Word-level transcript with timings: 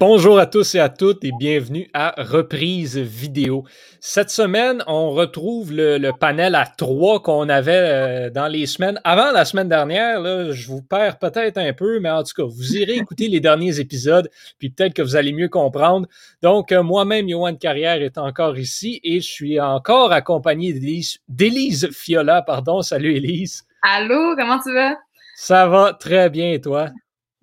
Bonjour 0.00 0.38
à 0.38 0.46
tous 0.46 0.76
et 0.76 0.78
à 0.78 0.88
toutes 0.88 1.24
et 1.24 1.32
bienvenue 1.40 1.90
à 1.92 2.14
Reprise 2.18 2.96
vidéo. 2.96 3.64
Cette 3.98 4.30
semaine, 4.30 4.84
on 4.86 5.10
retrouve 5.10 5.72
le, 5.72 6.12
panel 6.12 6.54
à 6.54 6.66
trois 6.66 7.20
qu'on 7.20 7.48
avait 7.48 7.72
euh, 7.72 8.30
dans 8.30 8.46
les 8.46 8.66
semaines. 8.66 9.00
Avant 9.02 9.32
la 9.32 9.44
semaine 9.44 9.68
dernière, 9.68 10.20
là, 10.20 10.52
je 10.52 10.68
vous 10.68 10.82
perds 10.82 11.18
peut-être 11.18 11.58
un 11.58 11.72
peu, 11.72 11.98
mais 11.98 12.10
en 12.10 12.22
tout 12.22 12.32
cas, 12.36 12.44
vous 12.44 12.76
irez 12.76 12.94
écouter 12.94 13.26
les 13.26 13.40
derniers 13.40 13.80
épisodes, 13.80 14.30
puis 14.60 14.70
peut-être 14.70 14.94
que 14.94 15.02
vous 15.02 15.16
allez 15.16 15.32
mieux 15.32 15.48
comprendre. 15.48 16.06
Donc, 16.42 16.70
euh, 16.70 16.84
moi-même, 16.84 17.28
Johan 17.28 17.56
Carrière 17.56 18.00
est 18.00 18.18
encore 18.18 18.56
ici 18.56 19.00
et 19.02 19.18
je 19.20 19.26
suis 19.26 19.60
encore 19.60 20.12
accompagné 20.12 20.72
d'Élise 21.28 21.90
Fiola. 21.90 22.42
Pardon, 22.42 22.82
salut 22.82 23.16
Élise. 23.16 23.64
Allô, 23.82 24.36
comment 24.36 24.60
tu 24.60 24.72
vas? 24.72 24.94
Ça 25.34 25.66
va 25.66 25.92
très 25.92 26.30
bien 26.30 26.52
et 26.52 26.60
toi? 26.60 26.90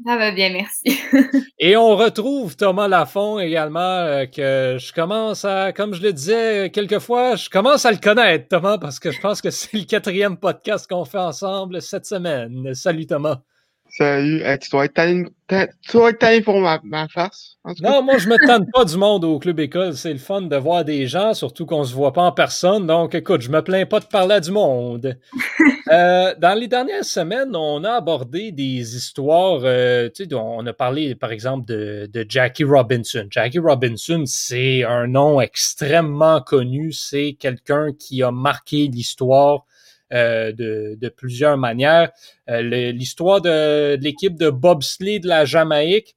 Ça 0.03 0.17
va 0.17 0.31
bien, 0.31 0.51
merci. 0.51 0.83
Et 1.59 1.77
on 1.77 1.95
retrouve 1.95 2.57
Thomas 2.57 2.89
Lafont 2.89 3.39
également, 3.39 3.79
euh, 3.79 4.25
que 4.25 4.77
je 4.77 4.91
commence 4.91 5.45
à, 5.45 5.71
comme 5.71 5.93
je 5.93 6.01
le 6.01 6.11
disais 6.11 6.69
quelquefois, 6.69 7.37
je 7.37 7.49
commence 7.49 7.85
à 7.85 7.91
le 7.91 7.97
connaître, 7.97 8.49
Thomas, 8.49 8.77
parce 8.77 8.99
que 8.99 9.11
je 9.11 9.21
pense 9.21 9.41
que 9.41 9.51
c'est 9.51 9.71
le 9.73 9.85
quatrième 9.85 10.35
podcast 10.37 10.85
qu'on 10.87 11.05
fait 11.05 11.17
ensemble 11.17 11.81
cette 11.81 12.05
semaine. 12.05 12.73
Salut 12.73 13.07
Thomas. 13.07 13.41
Salut, 13.89 14.43
tu 14.61 14.69
dois 14.71 14.85
être 14.85 14.93
tanné, 14.93 16.41
pour 16.41 16.59
ma, 16.59 17.07
face. 17.07 17.57
Non, 17.81 18.03
moi, 18.03 18.17
je 18.17 18.27
me 18.27 18.35
tente 18.45 18.69
pas 18.73 18.83
du 18.83 18.97
monde 18.97 19.23
au 19.23 19.39
Club 19.39 19.59
École. 19.59 19.95
C'est 19.95 20.11
le 20.11 20.19
fun 20.19 20.41
de 20.41 20.55
voir 20.57 20.83
des 20.83 21.07
gens, 21.07 21.33
surtout 21.33 21.65
qu'on 21.65 21.83
se 21.85 21.93
voit 21.93 22.11
pas 22.11 22.23
en 22.23 22.31
personne. 22.31 22.87
Donc, 22.87 23.15
écoute, 23.15 23.41
je 23.41 23.49
me 23.49 23.61
plains 23.61 23.85
pas 23.85 24.01
de 24.01 24.05
parler 24.05 24.39
du 24.41 24.51
monde. 24.51 25.17
Euh, 25.91 26.33
dans 26.39 26.59
les 26.59 26.67
dernières 26.67 27.05
semaines, 27.05 27.55
on 27.55 27.83
a 27.83 27.91
abordé 27.91 28.51
des 28.51 28.95
histoires. 28.95 29.61
Euh, 29.63 30.09
tu 30.09 30.23
sais, 30.23 30.33
on 30.33 30.65
a 30.65 30.73
parlé, 30.73 31.13
par 31.13 31.31
exemple, 31.31 31.67
de, 31.67 32.09
de 32.11 32.25
Jackie 32.27 32.63
Robinson. 32.63 33.27
Jackie 33.29 33.59
Robinson, 33.59 34.23
c'est 34.25 34.83
un 34.83 35.05
nom 35.05 35.39
extrêmement 35.39 36.41
connu. 36.41 36.91
C'est 36.91 37.37
quelqu'un 37.39 37.91
qui 37.93 38.23
a 38.23 38.31
marqué 38.31 38.87
l'histoire 38.87 39.65
euh, 40.13 40.51
de, 40.51 41.09
plusieurs 41.09 41.57
manières. 41.57 42.11
Euh, 42.47 42.91
l'histoire 42.91 43.41
de, 43.41 43.95
l'équipe 43.95 44.37
de 44.37 44.51
bobsleigh 44.51 45.19
de 45.19 45.27
la 45.27 45.45
Jamaïque, 45.45 46.15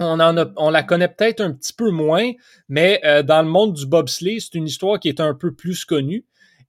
on, 0.00 0.20
en 0.20 0.34
on 0.56 0.70
la 0.70 0.82
connaît 0.82 1.08
peut-être 1.08 1.42
un 1.42 1.52
petit 1.52 1.74
peu 1.74 1.90
moins, 1.90 2.32
mais 2.68 3.02
euh, 3.04 3.22
dans 3.22 3.42
le 3.42 3.48
monde 3.48 3.74
du 3.74 3.84
bobsleigh, 3.84 4.40
c'est 4.40 4.54
une 4.54 4.66
histoire 4.66 4.98
qui 4.98 5.10
est 5.10 5.20
un 5.20 5.34
peu 5.34 5.52
plus 5.52 5.84
connue. 5.84 6.24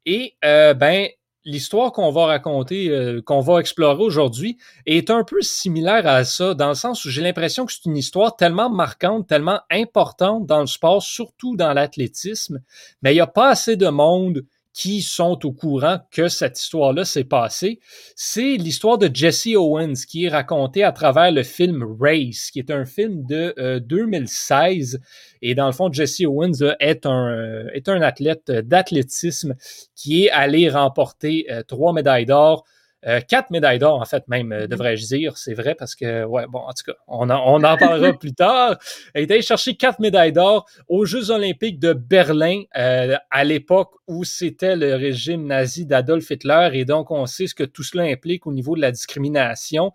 Et 0.05 0.35
ben, 0.41 1.07
l'histoire 1.45 1.93
qu'on 1.93 2.11
va 2.11 2.25
raconter, 2.25 3.21
qu'on 3.25 3.39
va 3.39 3.59
explorer 3.59 4.03
aujourd'hui, 4.03 4.57
est 4.85 5.09
un 5.09 5.23
peu 5.23 5.41
similaire 5.41 6.05
à 6.05 6.25
ça, 6.25 6.53
dans 6.53 6.67
le 6.67 6.75
sens 6.75 7.05
où 7.05 7.09
j'ai 7.09 7.23
l'impression 7.23 7.65
que 7.65 7.71
c'est 7.71 7.85
une 7.85 7.97
histoire 7.97 8.35
tellement 8.35 8.69
marquante, 8.69 9.25
tellement 9.25 9.61
importante 9.71 10.45
dans 10.45 10.59
le 10.59 10.67
sport, 10.67 11.01
surtout 11.01 11.55
dans 11.55 11.73
l'athlétisme, 11.73 12.59
mais 13.01 13.13
il 13.13 13.15
n'y 13.15 13.21
a 13.21 13.25
pas 13.25 13.49
assez 13.49 13.77
de 13.77 13.87
monde 13.87 14.43
qui 14.75 15.01
sont 15.01 15.39
au 15.45 15.53
courant 15.53 15.99
que 16.11 16.27
cette 16.27 16.59
histoire-là 16.59 17.05
s'est 17.05 17.23
passée, 17.23 17.79
c'est 18.17 18.57
l'histoire 18.57 18.97
de 18.97 19.09
Jesse 19.11 19.55
Owens 19.55 20.05
qui 20.05 20.25
est 20.25 20.29
racontée 20.29 20.83
à 20.83 20.91
travers 20.91 21.31
le 21.31 21.43
film 21.43 21.81
Race, 21.97 22.51
qui 22.51 22.59
est 22.59 22.69
un 22.69 22.83
film 22.83 23.25
de 23.25 23.79
2016. 23.79 24.95
Euh, 24.95 24.99
Et 25.41 25.55
dans 25.55 25.67
le 25.67 25.71
fond, 25.71 25.89
Jesse 25.91 26.19
Owens 26.25 26.75
est, 26.81 27.05
un, 27.05 27.31
euh, 27.31 27.69
est 27.73 27.87
un 27.87 28.01
athlète 28.01 28.51
d'athlétisme 28.51 29.55
qui 29.95 30.25
est 30.25 30.29
allé 30.31 30.69
remporter 30.69 31.45
euh, 31.49 31.63
trois 31.63 31.93
médailles 31.93 32.25
d'or 32.25 32.65
euh, 33.07 33.21
quatre 33.21 33.51
médailles 33.51 33.79
d'or, 33.79 33.99
en 34.01 34.05
fait, 34.05 34.27
même, 34.27 34.51
euh, 34.51 34.61
mhm. 34.61 34.67
devrais-je 34.67 35.05
dire. 35.05 35.37
C'est 35.37 35.53
vrai 35.53 35.75
parce 35.75 35.95
que, 35.95 36.23
ouais, 36.23 36.45
bon, 36.47 36.59
en 36.59 36.73
tout 36.73 36.91
cas, 36.91 36.97
on, 37.07 37.29
en, 37.29 37.77
parlera 37.77 38.13
plus 38.19 38.33
tard. 38.33 38.77
Il 39.15 39.21
est 39.21 39.31
allé 39.31 39.41
chercher 39.41 39.75
quatre 39.75 39.99
médailles 39.99 40.33
d'or 40.33 40.65
aux 40.87 41.05
Jeux 41.05 41.31
olympiques 41.31 41.79
de 41.79 41.93
Berlin 41.93 42.63
euh, 42.77 43.15
à 43.31 43.43
l'époque 43.43 43.91
où 44.07 44.23
c'était 44.23 44.75
le 44.75 44.95
régime 44.95 45.45
nazi 45.45 45.85
d'Adolf 45.85 46.29
Hitler. 46.29 46.69
Et 46.73 46.85
donc, 46.85 47.11
on 47.11 47.25
sait 47.25 47.47
ce 47.47 47.55
que 47.55 47.63
tout 47.63 47.83
cela 47.83 48.03
implique 48.03 48.47
au 48.47 48.53
niveau 48.53 48.75
de 48.75 48.81
la 48.81 48.91
discrimination. 48.91 49.91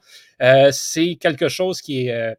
c'est 0.73 1.17
quelque 1.21 1.49
chose 1.49 1.81
qui 1.83 2.09
est 2.09 2.37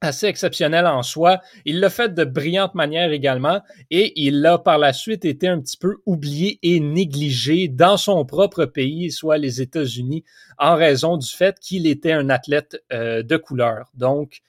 assez 0.00 0.26
exceptionnel 0.26 0.86
en 0.86 1.02
soi. 1.02 1.40
Il 1.64 1.80
l'a 1.80 1.90
fait 1.90 2.14
de 2.14 2.24
brillante 2.24 2.74
manière 2.74 3.12
également 3.12 3.60
et 3.90 4.12
il 4.20 4.44
a 4.46 4.58
par 4.58 4.78
la 4.78 4.92
suite 4.92 5.24
été 5.24 5.48
un 5.48 5.60
petit 5.60 5.76
peu 5.76 5.96
oublié 6.06 6.58
et 6.62 6.80
négligé 6.80 7.68
dans 7.68 7.96
son 7.96 8.24
propre 8.24 8.64
pays, 8.64 9.10
soit 9.10 9.38
les 9.38 9.60
États-Unis, 9.60 10.24
en 10.58 10.76
raison 10.76 11.16
du 11.16 11.28
fait 11.28 11.58
qu'il 11.60 11.86
était 11.86 12.12
un 12.12 12.30
athlète 12.30 12.82
euh, 12.92 13.22
de 13.22 13.36
couleur. 13.36 13.90
Donc, 13.94 14.40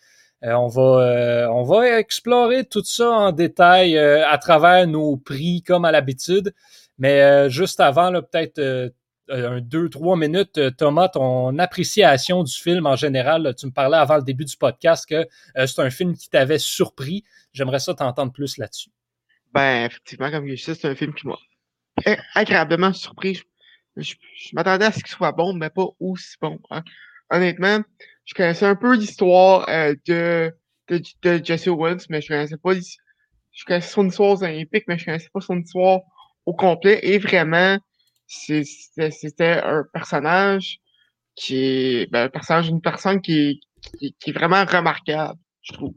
euh, 0.44 0.54
on, 0.54 0.68
va, 0.68 0.82
euh, 0.82 1.48
on 1.48 1.64
va 1.64 2.00
explorer 2.00 2.64
tout 2.66 2.84
ça 2.84 3.10
en 3.12 3.32
détail 3.32 3.98
à 3.98 4.38
travers 4.38 4.88
nos 4.88 5.18
prix 5.18 5.62
comme 5.64 5.86
à 5.86 5.92
l'habitude. 5.92 6.54
Mais 6.98 7.50
juste 7.50 7.80
avant, 7.80 8.12
peut-être 8.12 8.92
deux, 9.62 9.90
trois 9.90 10.18
minutes, 10.18 10.58
euh, 10.58 10.72
Thomas, 10.72 11.10
ton 11.10 11.58
appréciation 11.60 12.44
du 12.44 12.54
film 12.54 12.86
en 12.86 12.96
général. 12.96 13.54
Tu 13.58 13.66
me 13.66 13.72
parlais 13.72 13.98
avant 13.98 14.18
le 14.18 14.24
début 14.24 14.46
du 14.46 14.58
podcast 14.58 15.08
que 15.08 15.28
euh, 15.58 15.68
c'est 15.68 15.82
un 15.82 15.90
film 15.90 16.16
qui 16.16 16.30
t'avait 16.30 16.58
surpris. 16.58 17.24
J'aimerais 17.54 17.80
ça 17.80 17.94
t'entendre 17.94 18.32
plus 18.32 18.58
là-dessus. 18.58 18.90
Ben, 19.54 19.86
effectivement, 19.86 20.32
comme 20.32 20.48
je 20.48 20.54
disais, 20.54 20.76
c'est 20.76 20.88
un 20.88 20.96
film 20.96 21.14
qui 21.14 21.28
m'a 21.28 21.38
agréablement 22.36 22.94
surpris. 22.94 23.42
Je, 23.98 24.16
m'attendais 24.54 24.86
à 24.86 24.92
ce 24.92 25.00
qu'il 25.00 25.08
soit 25.08 25.34
bon, 25.34 25.54
mais 25.54 25.70
pas 25.70 25.86
aussi 26.00 26.36
bon. 26.42 26.60
Hein. 26.70 26.84
Honnêtement, 27.30 27.82
je 28.26 28.34
connaissais 28.34 28.66
un 28.66 28.76
peu 28.76 28.96
l'histoire 28.96 29.66
de, 30.06 30.54
de, 30.88 31.44
Jesse 31.44 31.68
Owens, 31.68 32.06
mais 32.10 32.22
je 32.22 32.30
connaissais 32.30 32.58
pas 32.58 32.74
je 33.54 33.66
connaissais 33.66 33.92
son 33.92 34.08
histoire 34.08 34.32
aux 34.32 34.40
mais 34.40 34.68
je 34.72 35.06
connaissais 35.06 35.30
pas 35.34 35.42
son 35.42 35.60
histoire 35.60 36.02
au 36.46 36.54
complet. 36.54 37.00
Et 37.04 37.18
vraiment, 37.20 37.78
c'était 38.32 39.62
un 39.64 39.84
personnage 39.92 40.80
qui 41.36 41.58
est 41.58 42.12
ben, 42.12 42.26
un 42.26 42.30
personnage 42.30 42.70
une 42.70 42.82
personne 42.82 43.22
qui 43.22 43.60
est, 44.02 44.14
qui, 44.20 44.30
est 44.30 44.34
vraiment 44.34 44.64
remarquable, 44.66 45.38
je 45.62 45.74
trouve. 45.74 45.94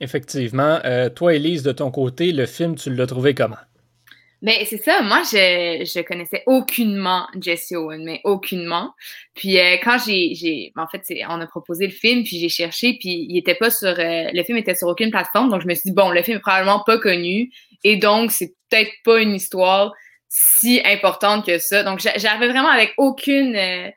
Effectivement. 0.00 0.80
Euh, 0.84 1.08
toi, 1.08 1.34
Elise, 1.34 1.62
de 1.62 1.72
ton 1.72 1.90
côté, 1.90 2.32
le 2.32 2.46
film, 2.46 2.76
tu 2.76 2.94
l'as 2.94 3.06
trouvé 3.06 3.34
comment? 3.34 3.56
Ben, 4.40 4.54
c'est 4.64 4.78
ça. 4.78 5.02
Moi, 5.02 5.22
je, 5.24 5.84
je 5.84 6.00
connaissais 6.02 6.44
aucunement 6.46 7.26
Jesse 7.40 7.72
Owen, 7.72 8.04
mais 8.04 8.20
aucunement. 8.22 8.92
Puis 9.34 9.58
euh, 9.58 9.76
quand 9.82 9.98
j'ai, 10.04 10.34
j'ai, 10.34 10.72
en 10.76 10.86
fait, 10.86 11.02
on 11.28 11.40
a 11.40 11.46
proposé 11.46 11.86
le 11.86 11.92
film, 11.92 12.22
puis 12.22 12.38
j'ai 12.38 12.48
cherché, 12.48 12.96
puis 13.00 13.26
il 13.28 13.36
était 13.36 13.56
pas 13.56 13.70
sur, 13.70 13.88
euh, 13.88 14.30
le 14.32 14.42
film 14.44 14.56
était 14.58 14.76
sur 14.76 14.86
aucune 14.86 15.10
plateforme, 15.10 15.50
donc 15.50 15.62
je 15.62 15.66
me 15.66 15.74
suis 15.74 15.90
dit 15.90 15.94
bon, 15.94 16.10
le 16.10 16.22
film 16.22 16.36
est 16.36 16.40
probablement 16.40 16.84
pas 16.86 16.98
connu, 16.98 17.50
et 17.82 17.96
donc 17.96 18.30
c'est 18.30 18.54
peut-être 18.70 18.92
pas 19.04 19.20
une 19.20 19.34
histoire 19.34 19.92
si 20.28 20.80
importante 20.84 21.46
que 21.46 21.58
ça. 21.58 21.82
Donc, 21.82 22.00
j'arrivais 22.00 22.48
vraiment 22.48 22.68
avec 22.68 22.94
aucune. 22.96 23.56
Euh, 23.56 23.90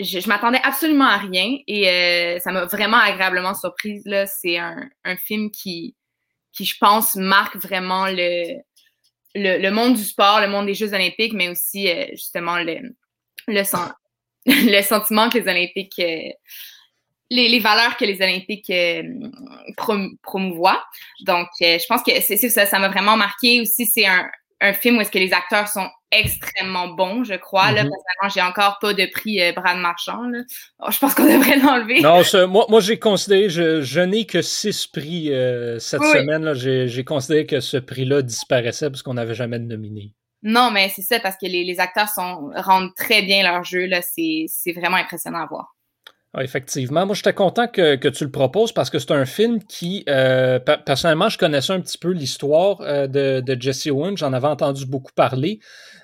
je, 0.00 0.26
m'attendais 0.28 0.60
absolument 0.62 1.06
à 1.06 1.18
rien 1.18 1.56
et 1.66 1.88
euh, 1.88 2.38
ça 2.40 2.52
m'a 2.52 2.64
vraiment 2.66 2.98
agréablement 2.98 3.54
surprise. 3.54 4.02
Là. 4.06 4.26
C'est 4.26 4.58
un, 4.58 4.88
un, 5.04 5.16
film 5.16 5.50
qui, 5.50 5.94
qui, 6.52 6.64
je 6.64 6.76
pense, 6.78 7.14
marque 7.14 7.56
vraiment 7.56 8.06
le, 8.06 8.58
le, 9.34 9.70
monde 9.70 9.94
du 9.94 10.04
sport, 10.04 10.40
le 10.40 10.48
monde 10.48 10.66
des 10.66 10.74
Jeux 10.74 10.92
olympiques, 10.92 11.32
mais 11.32 11.48
aussi 11.48 11.88
euh, 11.88 12.06
justement 12.12 12.58
le, 12.58 12.94
le, 13.48 13.62
le 14.46 14.82
sentiment 14.82 15.28
que 15.28 15.38
les 15.38 15.48
Olympiques. 15.48 16.02
Les, 17.28 17.48
les, 17.48 17.58
valeurs 17.58 17.96
que 17.96 18.04
les 18.04 18.22
Olympiques 18.22 18.72
promouvoient. 20.22 20.84
Donc, 21.22 21.48
je 21.60 21.84
pense 21.88 22.04
que 22.04 22.20
c'est 22.20 22.36
ça, 22.36 22.66
ça 22.66 22.78
m'a 22.78 22.88
vraiment 22.88 23.16
marqué 23.16 23.60
aussi. 23.60 23.84
C'est 23.84 24.06
un, 24.06 24.30
un 24.60 24.72
film 24.72 24.96
où 24.96 25.00
est-ce 25.00 25.10
que 25.10 25.18
les 25.18 25.32
acteurs 25.32 25.68
sont 25.68 25.88
extrêmement 26.10 26.88
bons, 26.88 27.24
je 27.24 27.34
crois. 27.34 27.72
Là, 27.72 27.84
mm 27.84 27.90
j'ai 28.34 28.42
encore 28.42 28.78
pas 28.80 28.94
de 28.94 29.06
prix 29.12 29.40
euh, 29.40 29.52
Brad 29.52 29.78
Marchand. 29.78 30.30
Oh, 30.80 30.90
je 30.90 30.98
pense 30.98 31.14
qu'on 31.14 31.24
devrait 31.32 31.58
l'enlever. 31.58 32.00
Non, 32.00 32.22
moi, 32.48 32.66
moi 32.68 32.80
j'ai 32.80 32.98
considéré, 32.98 33.48
je, 33.50 34.00
n'ai 34.00 34.24
que 34.24 34.42
six 34.42 34.86
prix 34.86 35.32
euh, 35.32 35.78
cette 35.78 36.02
semaine. 36.02 36.54
J'ai 36.54 37.04
considéré 37.04 37.46
que 37.46 37.60
ce 37.60 37.76
prix-là 37.76 38.22
disparaissait 38.22 38.90
parce 38.90 39.02
qu'on 39.02 39.14
n'avait 39.14 39.34
jamais 39.34 39.58
de 39.58 39.64
nominé. 39.64 40.14
Non, 40.42 40.70
mais 40.70 40.88
c'est 40.88 41.02
ça, 41.02 41.20
parce 41.20 41.36
que 41.36 41.46
les, 41.46 41.64
les 41.64 41.80
acteurs 41.80 42.08
sont, 42.08 42.50
rendent 42.56 42.94
très 42.94 43.22
bien 43.22 43.42
leur 43.42 43.64
jeu. 43.64 43.88
C'est 44.00 44.72
vraiment 44.72 44.96
impressionnant 44.96 45.42
à 45.42 45.46
voir. 45.46 45.75
Ah, 46.38 46.44
effectivement. 46.44 47.06
Moi, 47.06 47.14
j'étais 47.14 47.32
content 47.32 47.66
que, 47.66 48.08
tu 48.08 48.24
le 48.24 48.30
proposes 48.30 48.70
parce 48.70 48.90
que 48.90 48.98
c'est 48.98 49.12
un 49.12 49.24
film 49.24 49.64
qui, 49.64 50.04
euh, 50.06 50.58
personnellement, 50.58 51.30
je 51.30 51.38
connaissais 51.38 51.72
un 51.72 51.80
petit 51.80 51.96
peu 51.96 52.10
l'histoire 52.10 52.82
euh, 52.82 53.06
de, 53.06 53.56
Jesse 53.58 53.86
Owens. 53.86 54.16
J'en 54.18 54.34
avais 54.34 54.46
entendu 54.46 54.84
beaucoup 54.84 55.12
parler. 55.14 55.60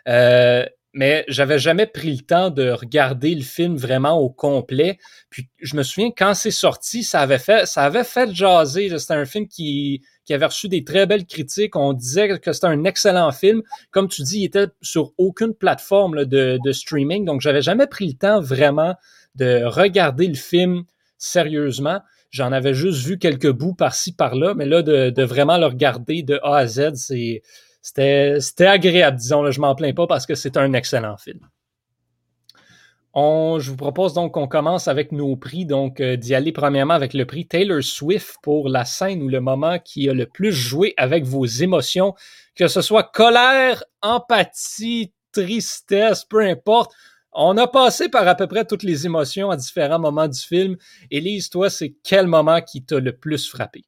Euh, 0.08 0.64
mais 0.94 1.25
j'avais 1.29 1.59
jamais 1.59 1.87
pris 1.87 2.12
le 2.12 2.23
temps 2.23 2.50
de 2.50 2.71
regarder 2.71 3.35
le 3.35 3.43
film 3.43 3.77
vraiment 3.77 4.19
au 4.19 4.29
complet. 4.29 4.99
Puis 5.31 5.49
je 5.61 5.77
me 5.77 5.83
souviens 5.83 6.11
quand 6.17 6.35
c'est 6.35 6.50
sorti, 6.50 7.03
ça 7.03 7.21
avait 7.21 7.39
fait, 7.39 7.67
ça 7.67 7.85
avait 7.85 8.05
fait 8.05 8.35
jaser. 8.35 8.97
C'était 8.99 9.15
un 9.15 9.25
film 9.25 9.49
qui, 9.49 10.03
qui 10.25 10.35
avait 10.35 10.47
reçu 10.47 10.69
des 10.69 10.85
très 10.85 11.06
belles 11.06 11.27
critiques. 11.27 11.77
On 11.77 11.93
disait 11.94 12.39
que 12.39 12.53
c'était 12.53 12.67
un 12.67 12.85
excellent 12.85 13.33
film. 13.33 13.62
Comme 13.91 14.09
tu 14.09 14.23
dis, 14.23 14.41
il 14.41 14.44
était 14.44 14.67
sur 14.83 15.12
aucune 15.17 15.55
plateforme 15.55 16.25
de, 16.27 16.59
de 16.62 16.73
streaming, 16.73 17.25
donc 17.25 17.41
j'avais 17.41 17.62
jamais 17.62 17.87
pris 17.87 18.06
le 18.06 18.15
temps 18.15 18.41
vraiment 18.41 18.95
de 19.35 19.65
regarder 19.65 20.27
le 20.27 20.35
film 20.35 20.85
sérieusement. 21.17 22.00
J'en 22.31 22.50
avais 22.50 22.75
juste 22.75 23.05
vu 23.05 23.19
quelques 23.19 23.50
bouts 23.50 23.75
par-ci, 23.75 24.15
par-là, 24.15 24.55
mais 24.55 24.65
là, 24.65 24.83
de, 24.83 25.23
vraiment 25.23 25.59
le 25.59 25.67
regarder 25.67 26.23
de 26.23 26.41
A 26.43 26.56
à 26.56 26.67
Z, 26.67 26.93
c'était 27.82 28.67
agréable, 28.67 29.19
disons. 29.19 29.50
je 29.50 29.61
m'en 29.61 29.75
plains 29.75 29.93
pas 29.93 30.06
parce 30.06 30.25
que 30.25 30.34
c'est 30.34 30.56
un 30.56 30.73
excellent 30.73 31.17
film. 31.17 31.40
On, 33.14 33.58
je 33.58 33.70
vous 33.70 33.76
propose 33.76 34.14
donc 34.14 34.32
qu'on 34.32 34.49
commence 34.49 34.88
avec 34.88 35.12
nos 35.12 35.37
prix, 35.37 35.67
donc 35.67 36.00
euh, 36.00 36.17
d'y 36.17 36.34
aller 36.34 36.50
premièrement 36.50 36.94
avec 36.94 37.12
le 37.12 37.26
prix 37.26 37.46
Taylor 37.46 37.82
Swift 37.82 38.37
pour 38.43 38.70
la 38.70 38.87
scène 38.87 39.23
ou 39.23 39.29
le 39.29 39.40
moment 39.40 39.79
qui 39.79 40.08
a 40.08 40.14
le 40.14 40.25
plus 40.25 40.52
joué 40.52 40.94
avec 40.96 41.25
vos 41.25 41.44
émotions, 41.44 42.14
que 42.55 42.69
ce 42.69 42.81
soit 42.81 43.02
colère, 43.02 43.85
empathie, 44.00 45.12
tristesse, 45.31 46.25
peu 46.25 46.40
importe. 46.40 46.93
On 47.32 47.58
a 47.58 47.67
passé 47.67 48.08
par 48.08 48.26
à 48.28 48.35
peu 48.35 48.46
près 48.46 48.64
toutes 48.64 48.82
les 48.82 49.05
émotions 49.05 49.50
à 49.50 49.56
différents 49.56 49.99
moments 49.99 50.28
du 50.28 50.40
film. 50.40 50.76
Élise, 51.11 51.50
toi, 51.50 51.69
c'est 51.69 51.94
quel 52.02 52.26
moment 52.26 52.62
qui 52.62 52.82
t'a 52.82 52.99
le 52.99 53.12
plus 53.14 53.46
frappé? 53.46 53.85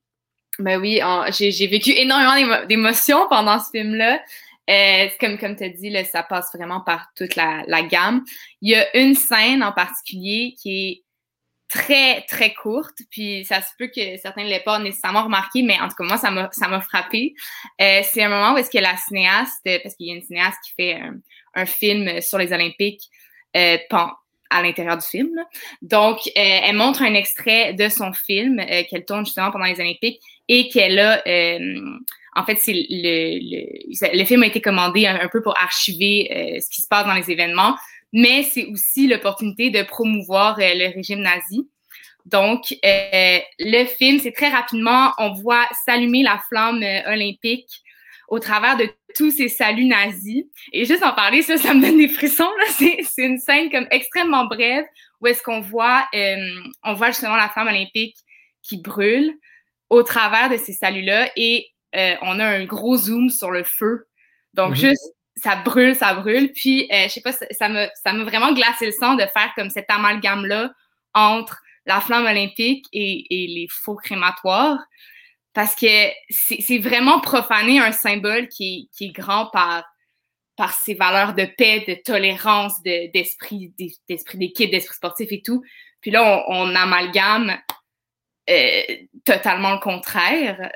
Ben 0.59 0.81
oui, 0.81 1.01
j'ai 1.31 1.67
vécu 1.67 1.91
énormément 1.91 2.65
d'émotions 2.67 3.27
pendant 3.29 3.59
ce 3.59 3.71
film-là. 3.71 4.21
Euh, 4.71 5.09
comme 5.21 5.37
comme 5.37 5.57
tu 5.57 5.65
as 5.65 5.69
dit, 5.69 5.91
là, 5.91 6.05
ça 6.05 6.23
passe 6.23 6.51
vraiment 6.55 6.81
par 6.81 7.09
toute 7.17 7.37
la, 7.37 7.65
la, 7.67 7.83
gamme. 7.83 8.25
Il 8.63 8.71
y 8.71 8.75
a 8.75 8.97
une 8.97 9.15
scène 9.15 9.63
en 9.63 9.73
particulier 9.73 10.55
qui 10.59 10.89
est 10.89 11.05
très, 11.69 12.23
très 12.23 12.55
courte, 12.55 12.97
puis 13.11 13.45
ça 13.45 13.61
se 13.61 13.71
peut 13.79 13.89
que 13.89 14.17
certains 14.17 14.45
ne 14.45 14.49
l'aient 14.49 14.61
pas 14.61 14.79
nécessairement 14.79 15.25
remarqué, 15.25 15.63
mais 15.63 15.79
en 15.81 15.89
tout 15.89 15.97
cas, 15.97 16.05
moi, 16.05 16.17
ça 16.17 16.31
m'a, 16.31 16.81
frappé. 16.81 17.35
Euh, 17.81 18.01
c'est 18.05 18.23
un 18.23 18.29
moment 18.29 18.55
où 18.55 18.57
est-ce 18.57 18.71
que 18.71 18.79
la 18.79 18.97
cinéaste, 18.97 19.61
parce 19.83 19.97
qu'il 19.97 20.07
y 20.07 20.13
a 20.13 20.15
une 20.15 20.23
cinéaste 20.23 20.59
qui 20.65 20.73
fait 20.75 20.95
un, 20.95 21.17
un 21.55 21.67
film 21.67 22.21
sur 22.21 22.39
les 22.39 22.53
Olympiques 22.53 23.03
euh, 23.57 23.79
à 24.55 24.63
l'intérieur 24.63 24.97
du 24.97 25.05
film. 25.05 25.33
Donc, 25.83 26.19
euh, 26.29 26.31
elle 26.37 26.77
montre 26.77 27.03
un 27.03 27.15
extrait 27.15 27.75
de 27.75 27.89
son 27.89 28.13
film 28.13 28.61
euh, 28.61 28.83
qu'elle 28.89 29.05
tourne 29.05 29.27
justement 29.27 29.51
pendant 29.51 29.65
les 29.65 29.81
Olympiques 29.81 30.21
et 30.49 30.69
qu'elle 30.69 30.99
a 30.99 31.23
euh, 31.27 31.59
en 32.37 32.45
fait, 32.45 32.57
c'est 32.57 32.75
le, 32.75 34.25
film 34.25 34.43
a 34.43 34.47
été 34.47 34.61
commandé 34.61 35.07
un, 35.07 35.29
peu 35.29 35.41
pour 35.41 35.57
archiver 35.57 36.59
ce 36.61 36.69
qui 36.69 36.83
se 36.83 36.89
passe 36.89 37.07
dans 37.07 37.15
les 37.15 37.31
événements, 37.31 37.77
mais 38.13 38.43
c'est 38.43 38.67
aussi 38.67 39.07
l'opportunité 39.07 39.71
de 39.71 39.85
promouvoir 39.85 40.57
le 40.59 40.93
régime 40.93 41.21
nazi. 41.21 41.69
Donc, 42.27 42.75
le 42.83 43.85
film, 43.85 44.19
c'est 44.19 44.33
très 44.33 44.49
rapidement, 44.49 45.13
on 45.19 45.33
voit 45.35 45.65
s'allumer 45.87 46.25
la 46.25 46.43
flamme 46.49 46.85
olympique 47.07 47.84
au 48.29 48.39
travers 48.39 48.77
de 48.77 48.89
tous 49.15 49.31
ces 49.31 49.49
saluts 49.49 49.87
nazis. 49.87 50.45
Et 50.73 50.85
juste 50.85 51.03
en 51.03 51.13
parler, 51.13 51.43
ça, 51.43 51.57
ça 51.57 51.75
me 51.75 51.83
donne 51.83 51.99
des 51.99 52.09
frissons. 52.09 52.51
C'est 52.69 53.05
une 53.19 53.39
scène 53.39 53.71
comme 53.71 53.87
extrêmement 53.91 54.47
brève 54.47 54.85
où 55.21 55.27
est-ce 55.27 55.43
qu'on 55.43 55.61
voit, 55.61 56.07
on 56.83 56.95
voit 56.95 57.09
justement 57.09 57.37
la 57.37 57.49
flamme 57.49 57.69
olympique 57.69 58.17
qui 58.63 58.81
brûle 58.81 59.33
au 59.91 60.03
travers 60.03 60.51
de 60.51 60.57
ces 60.57 60.73
saluts-là 60.73 61.31
et 61.37 61.69
euh, 61.97 62.15
on 62.23 62.41
a 62.41 62.47
un 62.47 62.65
gros 62.65 62.97
zoom 62.97 63.31
sur 63.31 63.51
le 63.51 63.63
feu. 63.63 64.07
Donc, 64.55 64.71
mhm. 64.71 64.77
juste, 64.77 65.15
ça 65.37 65.57
brûle, 65.57 65.95
ça 65.95 66.15
brûle. 66.15 66.53
Puis, 66.53 66.89
euh, 66.93 67.05
je 67.05 67.13
sais 67.13 67.21
pas, 67.21 67.33
ça 67.33 67.69
m'a 67.69 67.89
ça 67.95 68.13
vraiment 68.13 68.53
glacé 68.53 68.87
le 68.87 68.93
sang 68.93 69.15
de 69.15 69.23
faire 69.33 69.53
comme 69.57 69.71
cet 69.71 69.87
amalgame-là 69.89 70.73
entre 71.13 71.61
la 71.87 72.01
flamme 72.01 72.27
olympique 72.27 72.87
et, 72.93 73.27
et 73.31 73.47
les 73.47 73.69
faux 73.71 73.95
crématoires. 73.95 74.79
Parce 75.55 75.75
que 75.77 76.11
c'est 76.31 76.79
vraiment 76.79 77.21
profaner 77.21 77.79
un 77.79 77.93
symbole 77.93 78.49
qui, 78.49 78.91
est 79.01 79.13
grand 79.13 79.47
par, 79.47 79.85
par 80.57 80.75
ses 80.75 80.95
valeurs 80.95 81.35
de 81.35 81.45
paix, 81.45 81.85
de 81.87 81.95
tolérance, 81.95 82.83
d'esprit 82.83 83.73
d'esprit 84.09 84.39
d'équipe, 84.39 84.71
d'esprit 84.71 84.97
sportif 84.97 85.31
et 85.31 85.43
tout. 85.43 85.63
Puis 86.01 86.11
là, 86.11 86.45
on, 86.49 86.75
amalgame 86.75 87.57
euh, 88.51 88.83
totalement 89.25 89.75
le 89.75 89.81
contraire 89.81 90.71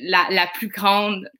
la, 0.00 0.26
la, 0.30 0.46
plus 0.46 0.68
grande 0.68 1.30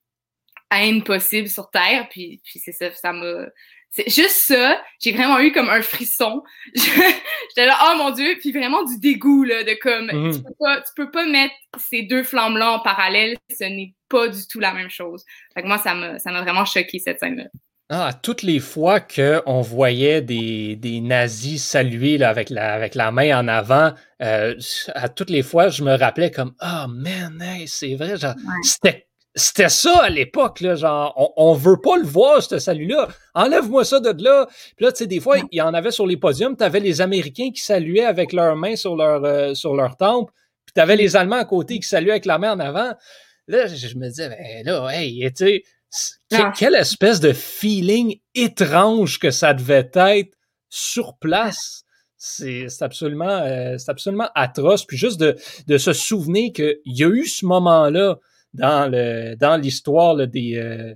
haine 0.70 1.02
possible 1.02 1.48
sur 1.48 1.70
Terre. 1.70 2.08
Puis, 2.10 2.40
puis 2.44 2.58
c'est 2.58 2.72
ça, 2.72 2.92
ça 2.92 3.12
m'a. 3.12 3.46
C'est 3.90 4.10
juste 4.10 4.42
ça, 4.46 4.80
j'ai 5.00 5.12
vraiment 5.12 5.40
eu 5.40 5.50
comme 5.52 5.70
un 5.70 5.82
frisson. 5.82 6.42
J'étais 6.74 7.66
là, 7.66 7.76
oh 7.86 7.98
mon 7.98 8.10
Dieu, 8.10 8.36
puis 8.38 8.52
vraiment 8.52 8.84
du 8.84 8.98
dégoût, 8.98 9.44
là, 9.44 9.64
de 9.64 9.74
comme, 9.80 10.06
mhm. 10.12 10.32
tu, 10.32 10.42
peux 10.42 10.54
pas, 10.60 10.80
tu 10.80 10.92
peux 10.94 11.10
pas 11.10 11.26
mettre 11.26 11.54
ces 11.78 12.02
deux 12.02 12.22
flammes-là 12.22 12.72
en 12.72 12.80
parallèle, 12.80 13.36
ce 13.50 13.64
n'est 13.64 13.94
pas 14.08 14.28
du 14.28 14.46
tout 14.46 14.60
la 14.60 14.74
même 14.74 14.90
chose. 14.90 15.24
Fait 15.54 15.62
que 15.62 15.66
moi, 15.66 15.78
ça 15.78 15.94
m'a, 15.94 16.18
ça 16.18 16.30
m'a 16.30 16.42
vraiment 16.42 16.64
choqué, 16.64 16.98
cette 16.98 17.18
scène-là. 17.18 17.44
Ah, 17.90 18.12
toutes 18.12 18.42
les 18.42 18.60
fois 18.60 19.00
qu'on 19.00 19.62
voyait 19.62 20.20
des, 20.20 20.76
des 20.76 21.00
nazis 21.00 21.64
saluer 21.64 22.18
là, 22.18 22.28
avec, 22.28 22.50
la, 22.50 22.74
avec 22.74 22.94
la 22.94 23.10
main 23.10 23.38
en 23.38 23.48
avant, 23.48 23.94
euh, 24.20 24.54
à 24.94 25.08
toutes 25.08 25.30
les 25.30 25.42
fois, 25.42 25.70
je 25.70 25.82
me 25.82 25.96
rappelais 25.96 26.30
comme 26.30 26.54
Ah, 26.60 26.84
oh, 26.86 26.92
man, 26.92 27.42
c'est 27.66 27.94
vrai, 27.94 28.18
genre, 28.18 28.34
c'était 28.62 29.07
c'était 29.34 29.68
ça 29.68 30.02
à 30.02 30.10
l'époque, 30.10 30.60
là, 30.60 30.74
genre, 30.74 31.12
on, 31.16 31.50
on, 31.50 31.54
veut 31.54 31.80
pas 31.80 31.96
le 31.96 32.06
voir, 32.06 32.42
ce 32.42 32.58
salut-là. 32.58 33.08
Enlève-moi 33.34 33.84
ça 33.84 34.00
de 34.00 34.22
là. 34.22 34.48
Puis 34.76 34.84
là, 34.84 34.92
tu 34.92 34.98
sais, 34.98 35.06
des 35.06 35.20
fois, 35.20 35.38
il 35.38 35.56
y 35.56 35.60
en 35.60 35.74
avait 35.74 35.90
sur 35.90 36.06
les 36.06 36.16
podiums, 36.16 36.56
tu 36.56 36.64
avais 36.64 36.80
les 36.80 37.00
Américains 37.00 37.50
qui 37.54 37.60
saluaient 37.60 38.04
avec 38.04 38.32
leurs 38.32 38.56
mains 38.56 38.76
sur 38.76 38.96
leur, 38.96 39.24
euh, 39.24 39.54
sur 39.54 39.74
leur 39.74 39.96
temple, 39.96 40.32
puis 40.64 40.72
tu 40.74 40.80
avais 40.80 40.96
les 40.96 41.16
Allemands 41.16 41.36
à 41.36 41.44
côté 41.44 41.78
qui 41.78 41.88
saluaient 41.88 42.12
avec 42.12 42.26
la 42.26 42.38
main 42.38 42.52
en 42.52 42.60
avant. 42.60 42.92
Là, 43.46 43.66
je, 43.66 43.96
me 43.96 44.08
disais, 44.08 44.28
ben 44.28 44.66
là, 44.66 44.88
hey, 44.92 45.32
tu 45.32 45.62
sais, 45.90 46.42
quelle 46.56 46.74
espèce 46.74 47.20
de 47.20 47.32
feeling 47.32 48.20
étrange 48.34 49.18
que 49.18 49.30
ça 49.30 49.54
devait 49.54 49.90
être 49.94 50.32
sur 50.68 51.16
place. 51.16 51.84
C'est 52.16 52.66
absolument, 52.80 53.28
euh, 53.28 53.76
absolument 53.86 54.28
atroce. 54.34 54.84
Puis 54.84 54.96
juste 54.96 55.20
de, 55.20 55.36
de 55.66 55.78
se 55.78 55.92
souvenir 55.92 56.52
qu'il 56.52 56.78
y 56.84 57.04
a 57.04 57.08
eu 57.08 57.24
ce 57.26 57.46
moment-là 57.46 58.18
dans 58.58 58.90
le 58.90 59.36
dans 59.36 59.56
l'histoire 59.56 60.16
des, 60.26 60.56
euh, 60.56 60.94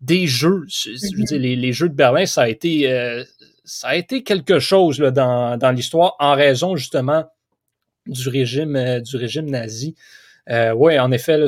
des 0.00 0.26
jeux. 0.26 0.64
Je 0.68 1.16
veux 1.16 1.24
dire, 1.24 1.38
les, 1.38 1.56
les, 1.56 1.72
jeux 1.72 1.88
de 1.88 1.94
Berlin, 1.94 2.26
ça 2.26 2.42
a 2.42 2.48
été, 2.48 2.90
euh, 2.90 3.24
ça 3.64 3.88
a 3.88 3.96
été 3.96 4.22
quelque 4.22 4.58
chose 4.58 5.00
là, 5.00 5.10
dans, 5.10 5.56
dans 5.56 5.70
l'histoire 5.70 6.16
en 6.18 6.34
raison 6.34 6.76
justement 6.76 7.24
du 8.06 8.28
régime, 8.28 9.00
du 9.00 9.16
régime 9.16 9.50
nazi. 9.50 9.94
Euh, 10.48 10.72
oui, 10.72 10.98
en 10.98 11.10
effet, 11.10 11.38
là, 11.38 11.46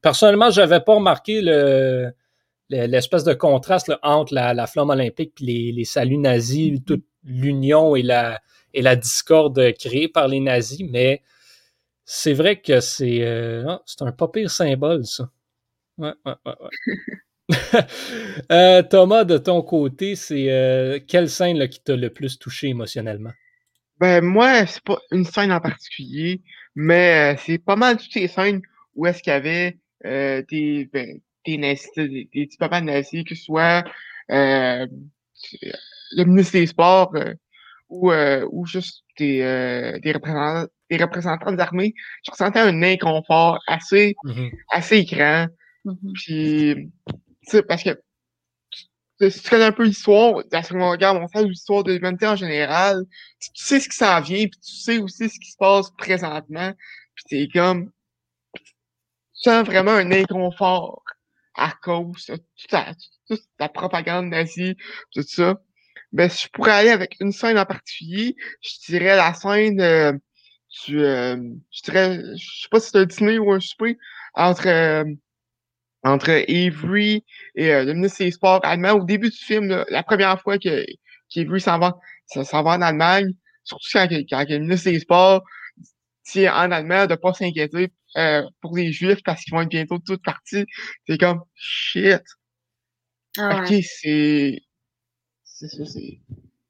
personnellement, 0.00 0.50
je 0.50 0.60
n'avais 0.60 0.80
pas 0.80 0.94
remarqué 0.94 1.42
le, 1.42 2.10
l'espèce 2.70 3.24
de 3.24 3.34
contraste 3.34 3.92
entre 4.02 4.34
la, 4.34 4.66
flamme 4.66 4.90
olympique 4.90 5.34
et 5.42 5.44
les, 5.44 5.72
les 5.72 5.84
saluts 5.84 6.18
nazis, 6.18 6.72
mm-hmm. 6.72 6.84
toute 6.84 7.04
l'union 7.24 7.96
et 7.96 8.02
la, 8.02 8.40
et 8.72 8.82
la 8.82 8.96
discorde 8.96 9.72
créée 9.78 10.08
par 10.08 10.28
les 10.28 10.40
nazis, 10.40 10.82
mais 10.90 11.22
c'est 12.04 12.32
vrai 12.32 12.60
que 12.60 12.80
c'est 12.80 13.22
euh, 13.22 13.76
c'est 13.86 14.02
un 14.02 14.12
pas 14.12 14.28
pire 14.28 14.50
symbole, 14.50 15.04
ça. 15.04 15.30
Ouais, 15.98 16.12
ouais, 16.24 16.34
ouais, 16.44 16.54
ouais. 16.60 16.70
euh, 18.52 18.82
Thomas, 18.82 19.24
de 19.24 19.38
ton 19.38 19.62
côté, 19.62 20.16
c'est 20.16 20.50
euh, 20.50 20.98
quelle 21.06 21.28
scène 21.28 21.58
là, 21.58 21.68
qui 21.68 21.82
t'a 21.82 21.96
le 21.96 22.10
plus 22.10 22.38
touché 22.38 22.68
émotionnellement? 22.68 23.32
Ben 24.00 24.24
moi, 24.24 24.66
c'est 24.66 24.82
pas 24.82 24.98
une 25.12 25.24
scène 25.24 25.52
en 25.52 25.60
particulier. 25.60 26.42
Mais 26.74 27.34
euh, 27.34 27.40
c'est 27.44 27.58
pas 27.58 27.76
mal 27.76 27.96
toutes 27.96 28.12
ces 28.12 28.28
scènes 28.28 28.62
où 28.94 29.06
est-ce 29.06 29.22
qu'il 29.22 29.32
y 29.32 29.36
avait 29.36 29.78
euh, 30.04 30.42
des, 30.50 30.88
ben, 30.92 31.20
des 31.46 31.58
nazis, 31.58 31.90
des, 31.96 32.28
des 32.32 32.46
petits 32.46 32.56
papas 32.58 32.80
nazis, 32.80 33.24
que 33.24 33.34
ce 33.34 33.44
soit 33.44 33.84
euh, 34.30 34.86
le 36.12 36.24
ministre 36.24 36.52
des 36.52 36.66
Sports 36.66 37.14
ou, 37.88 38.10
euh, 38.12 38.46
ou 38.50 38.66
juste 38.66 39.04
des, 39.18 39.38
des, 40.02 40.12
représentants, 40.12 40.68
des 40.90 40.96
représentants 40.96 41.52
des 41.52 41.60
armées. 41.60 41.94
Je 42.24 42.30
ressentais 42.30 42.60
un 42.60 42.82
inconfort 42.82 43.60
assez, 43.66 44.14
mm-hmm. 44.24 44.50
assez 44.70 45.04
grand. 45.04 45.46
Mm-hmm. 45.84 46.12
Puis, 46.14 47.62
parce 47.68 47.82
que 47.82 48.00
si 49.20 49.42
tu 49.42 49.50
connais 49.50 49.64
un 49.64 49.72
peu 49.72 49.84
l'histoire 49.84 50.44
de 50.44 50.48
la 50.50 50.62
Seconde 50.62 50.98
Guerre 50.98 51.14
mondiale, 51.14 51.46
l'histoire 51.46 51.84
de 51.84 51.92
l'humanité 51.92 52.26
en 52.26 52.36
général, 52.36 53.04
tu 53.40 53.50
sais 53.54 53.80
ce 53.80 53.88
qui 53.88 53.96
s'en 53.96 54.20
vient, 54.20 54.46
puis 54.46 54.60
tu 54.60 54.74
sais 54.74 54.98
aussi 54.98 55.28
ce 55.28 55.38
qui 55.38 55.50
se 55.50 55.56
passe 55.56 55.90
présentement, 55.96 56.72
puis 57.14 57.24
t'es 57.28 57.48
comme... 57.52 57.90
Tu 58.54 59.50
sens 59.50 59.66
vraiment 59.66 59.92
un 59.92 60.10
inconfort 60.10 61.02
à 61.54 61.72
cause 61.82 62.26
de 62.26 62.36
toute 62.36 62.72
la, 62.72 62.94
toute 63.28 63.42
la 63.58 63.68
propagande 63.68 64.26
nazie, 64.26 64.76
tout 65.12 65.22
ça. 65.22 65.60
Ben, 66.12 66.28
si 66.28 66.46
je 66.46 66.50
pourrais 66.50 66.72
aller 66.72 66.90
avec 66.90 67.16
une 67.20 67.32
scène 67.32 67.58
en 67.58 67.66
particulier, 67.66 68.36
je 68.62 68.86
dirais 68.86 69.16
la 69.16 69.34
scène 69.34 69.80
euh, 69.80 70.12
du... 70.86 71.00
Euh, 71.02 71.36
je 71.70 71.82
dirais... 71.82 72.20
Je 72.36 72.62
sais 72.62 72.68
pas 72.70 72.80
si 72.80 72.90
c'est 72.90 72.98
un 72.98 73.04
dîner 73.04 73.38
ou 73.38 73.52
un 73.52 73.60
souper 73.60 73.98
entre... 74.34 74.68
Euh, 74.68 75.04
entre 76.04 76.30
Avery 76.30 77.24
et 77.54 77.72
euh, 77.72 77.84
le 77.84 77.94
ministre 77.94 78.18
des 78.18 78.30
Sports 78.30 78.60
allemand. 78.62 78.92
Au 78.92 79.04
début 79.04 79.30
du 79.30 79.36
film, 79.36 79.84
la 79.88 80.02
première 80.02 80.40
fois 80.40 80.58
que 80.58 80.84
qu'Avery 81.30 81.60
s'en 81.60 81.78
va, 81.78 81.98
s'en 82.26 82.62
va 82.62 82.72
en 82.72 82.82
Allemagne, 82.82 83.32
surtout 83.64 83.88
quand, 83.92 84.08
quand, 84.28 84.44
le 84.48 84.58
ministre 84.58 84.90
des 84.90 85.00
Sports 85.00 85.42
dit 86.32 86.48
en 86.48 86.70
allemand 86.70 87.06
de 87.06 87.14
pas 87.14 87.32
s'inquiéter 87.32 87.92
euh, 88.16 88.42
pour 88.60 88.76
les 88.76 88.92
Juifs 88.92 89.22
parce 89.24 89.42
qu'ils 89.42 89.52
vont 89.52 89.62
être 89.62 89.68
bientôt 89.68 89.98
toutes 89.98 90.22
partis. 90.22 90.66
C'est 91.06 91.18
comme 91.18 91.42
shit. 91.54 92.22
Ah 93.36 93.62
ok, 93.62 93.74
c'est 93.82 94.62
c'est 95.42 95.68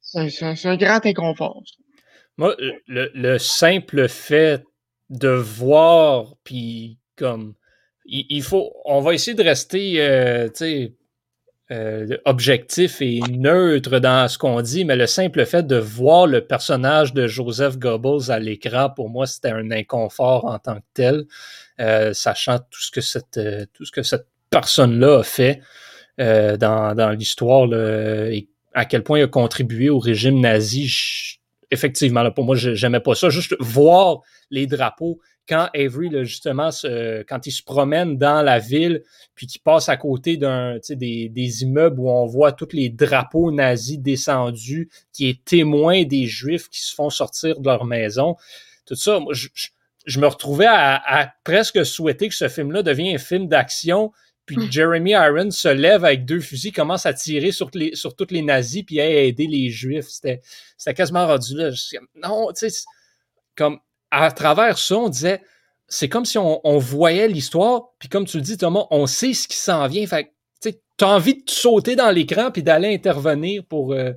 c'est 0.01 0.45
un, 0.45 0.55
un, 0.65 0.77
grand 0.77 1.05
inconfort. 1.05 1.63
Moi, 2.37 2.57
le, 2.89 3.39
simple 3.39 4.09
fait 4.09 4.65
de 5.11 5.29
voir, 5.29 6.35
puis 6.43 6.99
comme, 7.17 7.55
il, 8.07 8.43
faut, 8.43 8.73
on 8.85 9.01
va 9.01 9.15
essayer 9.15 9.35
de 9.35 9.43
rester, 9.43 10.01
euh, 10.01 10.49
tu 10.49 10.53
sais, 10.57 10.93
euh, 11.71 12.19
objectif 12.25 13.01
et 13.01 13.21
neutre 13.31 13.99
dans 14.01 14.29
ce 14.29 14.37
qu'on 14.37 14.61
dit, 14.61 14.85
mais 14.85 14.97
le 14.97 15.07
simple 15.07 15.47
fait 15.47 15.67
de 15.67 15.77
voir 15.77 16.27
le 16.27 16.45
personnage 16.45 17.15
de 17.15 17.27
Joseph 17.27 17.79
Goebbels 17.79 18.31
à 18.31 18.39
l'écran, 18.39 18.91
pour 18.91 19.09
moi, 19.09 19.27
c'était 19.27 19.51
un 19.51 19.71
inconfort 19.71 20.45
en 20.45 20.59
tant 20.59 20.77
que 20.77 20.87
tel, 20.93 21.25
euh, 21.81 22.13
sachant 22.13 22.59
tout 22.59 22.81
ce 22.81 22.91
que 22.91 23.01
cette, 23.01 23.41
tout 23.73 23.85
ce 23.85 23.93
que 23.93 24.03
cette 24.03 24.27
personne-là 24.51 25.21
a 25.21 25.23
fait 25.23 25.61
dans, 26.19 26.95
dans 26.97 27.11
l'histoire 27.11 27.73
et 27.75 28.49
à 28.73 28.85
quel 28.85 29.03
point 29.03 29.21
il 29.21 29.23
a 29.23 29.29
contribué 29.29 29.89
au 29.89 29.99
régime 29.99 30.41
nazi 30.41 31.34
effectivement, 31.75 32.23
là, 32.23 32.31
pour 32.31 32.45
moi, 32.45 32.57
j'aimais 32.57 33.01
pas 33.01 33.15
ça. 33.15 33.29
Juste 33.29 33.55
voir 33.61 34.23
les 34.51 34.67
drapeaux 34.67 35.21
quand 35.49 35.69
Avery, 35.75 36.11
justement, 36.25 36.71
quand 37.29 37.47
il 37.47 37.51
se 37.51 37.63
promène 37.63 38.17
dans 38.17 38.43
la 38.43 38.59
ville, 38.59 39.03
puis 39.35 39.47
qu'il 39.47 39.61
passe 39.61 39.89
à 39.89 39.97
côté 39.97 40.37
d'un, 40.37 40.79
des, 40.89 41.29
des 41.29 41.63
immeubles 41.63 42.01
où 42.01 42.09
on 42.09 42.27
voit 42.27 42.53
tous 42.53 42.71
les 42.73 42.89
drapeaux 42.89 43.53
nazis 43.53 43.99
descendus, 43.99 44.89
qui 45.13 45.29
est 45.29 45.45
témoin 45.45 46.05
des 46.05 46.27
Juifs 46.27 46.69
qui 46.71 46.81
se 46.81 46.95
font 46.95 47.11
sortir 47.11 47.61
de 47.61 47.67
leur 47.67 47.85
maison. 47.85 48.37
Tout 48.87 48.95
ça, 48.95 49.21
moi, 49.21 49.35
je, 49.35 50.21
me 50.21 50.27
retrouvais 50.27 50.67
à, 50.67 50.97
à, 50.97 51.27
presque 51.45 51.85
souhaiter 51.85 52.29
que 52.29 52.35
ce 52.35 52.49
film-là 52.49 52.83
devienne 52.83 53.15
un 53.15 53.19
film 53.19 53.49
d'action 53.49 54.13
puis. 54.47 54.71
Jeremy 54.71 55.13
Irons 55.13 55.51
se 55.51 55.69
lève 55.69 56.05
avec 56.05 56.25
deux 56.25 56.41
fusils, 56.41 56.73
commence 56.73 57.07
à 57.07 57.13
tirer 57.13 57.53
sur, 57.53 57.71
les, 57.75 57.95
sur 57.95 58.15
tous 58.15 58.31
les 58.31 58.43
nazis, 58.43 58.83
puis 58.83 59.01
à 59.01 59.09
aider 59.09 59.47
les 59.47 59.71
juifs. 59.71 60.09
C'était, 60.09 60.41
quasiment 60.95 61.27
rendu 61.27 61.57
là. 61.57 61.71
non, 62.17 62.49
tu 62.53 62.69
sais, 62.69 62.85
comme 63.57 63.79
à 64.11 64.31
travers 64.31 64.79
ça, 64.79 64.97
on 64.97 65.09
disait, 65.09 65.43
c'est 65.89 66.09
comme 66.09 66.25
si 66.25 66.39
on, 66.39 66.79
voyait 66.79 67.29
l'histoire, 67.29 67.91
puis 67.99 68.09
comme 68.09 68.25
tu 68.27 68.39
le 68.39 68.43
dis, 68.43 68.57
Thomas, 68.57 68.87
on 68.91 69.07
sait 69.07 69.35
ce 69.35 69.49
qui 69.49 69.57
s'en 69.57 69.87
vient. 69.87 70.07
Fait 70.07 70.31
tu 70.97 71.05
as 71.05 71.09
envie 71.09 71.43
de 71.43 71.51
sauter 71.51 71.97
dans 71.97 72.11
l'écran 72.11 72.53
puis 72.53 72.63
d'aller 72.63 72.95
intervenir 72.95 73.65
pour 73.65 73.93
euh, 73.93 74.13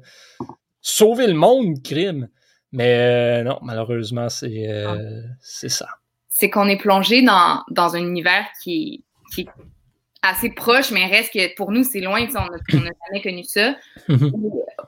sauver 0.80 1.28
le 1.28 1.34
monde, 1.34 1.82
crime. 1.84 2.30
Mais 2.72 3.42
euh, 3.42 3.44
non, 3.44 3.60
malheureusement, 3.64 4.30
c'est, 4.30 4.70
euh, 4.70 4.88
ah. 4.88 5.36
c'est 5.42 5.70
ça. 5.70 5.88
C'est 6.30 6.50
qu'on 6.50 6.68
est 6.68 6.78
plongé 6.78 7.24
dans, 7.24 7.64
dans 7.72 7.96
un 7.96 8.00
univers 8.00 8.46
qui, 8.64 9.04
qui 9.34 9.48
assez 10.22 10.50
proche, 10.50 10.92
mais 10.92 11.06
reste 11.06 11.34
que 11.34 11.54
pour 11.56 11.72
nous, 11.72 11.84
c'est 11.84 12.00
loin, 12.00 12.26
on 12.36 12.80
n'a 12.80 12.92
jamais 13.08 13.22
connu 13.22 13.44
ça. 13.44 13.76
Mhm. 14.08 14.32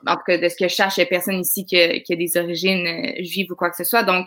En 0.06 0.16
tout 0.16 0.22
cas, 0.26 0.38
de 0.38 0.48
ce 0.48 0.56
que 0.56 0.68
je 0.68 0.74
cherche, 0.74 0.96
il 0.96 1.00
n'y 1.00 1.04
a 1.04 1.06
personne 1.06 1.40
ici 1.40 1.64
qui 1.64 1.80
a, 1.80 2.16
des 2.16 2.36
origines 2.36 2.86
euh, 2.86 3.22
juives 3.22 3.50
ou 3.50 3.54
quoi 3.54 3.70
que 3.70 3.76
ce 3.76 3.84
soit. 3.84 4.02
Donc, 4.02 4.26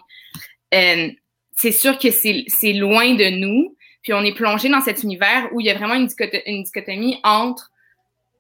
euh, 0.74 1.10
c'est 1.56 1.72
sûr 1.72 1.98
que 1.98 2.10
c'est 2.12 2.74
loin 2.74 3.14
de 3.16 3.30
nous. 3.30 3.76
Puis 4.02 4.14
on 4.14 4.24
est 4.24 4.36
plongé 4.36 4.70
dans 4.70 4.82
cet 4.82 5.04
univers 5.04 5.50
où 5.54 5.62
il 5.62 5.66
y 5.66 5.70
a 5.70 5.76
vraiment 5.76 5.96
une, 5.96 6.08
dichotomie 6.08 7.20
entre 7.24 7.72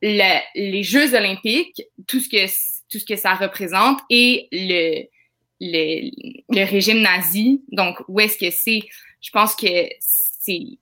les 0.02 0.84
Jeux 0.84 1.16
olympiques, 1.16 1.82
tout 2.08 2.20
ce 2.20 2.28
que, 2.28 2.46
tout 2.92 3.00
ce 3.00 3.06
que 3.06 3.16
ça 3.16 3.34
représente, 3.34 4.00
et 4.10 4.50
le, 4.52 5.06
le, 5.62 6.12
le 6.50 6.66
régime 6.66 7.02
nazi. 7.02 7.64
Donc, 7.72 7.98
où 8.10 8.20
est-ce 8.20 8.38
que 8.38 8.52
c'est? 8.52 8.82
Je 9.22 9.30
pense 9.32 9.56
que 9.56 9.88
c'est 10.00 10.78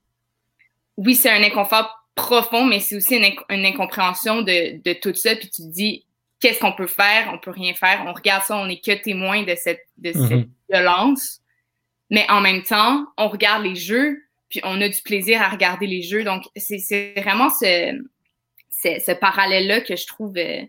oui, 0.96 1.14
c'est 1.14 1.30
un 1.30 1.42
inconfort 1.42 2.06
profond, 2.14 2.64
mais 2.64 2.80
c'est 2.80 2.96
aussi 2.96 3.16
une, 3.16 3.64
incompréhension 3.64 4.42
de, 4.42 4.92
tout 5.00 5.14
ça. 5.14 5.34
Puis 5.36 5.48
tu 5.48 5.62
te 5.62 5.70
dis, 5.70 6.04
qu'est-ce 6.40 6.60
qu'on 6.60 6.72
peut 6.72 6.86
faire? 6.86 7.30
On 7.32 7.38
peut 7.38 7.50
rien 7.50 7.74
faire. 7.74 8.04
On 8.06 8.12
regarde 8.12 8.44
ça, 8.44 8.56
on 8.56 8.66
n'est 8.66 8.80
que 8.80 8.92
témoin 8.92 9.42
de 9.42 9.54
cette, 9.56 9.86
de 9.98 10.12
cette 10.12 10.22
mm-hmm. 10.22 10.48
violence. 10.70 11.40
Mais 12.10 12.26
en 12.30 12.40
même 12.40 12.62
temps, 12.62 13.06
on 13.16 13.28
regarde 13.28 13.64
les 13.64 13.76
jeux, 13.76 14.18
puis 14.50 14.60
on 14.64 14.80
a 14.82 14.88
du 14.88 15.00
plaisir 15.00 15.40
à 15.40 15.48
regarder 15.48 15.86
les 15.86 16.02
jeux. 16.02 16.24
Donc, 16.24 16.44
c'est 16.56 17.14
vraiment 17.16 17.48
ce, 17.48 17.98
ce, 18.70 19.12
parallèle-là 19.12 19.80
que 19.80 19.96
je 19.96 20.06
trouve 20.06 20.36
euh, 20.36 20.62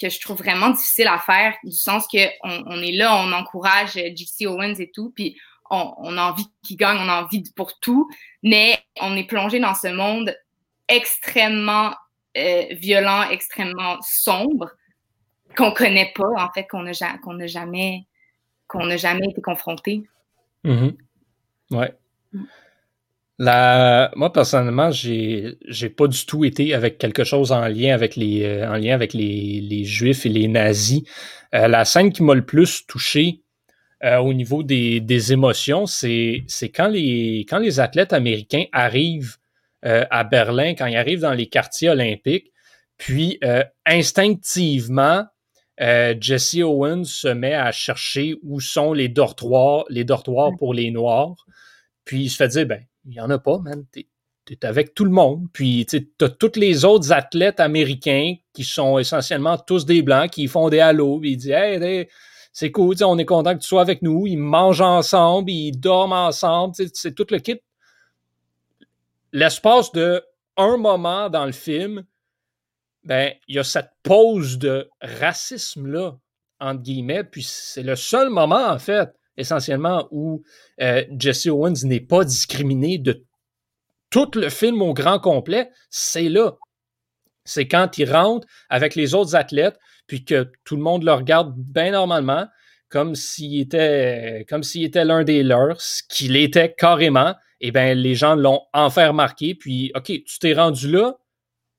que 0.00 0.10
je 0.10 0.20
trouve 0.20 0.36
vraiment 0.36 0.70
difficile 0.70 1.06
à 1.06 1.18
faire, 1.18 1.54
du 1.64 1.72
sens 1.72 2.06
que 2.12 2.18
on, 2.42 2.82
est 2.82 2.92
là, 2.92 3.16
on 3.16 3.32
encourage 3.32 3.92
JC 3.94 4.46
Owens 4.46 4.74
et 4.74 4.90
tout, 4.94 5.10
puis 5.14 5.38
on, 5.70 6.16
a 6.18 6.30
envie 6.30 6.46
qu'il 6.62 6.76
gagne, 6.76 6.98
on 6.98 7.08
a 7.08 7.22
envie 7.22 7.42
pour 7.54 7.78
tout, 7.78 8.08
mais 8.42 8.78
on 9.00 9.16
est 9.16 9.24
plongé 9.24 9.60
dans 9.60 9.74
ce 9.74 9.88
monde 9.88 10.34
extrêmement 10.88 11.94
euh, 12.36 12.64
violent, 12.72 13.28
extrêmement 13.30 13.96
sombre, 14.02 14.70
qu'on 15.56 15.72
connaît 15.72 16.12
pas, 16.14 16.28
en 16.36 16.50
fait, 16.52 16.66
qu'on 16.68 16.82
n'a 16.82 16.92
jamais, 17.46 18.06
qu'on 18.66 18.96
jamais 18.96 19.26
été 19.28 19.40
confronté. 19.40 20.02
Mm-hmm. 20.64 20.96
Ouais. 21.72 21.94
La... 23.38 24.10
Moi, 24.16 24.32
personnellement, 24.32 24.90
j'ai 24.90 25.58
j'ai 25.66 25.90
pas 25.90 26.08
du 26.08 26.24
tout 26.24 26.44
été 26.44 26.72
avec 26.72 26.98
quelque 26.98 27.24
chose 27.24 27.52
en 27.52 27.66
lien 27.68 27.92
avec 27.94 28.16
les, 28.16 28.44
euh, 28.44 28.70
en 28.70 28.76
lien 28.76 28.94
avec 28.94 29.12
les, 29.12 29.60
les 29.60 29.84
Juifs 29.84 30.24
et 30.24 30.30
les 30.30 30.48
nazis. 30.48 31.02
Euh, 31.54 31.68
la 31.68 31.84
scène 31.84 32.12
qui 32.12 32.22
m'a 32.22 32.34
le 32.34 32.44
plus 32.44 32.86
touché, 32.86 33.42
euh, 34.04 34.18
au 34.18 34.34
niveau 34.34 34.62
des, 34.62 35.00
des 35.00 35.32
émotions, 35.32 35.86
c'est 35.86 36.44
quand 36.74 36.88
les, 36.88 37.46
quand 37.48 37.58
les 37.58 37.80
athlètes 37.80 38.12
américains 38.12 38.64
arrivent 38.72 39.36
euh, 39.86 40.04
à 40.10 40.22
Berlin, 40.22 40.74
quand 40.74 40.86
ils 40.86 40.96
arrivent 40.96 41.20
dans 41.20 41.32
les 41.32 41.46
quartiers 41.46 41.88
olympiques, 41.88 42.52
puis 42.98 43.38
euh, 43.42 43.64
instinctivement, 43.86 45.24
Jesse 45.78 46.56
Owens 46.62 47.04
se 47.04 47.28
met 47.28 47.54
à 47.54 47.70
chercher 47.70 48.36
où 48.42 48.60
sont 48.60 48.94
les 48.94 49.08
dortoirs, 49.08 49.84
les 49.90 50.04
dortoirs 50.04 50.52
pour 50.58 50.72
les 50.72 50.90
Noirs. 50.90 51.34
Puis 52.06 52.24
il 52.24 52.30
se 52.30 52.36
fait 52.36 52.48
dire, 52.48 52.66
ben, 52.66 52.82
il 53.04 53.10
n'y 53.10 53.20
en 53.20 53.28
a 53.28 53.38
pas, 53.38 53.58
man. 53.58 53.84
T'es 53.92 54.06
es 54.50 54.64
avec 54.64 54.94
tout 54.94 55.04
le 55.04 55.10
monde. 55.10 55.48
Puis 55.52 55.84
tu 55.86 56.08
as 56.22 56.28
tous 56.30 56.58
les 56.58 56.86
autres 56.86 57.12
athlètes 57.12 57.60
américains 57.60 58.36
qui 58.54 58.64
sont 58.64 58.98
essentiellement 58.98 59.58
tous 59.58 59.84
des 59.84 60.00
Blancs, 60.00 60.30
qui 60.30 60.46
font 60.46 60.70
des 60.70 60.80
halos. 60.80 61.20
Puis 61.20 61.32
il 61.32 61.36
dit, 61.36 61.52
hey, 61.52 62.08
c'est 62.58 62.70
cool, 62.70 62.96
on 63.04 63.18
est 63.18 63.26
content 63.26 63.54
que 63.54 63.60
tu 63.60 63.68
sois 63.68 63.82
avec 63.82 64.00
nous. 64.00 64.26
Ils 64.26 64.38
mangent 64.38 64.80
ensemble, 64.80 65.50
ils 65.50 65.78
dorment 65.78 66.14
ensemble, 66.14 66.74
c'est 66.94 67.14
tout 67.14 67.26
le 67.28 67.38
kit. 67.38 67.60
L'espace 69.30 69.92
de 69.92 70.24
un 70.56 70.78
moment 70.78 71.28
dans 71.28 71.44
le 71.44 71.52
film, 71.52 72.06
ben, 73.04 73.34
il 73.46 73.56
y 73.56 73.58
a 73.58 73.62
cette 73.62 73.90
pause 74.02 74.56
de 74.56 74.88
racisme-là, 75.02 76.16
entre 76.58 76.80
guillemets, 76.80 77.24
puis 77.24 77.42
c'est 77.42 77.82
le 77.82 77.94
seul 77.94 78.30
moment, 78.30 78.70
en 78.70 78.78
fait, 78.78 79.10
essentiellement, 79.36 80.08
où 80.10 80.42
euh, 80.80 81.04
Jesse 81.18 81.48
Owens 81.48 81.84
n'est 81.84 82.00
pas 82.00 82.24
discriminé 82.24 82.96
de 82.96 83.22
tout 84.08 84.30
le 84.34 84.48
film 84.48 84.80
au 84.80 84.94
grand 84.94 85.18
complet, 85.18 85.68
c'est 85.90 86.30
là. 86.30 86.52
C'est 87.46 87.66
quand 87.66 87.96
il 87.98 88.12
rentre 88.12 88.46
avec 88.68 88.94
les 88.94 89.14
autres 89.14 89.34
athlètes, 89.34 89.78
puis 90.06 90.24
que 90.24 90.50
tout 90.64 90.76
le 90.76 90.82
monde 90.82 91.02
le 91.02 91.12
regarde 91.12 91.54
bien 91.56 91.92
normalement, 91.92 92.46
comme 92.88 93.14
s'il 93.14 93.60
était, 93.60 94.46
comme 94.48 94.62
s'il 94.62 94.84
était 94.84 95.04
l'un 95.04 95.24
des 95.24 95.42
leurs, 95.42 95.80
ce 95.80 96.02
qu'il 96.08 96.36
était 96.36 96.72
carrément, 96.72 97.34
et 97.60 97.68
eh 97.68 97.70
bien, 97.72 97.94
les 97.94 98.14
gens 98.14 98.34
l'ont 98.34 98.62
enfin 98.74 99.08
remarqué, 99.08 99.54
puis, 99.54 99.90
OK, 99.94 100.04
tu 100.04 100.38
t'es 100.38 100.52
rendu 100.52 100.90
là, 100.90 101.14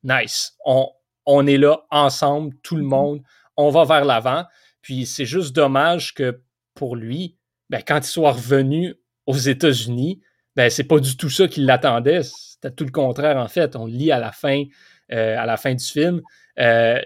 nice, 0.04 0.56
on, 0.66 0.90
on 1.26 1.46
est 1.46 1.58
là 1.58 1.86
ensemble, 1.92 2.56
tout 2.64 2.76
le 2.76 2.82
mm-hmm. 2.82 2.88
monde, 2.88 3.22
on 3.58 3.70
va 3.70 3.84
vers 3.84 4.04
l'avant, 4.04 4.44
puis 4.82 5.06
c'est 5.06 5.26
juste 5.26 5.56
dommage 5.56 6.14
que 6.14 6.42
pour 6.74 6.96
lui, 6.96 7.38
ben, 7.70 7.82
quand 7.86 8.00
il 8.00 8.10
soit 8.10 8.32
revenu 8.32 8.96
aux 9.28 9.38
États-Unis, 9.38 10.22
ben, 10.56 10.70
c'est 10.72 10.86
pas 10.86 11.00
du 11.00 11.16
tout 11.16 11.30
ça 11.30 11.48
qu'il 11.48 11.66
l'attendait, 11.66 12.24
c'était 12.24 12.72
tout 12.72 12.86
le 12.86 12.92
contraire, 12.92 13.38
en 13.38 13.48
fait, 13.48 13.76
on 13.76 13.86
lit 13.86 14.12
à 14.12 14.20
la 14.20 14.32
fin, 14.32 14.64
à 15.10 15.46
la 15.46 15.58
fin 15.58 15.74
du 15.74 15.84
film, 15.84 16.22
euh, 16.60 17.02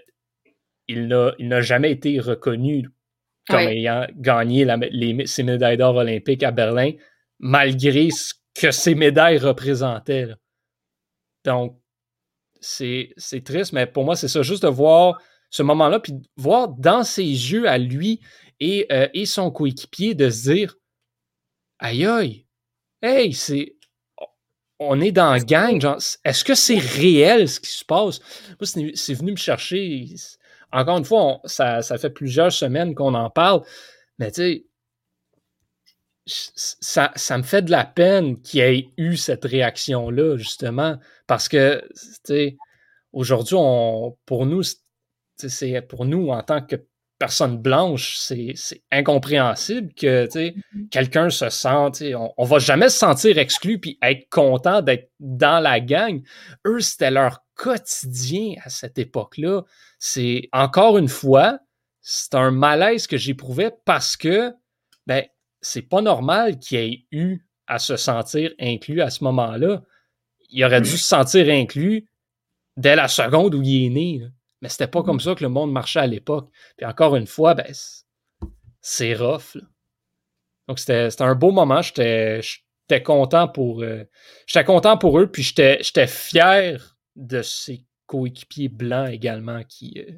il 0.87 1.07
n'a 1.07 1.61
jamais 1.61 1.91
été 1.91 2.19
reconnu 2.19 2.89
comme 3.47 3.59
ayant 3.59 4.07
gagné 4.15 4.65
les, 4.91 5.25
ses 5.25 5.43
médailles 5.43 5.77
d'or 5.77 5.95
olympiques 5.95 6.43
à 6.43 6.51
Berlin, 6.51 6.91
malgré 7.39 8.09
ce 8.11 8.33
que 8.53 8.71
ces 8.71 8.95
médailles 8.95 9.37
représentaient. 9.37 10.27
Donc, 11.43 11.79
c'est 12.59 13.13
triste, 13.43 13.73
mais 13.73 13.87
pour 13.87 14.03
moi, 14.03 14.15
c'est 14.15 14.27
ça, 14.27 14.41
juste 14.41 14.63
de 14.63 14.69
voir 14.69 15.19
ce 15.49 15.63
moment-là, 15.63 15.99
puis 15.99 16.13
de 16.13 16.23
voir 16.37 16.69
dans 16.69 17.03
ses 17.03 17.23
yeux 17.23 17.67
à 17.67 17.77
lui 17.77 18.21
et, 18.59 18.85
euh, 18.91 19.07
et 19.13 19.25
son 19.25 19.51
coéquipier 19.51 20.13
de 20.13 20.29
se 20.29 20.51
dire 20.51 20.75
Aïe 21.79 22.05
aïe, 22.05 22.45
hey, 23.01 23.33
c'est. 23.33 23.75
On 24.83 24.99
est 24.99 25.11
dans 25.11 25.31
la 25.31 25.39
gang, 25.39 25.79
est-ce 26.25 26.43
que 26.43 26.55
c'est 26.55 26.79
réel 26.79 27.47
ce 27.47 27.59
qui 27.59 27.69
se 27.69 27.85
passe? 27.85 28.19
Moi, 28.59 28.91
c'est 28.95 29.13
venu 29.13 29.31
me 29.31 29.37
chercher 29.37 30.07
encore 30.71 30.97
une 30.97 31.05
fois, 31.05 31.41
ça, 31.45 31.81
fait 31.97 32.09
plusieurs 32.09 32.51
semaines 32.51 32.95
qu'on 32.95 33.13
en 33.13 33.29
parle, 33.29 33.61
mais 34.19 34.31
tu 34.31 34.41
sais, 34.41 34.65
ça, 36.25 37.11
ça, 37.15 37.37
me 37.37 37.43
fait 37.43 37.63
de 37.63 37.71
la 37.71 37.83
peine 37.83 38.41
qu'il 38.41 38.61
ait 38.61 38.89
eu 38.97 39.17
cette 39.17 39.43
réaction-là, 39.43 40.37
justement, 40.37 40.97
parce 41.27 41.49
que, 41.49 41.83
tu 41.93 42.07
sais, 42.23 42.57
aujourd'hui, 43.11 43.57
pour 44.25 44.45
nous, 44.45 44.61
c'est 45.35 45.81
pour 45.81 46.05
nous, 46.05 46.29
en 46.29 46.41
tant 46.43 46.61
que 46.61 46.75
personne 47.21 47.57
blanche, 47.59 48.17
c'est 48.17 48.81
incompréhensible 48.91 49.93
que 49.93 50.25
mm-hmm. 50.25 50.89
quelqu'un 50.89 51.29
se 51.29 51.49
sente. 51.49 52.01
On, 52.01 52.33
on 52.35 52.45
va 52.45 52.57
jamais 52.57 52.89
se 52.89 52.97
sentir 52.97 53.37
exclu 53.37 53.79
puis 53.79 53.99
être 54.01 54.27
content 54.31 54.81
d'être 54.81 55.11
dans 55.19 55.59
la 55.59 55.79
gang. 55.79 56.23
Eux, 56.65 56.79
c'était 56.79 57.11
leur 57.11 57.43
quotidien 57.53 58.55
à 58.63 58.71
cette 58.71 58.97
époque-là. 58.97 59.61
C'est 59.99 60.49
encore 60.51 60.97
une 60.97 61.09
fois, 61.09 61.59
c'est 62.01 62.33
un 62.33 62.49
malaise 62.49 63.05
que 63.05 63.17
j'éprouvais 63.17 63.71
parce 63.85 64.17
que 64.17 64.51
ben, 65.05 65.23
c'est 65.61 65.83
pas 65.83 66.01
normal 66.01 66.57
qu'il 66.57 66.79
ait 66.79 67.05
eu 67.11 67.45
à 67.67 67.77
se 67.77 67.97
sentir 67.97 68.49
inclus 68.59 69.01
à 69.01 69.11
ce 69.11 69.23
moment-là. 69.25 69.83
Il 70.49 70.65
aurait 70.65 70.81
dû 70.81 70.97
se 70.97 71.05
sentir 71.05 71.47
inclus 71.49 72.07
dès 72.77 72.95
la 72.95 73.07
seconde 73.07 73.53
où 73.53 73.61
il 73.61 73.85
est 73.85 73.89
né. 73.89 74.21
Mais 74.61 74.69
c'était 74.69 74.87
pas 74.87 75.03
comme 75.03 75.19
ça 75.19 75.35
que 75.35 75.43
le 75.43 75.49
monde 75.49 75.71
marchait 75.71 75.99
à 75.99 76.07
l'époque. 76.07 76.49
Puis 76.77 76.85
encore 76.85 77.15
une 77.15 77.27
fois, 77.27 77.53
ben, 77.55 77.73
c'est 78.81 79.15
rough. 79.15 79.57
Donc 80.67 80.79
c'était 80.79 81.09
un 81.21 81.35
beau 81.35 81.51
moment. 81.51 81.81
J'étais 81.81 82.41
content 83.03 83.47
pour 83.47 83.81
euh, 83.81 84.03
j'étais 84.45 84.65
content 84.65 84.97
pour 84.97 85.19
eux, 85.19 85.27
puis 85.27 85.43
j'étais 85.43 86.07
fier 86.07 86.97
de 87.15 87.41
ses 87.41 87.85
coéquipiers 88.05 88.69
blancs 88.69 89.09
également 89.11 89.63
qui 89.63 89.93
euh, 89.97 90.11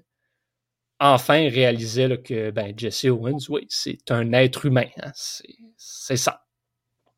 enfin 1.00 1.50
réalisaient 1.50 2.22
que 2.22 2.52
ben, 2.52 2.74
Jesse 2.78 3.06
Owens, 3.06 3.50
oui, 3.50 3.66
c'est 3.70 4.12
un 4.12 4.32
être 4.34 4.66
humain. 4.66 4.88
Hein. 5.02 5.12
c'est 5.78 6.18
ça. 6.18 6.46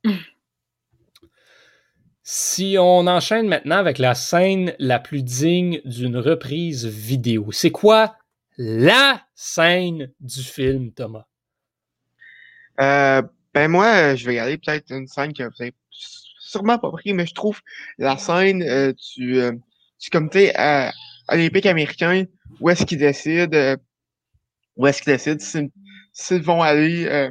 Si 2.27 2.75
on 2.79 3.05
enchaîne 3.05 3.47
maintenant 3.47 3.77
avec 3.77 3.99
la 3.99 4.15
scène 4.15 4.73
la 4.79 4.97
plus 4.97 5.21
digne 5.21 5.79
d'une 5.85 6.17
reprise 6.17 6.87
vidéo, 6.87 7.51
c'est 7.51 7.69
quoi 7.69 8.15
la 8.57 9.21
scène 9.35 10.11
du 10.19 10.41
film, 10.41 10.91
Thomas? 10.91 11.27
Euh, 12.81 13.21
ben 13.53 13.67
moi, 13.67 14.15
je 14.15 14.25
vais 14.25 14.31
regarder 14.31 14.57
peut-être 14.57 14.91
une 14.91 15.05
scène 15.05 15.33
que 15.33 15.43
vous 15.43 15.61
avez 15.61 15.75
sûrement 15.91 16.79
pas 16.79 16.89
pris, 16.89 17.13
mais 17.13 17.27
je 17.27 17.35
trouve 17.35 17.61
la 17.99 18.17
scène 18.17 18.63
euh, 18.63 18.91
du, 19.15 19.39
euh, 19.39 19.51
du 20.01 20.09
comité 20.09 20.59
euh, 20.59 20.89
olympique 21.27 21.67
américain 21.67 22.25
où 22.59 22.71
est-ce 22.71 22.87
qu'ils 22.87 22.97
décident 22.97 23.75
où 24.77 24.87
est-ce 24.87 25.03
qu'ils 25.03 25.13
décident 25.13 25.69
s'ils 26.11 26.41
vont 26.41 26.63
aller 26.63 27.29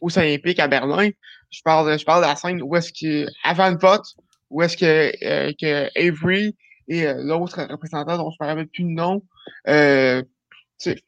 aux 0.00 0.18
Olympiques 0.18 0.60
à 0.60 0.68
Berlin. 0.68 1.10
Je 1.54 1.62
parle, 1.62 1.98
je 1.98 2.04
parle 2.04 2.22
de 2.22 2.28
la 2.28 2.36
scène 2.36 2.60
où 2.62 2.74
est-ce 2.74 2.92
que, 2.92 3.26
avant 3.44 3.70
le 3.70 3.78
vote, 3.78 4.04
où 4.50 4.62
est-ce 4.62 4.76
que, 4.76 5.12
euh, 5.24 5.52
que 5.60 5.88
Avery 5.96 6.56
et 6.88 7.06
euh, 7.06 7.22
l'autre 7.22 7.62
représentant 7.62 8.18
dont 8.18 8.30
je 8.30 8.36
ne 8.40 8.44
me 8.44 8.50
rappelle 8.50 8.68
plus 8.68 8.84
le 8.84 8.90
nom 8.90 9.22
euh, 9.68 10.22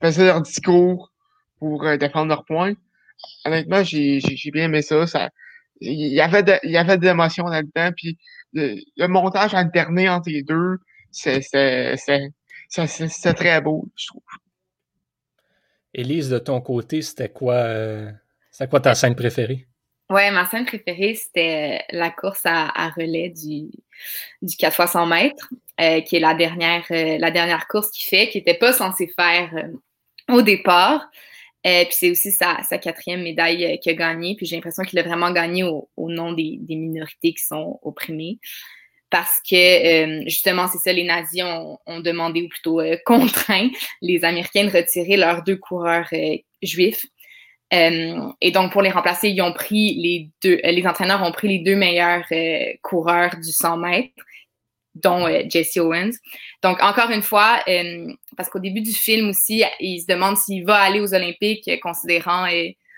faisaient 0.01 0.27
leur 0.27 0.43
discours 0.43 1.13
pour 1.59 1.85
euh, 1.85 1.97
défendre 1.97 2.29
leur 2.29 2.45
point. 2.45 2.75
Honnêtement, 3.45 3.83
j'ai, 3.83 4.21
bien 4.53 4.65
aimé 4.65 4.83
ça. 4.83 5.07
ça 5.07 5.31
il 5.81 6.13
y 6.13 6.21
avait 6.21 6.43
de, 6.43 6.55
il 6.63 6.71
y 6.71 6.77
avait 6.77 6.97
de 6.97 7.05
l'émotion 7.05 7.47
là-dedans, 7.47 7.91
puis 7.95 8.19
le, 8.55 9.07
montage 9.07 9.53
alterné 9.55 10.09
entre 10.09 10.31
les 10.31 10.43
deux, 10.43 10.79
c'est, 11.11 11.41
très 13.35 13.61
beau, 13.61 13.89
je 13.95 14.07
trouve. 14.07 14.23
Élise, 15.93 16.31
de 16.31 16.39
ton 16.39 16.61
côté, 16.63 17.03
c'était 17.03 17.29
quoi, 17.29 17.67
c'était 18.51 18.69
quoi 18.69 18.81
ta 18.81 18.95
scène 18.95 19.15
préférée? 19.15 19.67
Ouais, 20.09 20.31
ma 20.31 20.47
scène 20.47 20.67
préférée, 20.67 21.15
c'était 21.17 21.81
euh, 21.93 21.99
la 21.99 22.11
course 22.11 22.43
à, 22.45 22.91
relais 22.91 23.29
du, 23.31 23.71
du 24.41 24.57
4 24.57 24.81
x 24.83 24.93
100 24.93 25.07
mètres, 25.07 25.49
euh, 25.81 26.01
qui 26.01 26.17
est 26.17 26.21
la 26.21 26.35
dernière, 26.35 26.85
euh, 26.93 27.19
la 27.19 27.33
dernière 27.33 27.67
course 27.67 27.91
qu'il 27.91 28.09
fait, 28.09 28.29
qui 28.29 28.39
n'était 28.39 28.55
pas 28.55 28.73
censé 28.73 29.09
faire 29.09 29.51
au 30.29 30.43
départ. 30.43 31.11
puis 31.65 31.87
c'est 31.91 32.11
aussi 32.11 32.31
sa, 32.31 32.63
sa, 32.63 32.79
quatrième 32.79 33.23
médaille 33.23 33.81
qu'il 33.81 33.93
a 33.93 33.95
gagnée. 33.97 34.37
Puis 34.37 34.47
j'ai 34.47 34.55
l'impression 34.55 34.85
qu'il 34.85 34.99
a 35.01 35.03
vraiment 35.03 35.33
gagné 35.33 35.65
au, 35.65 35.89
au 35.97 36.09
nom 36.09 36.33
des, 36.33 36.59
des, 36.61 36.77
minorités 36.77 37.35
qui 37.35 37.45
sont 37.45 37.81
opprimées. 37.83 38.39
Parce 39.11 39.41
que 39.49 40.23
justement, 40.29 40.69
c'est 40.69 40.79
ça, 40.79 40.93
les 40.93 41.05
nazis 41.05 41.43
ont, 41.43 41.79
ont 41.87 42.01
demandé, 42.01 42.43
ou 42.43 42.49
plutôt 42.49 42.81
contraint 43.05 43.71
les 44.03 44.25
Américains 44.25 44.67
de 44.67 44.71
retirer 44.71 45.17
leurs 45.17 45.43
deux 45.43 45.57
coureurs 45.57 46.09
juifs 46.63 47.07
euh, 47.75 48.33
et 48.41 48.51
donc, 48.53 48.73
pour 48.73 48.83
les 48.83 48.91
remplacer, 48.91 49.29
ils 49.29 49.43
ont 49.43 49.53
pris 49.53 49.95
les 49.95 50.31
deux, 50.43 50.61
euh, 50.65 50.71
les 50.71 50.87
entraîneurs 50.87 51.23
ont 51.23 51.33
pris 51.33 51.49
les 51.49 51.59
deux 51.59 51.75
meilleurs 51.75 52.25
euh, 52.31 52.73
coureurs 52.83 53.37
du 53.37 53.51
100 53.51 53.79
mètres, 53.79 54.15
dont 54.95 55.27
Jesse 55.49 55.77
Owens. 55.77 56.13
Donc, 56.63 56.81
encore 56.83 57.11
une 57.11 57.23
fois, 57.23 57.61
parce 58.37 58.49
qu'au 58.49 58.61
début 58.61 58.81
du 58.81 58.93
film 58.93 59.29
aussi, 59.29 59.63
il 59.79 60.01
se 60.01 60.07
demande 60.07 60.39
s'il 60.39 60.65
va 60.65 60.77
aller 60.77 61.01
aux 61.01 61.13
Olympiques, 61.13 61.71
considérant, 61.83 62.47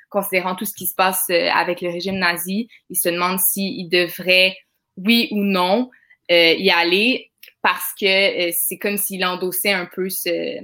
considérant 0.08 0.54
tout 0.54 0.64
ce 0.64 0.74
qui 0.74 0.86
se 0.86 0.94
passe 0.94 1.28
avec 1.28 1.80
le 1.80 1.90
régime 1.90 2.14
nazi. 2.14 2.68
Il 2.88 2.96
se 2.96 3.08
demande 3.08 3.40
s'il 3.40 3.88
devrait, 3.88 4.56
oui 4.96 5.26
ou 5.32 5.42
non, 5.42 5.90
y 6.30 6.70
aller 6.70 7.32
parce 7.62 7.92
que 8.00 8.52
c'est 8.52 8.78
comme 8.78 8.96
s'il 8.96 9.24
endossait 9.24 9.72
un 9.72 9.86
peu 9.92 10.08
ce, 10.08 10.60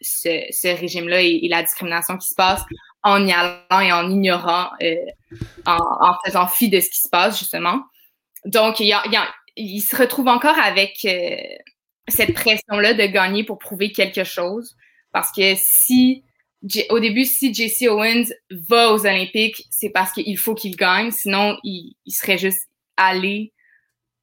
ce, 0.00 0.46
ce 0.50 0.68
régime-là 0.68 1.20
et, 1.20 1.46
la 1.48 1.62
discrimination 1.62 2.16
qui 2.16 2.28
se 2.28 2.34
passe 2.34 2.62
en 3.08 3.26
y 3.26 3.32
allant 3.32 3.80
et 3.80 3.92
en 3.92 4.10
ignorant, 4.10 4.70
euh, 4.82 4.94
en, 5.66 6.14
faisant 6.24 6.46
fi 6.46 6.68
de 6.68 6.80
ce 6.80 6.90
qui 6.90 7.00
se 7.00 7.08
passe, 7.08 7.38
justement. 7.38 7.82
Donc, 8.44 8.80
il, 8.80 8.94
il, 9.56 9.80
se 9.80 9.96
retrouve 9.96 10.28
encore 10.28 10.58
avec 10.58 11.04
euh, 11.04 11.36
cette 12.08 12.34
pression-là 12.34 12.94
de 12.94 13.06
gagner 13.06 13.44
pour 13.44 13.58
prouver 13.58 13.92
quelque 13.92 14.24
chose. 14.24 14.76
Parce 15.12 15.32
que 15.32 15.54
si, 15.56 16.22
au 16.90 17.00
début, 17.00 17.24
si 17.24 17.52
Jesse 17.52 17.82
Owens 17.82 18.30
va 18.50 18.92
aux 18.92 19.06
Olympiques, 19.06 19.64
c'est 19.70 19.90
parce 19.90 20.12
qu'il 20.12 20.38
faut 20.38 20.54
qu'il 20.54 20.76
gagne. 20.76 21.10
Sinon, 21.10 21.58
il, 21.64 21.96
serait 22.08 22.38
juste 22.38 22.68
allé, 22.96 23.52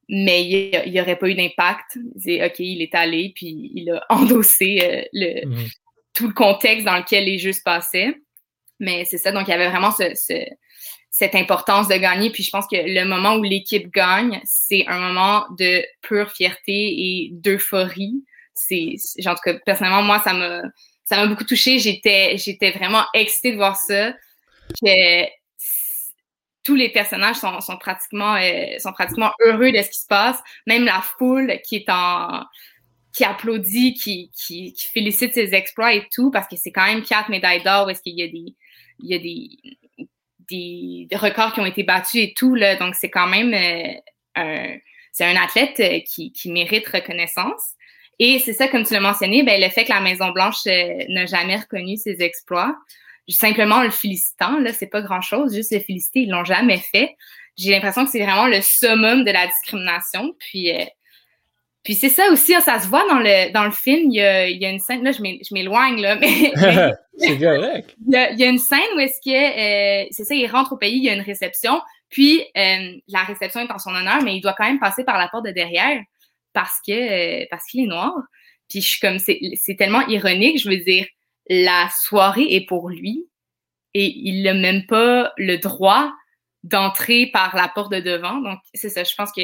mais 0.08 0.44
il 0.44 0.92
n'y 0.92 1.00
aurait 1.00 1.18
pas 1.18 1.28
eu 1.28 1.34
d'impact. 1.34 1.98
OK, 1.98 2.58
il 2.60 2.82
est 2.82 2.94
allé, 2.94 3.32
puis 3.34 3.72
il 3.74 3.90
a 3.90 4.04
endossé 4.10 4.78
euh, 4.82 5.02
le, 5.12 5.46
mhm. 5.46 5.66
tout 6.14 6.28
le 6.28 6.34
contexte 6.34 6.86
dans 6.86 6.96
lequel 6.96 7.24
les 7.24 7.38
Jeux 7.38 7.52
se 7.52 7.62
passaient. 7.62 8.14
Mais 8.80 9.04
c'est 9.04 9.18
ça, 9.18 9.32
donc 9.32 9.48
il 9.48 9.50
y 9.50 9.54
avait 9.54 9.68
vraiment 9.68 9.92
cette 11.10 11.34
importance 11.34 11.88
de 11.88 11.96
gagner. 11.96 12.30
Puis 12.30 12.42
je 12.42 12.50
pense 12.50 12.66
que 12.66 12.76
le 12.76 13.04
moment 13.04 13.36
où 13.36 13.42
l'équipe 13.42 13.92
gagne, 13.92 14.40
c'est 14.44 14.86
un 14.86 14.98
moment 14.98 15.46
de 15.58 15.84
pure 16.02 16.30
fierté 16.30 16.72
et 16.72 17.30
d'euphorie. 17.32 18.24
C'est, 18.54 18.96
en 19.26 19.34
tout 19.34 19.40
cas, 19.44 19.54
personnellement, 19.64 20.02
moi, 20.02 20.20
ça 20.20 20.32
m'a, 20.32 20.62
ça 21.04 21.16
m'a 21.16 21.26
beaucoup 21.26 21.44
touché. 21.44 21.78
J'étais, 21.78 22.36
j'étais 22.36 22.70
vraiment 22.70 23.04
excitée 23.14 23.52
de 23.52 23.56
voir 23.56 23.76
ça. 23.76 24.12
Que 24.82 25.24
tous 26.64 26.74
les 26.74 26.88
personnages 26.88 27.36
sont, 27.36 27.60
sont 27.60 27.76
pratiquement, 27.76 28.34
euh, 28.34 28.78
sont 28.78 28.92
pratiquement 28.92 29.30
heureux 29.40 29.70
de 29.70 29.80
ce 29.82 29.88
qui 29.88 30.00
se 30.00 30.06
passe. 30.08 30.38
Même 30.66 30.84
la 30.84 31.00
foule 31.00 31.60
qui 31.64 31.76
est 31.76 31.88
en, 31.88 32.42
qui 33.16 33.24
applaudit, 33.24 33.94
qui, 33.94 34.30
qui 34.34 34.74
félicite 34.92 35.32
ses 35.32 35.54
exploits 35.54 35.94
et 35.94 36.06
tout, 36.12 36.30
parce 36.30 36.46
que 36.48 36.56
c'est 36.56 36.70
quand 36.70 36.84
même 36.84 37.02
quatre 37.02 37.30
médailles 37.30 37.62
d'or, 37.62 37.88
est-ce 37.90 38.02
qu'il 38.02 38.18
y 38.18 38.22
a 38.22 38.28
des, 38.28 38.54
il 38.98 39.10
y 39.10 39.14
a 39.14 39.18
des, 39.18 41.06
des, 41.08 41.16
records 41.16 41.52
qui 41.52 41.60
ont 41.60 41.66
été 41.66 41.82
battus 41.82 42.22
et 42.22 42.34
tout. 42.36 42.54
Là, 42.54 42.76
donc, 42.76 42.94
c'est 42.94 43.10
quand 43.10 43.26
même 43.26 43.52
euh, 43.54 43.92
un, 44.34 44.76
c'est 45.12 45.24
un 45.24 45.36
athlète 45.36 45.80
euh, 45.80 46.00
qui, 46.06 46.32
qui, 46.32 46.50
mérite 46.50 46.86
reconnaissance. 46.88 47.74
Et 48.18 48.38
c'est 48.38 48.52
ça, 48.52 48.68
comme 48.68 48.84
tu 48.84 48.94
l'as 48.94 49.00
mentionné, 49.00 49.42
ben, 49.42 49.60
le 49.60 49.68
fait 49.68 49.84
que 49.84 49.92
la 49.92 50.00
Maison-Blanche 50.00 50.66
euh, 50.66 51.04
n'a 51.08 51.26
jamais 51.26 51.56
reconnu 51.56 51.96
ses 51.96 52.22
exploits, 52.22 52.74
simplement 53.28 53.76
en 53.76 53.82
le 53.82 53.90
félicitant, 53.90 54.58
là, 54.60 54.72
c'est 54.72 54.86
pas 54.86 55.02
grand-chose, 55.02 55.54
juste 55.54 55.72
le 55.72 55.80
féliciter, 55.80 56.20
ils 56.20 56.30
l'ont 56.30 56.44
jamais 56.44 56.78
fait. 56.78 57.16
J'ai 57.58 57.72
l'impression 57.72 58.04
que 58.04 58.10
c'est 58.10 58.22
vraiment 58.22 58.46
le 58.46 58.60
summum 58.62 59.24
de 59.24 59.30
la 59.30 59.46
discrimination. 59.46 60.34
Puis, 60.38 60.70
puis 61.86 61.94
c'est 61.94 62.08
ça 62.08 62.32
aussi, 62.32 62.52
hein, 62.52 62.60
ça 62.60 62.80
se 62.80 62.88
voit 62.88 63.06
dans 63.08 63.20
le, 63.20 63.52
dans 63.52 63.62
le 63.62 63.70
film. 63.70 64.10
Il 64.10 64.16
y 64.16 64.20
a, 64.20 64.48
il 64.48 64.60
y 64.60 64.66
a 64.66 64.70
une 64.70 64.80
scène, 64.80 65.04
là, 65.04 65.12
je 65.12 65.54
m'éloigne, 65.54 66.02
là, 66.02 66.16
mais. 66.20 66.52
c'est 67.16 67.38
correct. 67.38 67.94
Il 68.08 68.12
y, 68.12 68.16
a, 68.16 68.32
il 68.32 68.40
y 68.40 68.42
a 68.42 68.48
une 68.48 68.58
scène 68.58 68.80
où 68.96 68.98
est-ce 68.98 69.20
que, 69.24 69.30
euh, 69.30 70.08
c'est 70.10 70.24
ça, 70.24 70.34
il 70.34 70.48
rentre 70.48 70.72
au 70.72 70.76
pays, 70.76 70.96
il 70.96 71.04
y 71.04 71.08
a 71.08 71.14
une 71.14 71.20
réception, 71.20 71.80
puis 72.08 72.42
euh, 72.56 72.96
la 73.06 73.22
réception 73.22 73.60
est 73.60 73.70
en 73.70 73.78
son 73.78 73.94
honneur, 73.94 74.20
mais 74.24 74.34
il 74.34 74.40
doit 74.40 74.54
quand 74.58 74.64
même 74.64 74.80
passer 74.80 75.04
par 75.04 75.16
la 75.16 75.28
porte 75.28 75.44
de 75.46 75.52
derrière 75.52 76.02
parce 76.52 76.80
que 76.84 76.90
euh, 77.42 77.46
parce 77.52 77.64
qu'il 77.66 77.84
est 77.84 77.86
noir. 77.86 78.14
Puis 78.68 78.80
je 78.80 78.88
suis 78.88 79.00
comme, 79.00 79.20
c'est 79.20 79.76
tellement 79.76 80.04
ironique, 80.08 80.60
je 80.60 80.68
veux 80.68 80.78
dire, 80.78 81.06
la 81.48 81.88
soirée 82.02 82.48
est 82.50 82.66
pour 82.66 82.88
lui 82.88 83.28
et 83.94 84.12
il 84.12 84.42
n'a 84.42 84.54
même 84.54 84.86
pas 84.86 85.32
le 85.36 85.58
droit 85.58 86.12
d'entrer 86.64 87.28
par 87.32 87.54
la 87.54 87.68
porte 87.68 87.92
de 87.92 88.00
devant. 88.00 88.40
Donc, 88.40 88.58
c'est 88.74 88.88
ça, 88.88 89.04
je 89.04 89.14
pense 89.14 89.30
que 89.30 89.42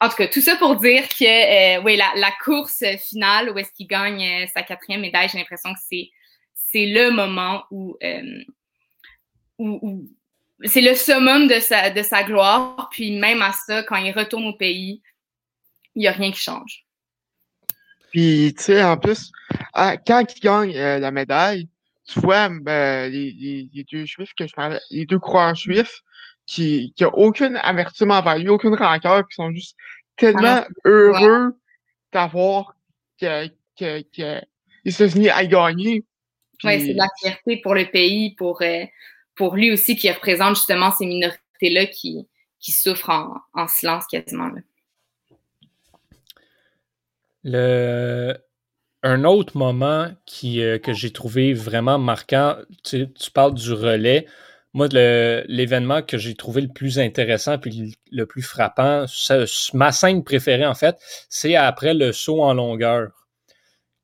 en 0.00 0.08
tout 0.08 0.16
cas, 0.16 0.28
tout 0.28 0.40
ça 0.40 0.56
pour 0.56 0.76
dire 0.76 1.06
que 1.08 1.78
euh, 1.78 1.96
la, 1.96 2.32
course 2.42 2.82
finale 3.08 3.50
où 3.50 3.58
est-ce 3.58 3.70
qu'il 3.72 3.86
gagne 3.86 4.22
euh, 4.22 4.46
sa 4.52 4.62
quatrième 4.62 5.02
médaille, 5.02 5.28
j'ai 5.28 5.38
l'impression 5.38 5.72
que 5.74 5.80
c'est 5.88 6.10
c'est 6.54 6.86
le 6.86 7.10
moment 7.10 7.64
où, 7.72 7.96
euh, 8.02 8.44
où, 9.58 9.78
où 9.82 10.08
c'est 10.64 10.80
le 10.80 10.94
summum 10.94 11.48
de 11.48 11.58
sa, 11.58 11.90
de 11.90 12.02
sa 12.02 12.22
gloire. 12.22 12.88
Puis 12.92 13.18
même 13.18 13.42
à 13.42 13.52
ça, 13.52 13.82
quand 13.82 13.96
il 13.96 14.12
retourne 14.12 14.46
au 14.46 14.52
pays, 14.52 15.02
il 15.96 16.00
n'y 16.00 16.06
a 16.06 16.12
rien 16.12 16.30
qui 16.30 16.40
change. 16.40 16.86
Puis, 18.12 18.54
tu 18.56 18.64
sais, 18.64 18.84
en 18.84 18.96
plus, 18.96 19.32
quand 19.74 20.24
il 20.36 20.40
gagne 20.40 20.72
la 20.72 21.10
médaille, 21.10 21.68
tu 22.06 22.20
vois, 22.20 22.48
ben, 22.48 23.10
les, 23.10 23.68
les, 23.72 23.84
deux 23.84 24.04
juifs 24.04 24.32
que 24.38 24.46
je 24.46 24.52
parlais, 24.52 24.80
les 24.90 25.06
deux 25.06 25.18
croyants 25.18 25.54
juifs, 25.54 26.02
qui, 26.50 26.92
qui 26.96 27.04
ont 27.04 27.14
aucune 27.14 27.56
avertissement 27.62 28.14
envers 28.14 28.36
lui, 28.36 28.48
aucune 28.48 28.74
rancœur, 28.74 29.28
qui 29.28 29.36
sont 29.36 29.52
juste 29.52 29.76
tellement 30.16 30.64
heureux 30.84 31.56
d'avoir 32.12 32.74
que, 33.20 33.46
que, 33.78 34.02
que 34.02 34.40
les 34.84 34.92
États-Unis 34.92 35.28
aient 35.28 35.46
gagné. 35.46 36.02
Oui, 36.64 36.80
c'est 36.80 36.94
de 36.94 36.98
la 36.98 37.06
fierté 37.20 37.58
pour 37.58 37.76
le 37.76 37.86
pays, 37.88 38.34
pour, 38.34 38.62
euh, 38.62 38.84
pour 39.36 39.54
lui 39.54 39.70
aussi 39.70 39.94
qui 39.94 40.10
représente 40.10 40.56
justement 40.56 40.90
ces 40.90 41.06
minorités-là 41.06 41.86
qui, 41.86 42.26
qui 42.58 42.72
souffrent 42.72 43.10
en, 43.10 43.36
en 43.54 43.68
silence 43.68 44.06
quasiment. 44.08 44.48
Là. 44.48 44.60
Le... 47.44 48.36
Un 49.02 49.24
autre 49.24 49.56
moment 49.56 50.08
qui, 50.26 50.62
euh, 50.62 50.78
que 50.78 50.92
j'ai 50.92 51.12
trouvé 51.12 51.54
vraiment 51.54 51.98
marquant, 51.98 52.56
tu, 52.84 53.10
tu 53.12 53.30
parles 53.30 53.54
du 53.54 53.72
relais. 53.72 54.26
Moi, 54.72 54.86
l'événement 54.88 56.02
que 56.02 56.16
j'ai 56.16 56.34
trouvé 56.34 56.60
le 56.60 56.68
plus 56.68 56.98
intéressant 56.98 57.58
puis 57.58 57.96
le, 58.12 58.26
plus 58.26 58.42
frappant, 58.42 59.06
ma 59.74 59.92
scène 59.92 60.22
préférée 60.22 60.66
en 60.66 60.74
fait, 60.74 60.96
c'est 61.28 61.56
après 61.56 61.94
le 61.94 62.12
saut 62.12 62.42
en 62.42 62.54
longueur. 62.54 63.08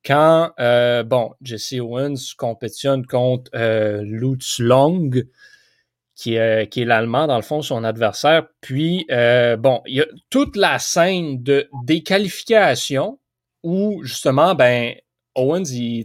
Quand, 0.05 0.53
euh, 0.61 1.03
bon, 1.03 1.33
Jesse 1.41 1.75
Owens 1.81 2.35
compétitionne 2.37 3.07
contre 3.07 3.51
euh, 3.55 4.03
Lutz 4.03 4.61
Long, 4.61 5.11
qui 6.15 6.35
est, 6.35 6.69
qui 6.71 6.83
est 6.83 6.85
l'Allemand, 6.85 7.27
dans 7.27 7.37
le 7.37 7.43
fond, 7.43 7.61
son 7.61 7.85
adversaire. 7.85 8.47
Puis, 8.61 9.05
euh, 9.11 9.57
bon, 9.57 9.83
il 9.87 9.97
y 9.97 10.01
a 10.01 10.07
toute 10.31 10.57
la 10.57 10.79
scène 10.79 11.43
de 11.43 11.69
déqualification 11.85 13.19
où, 13.63 14.03
justement, 14.05 14.55
ben, 14.55 14.95
Owens, 15.35 15.65
il, 15.71 16.05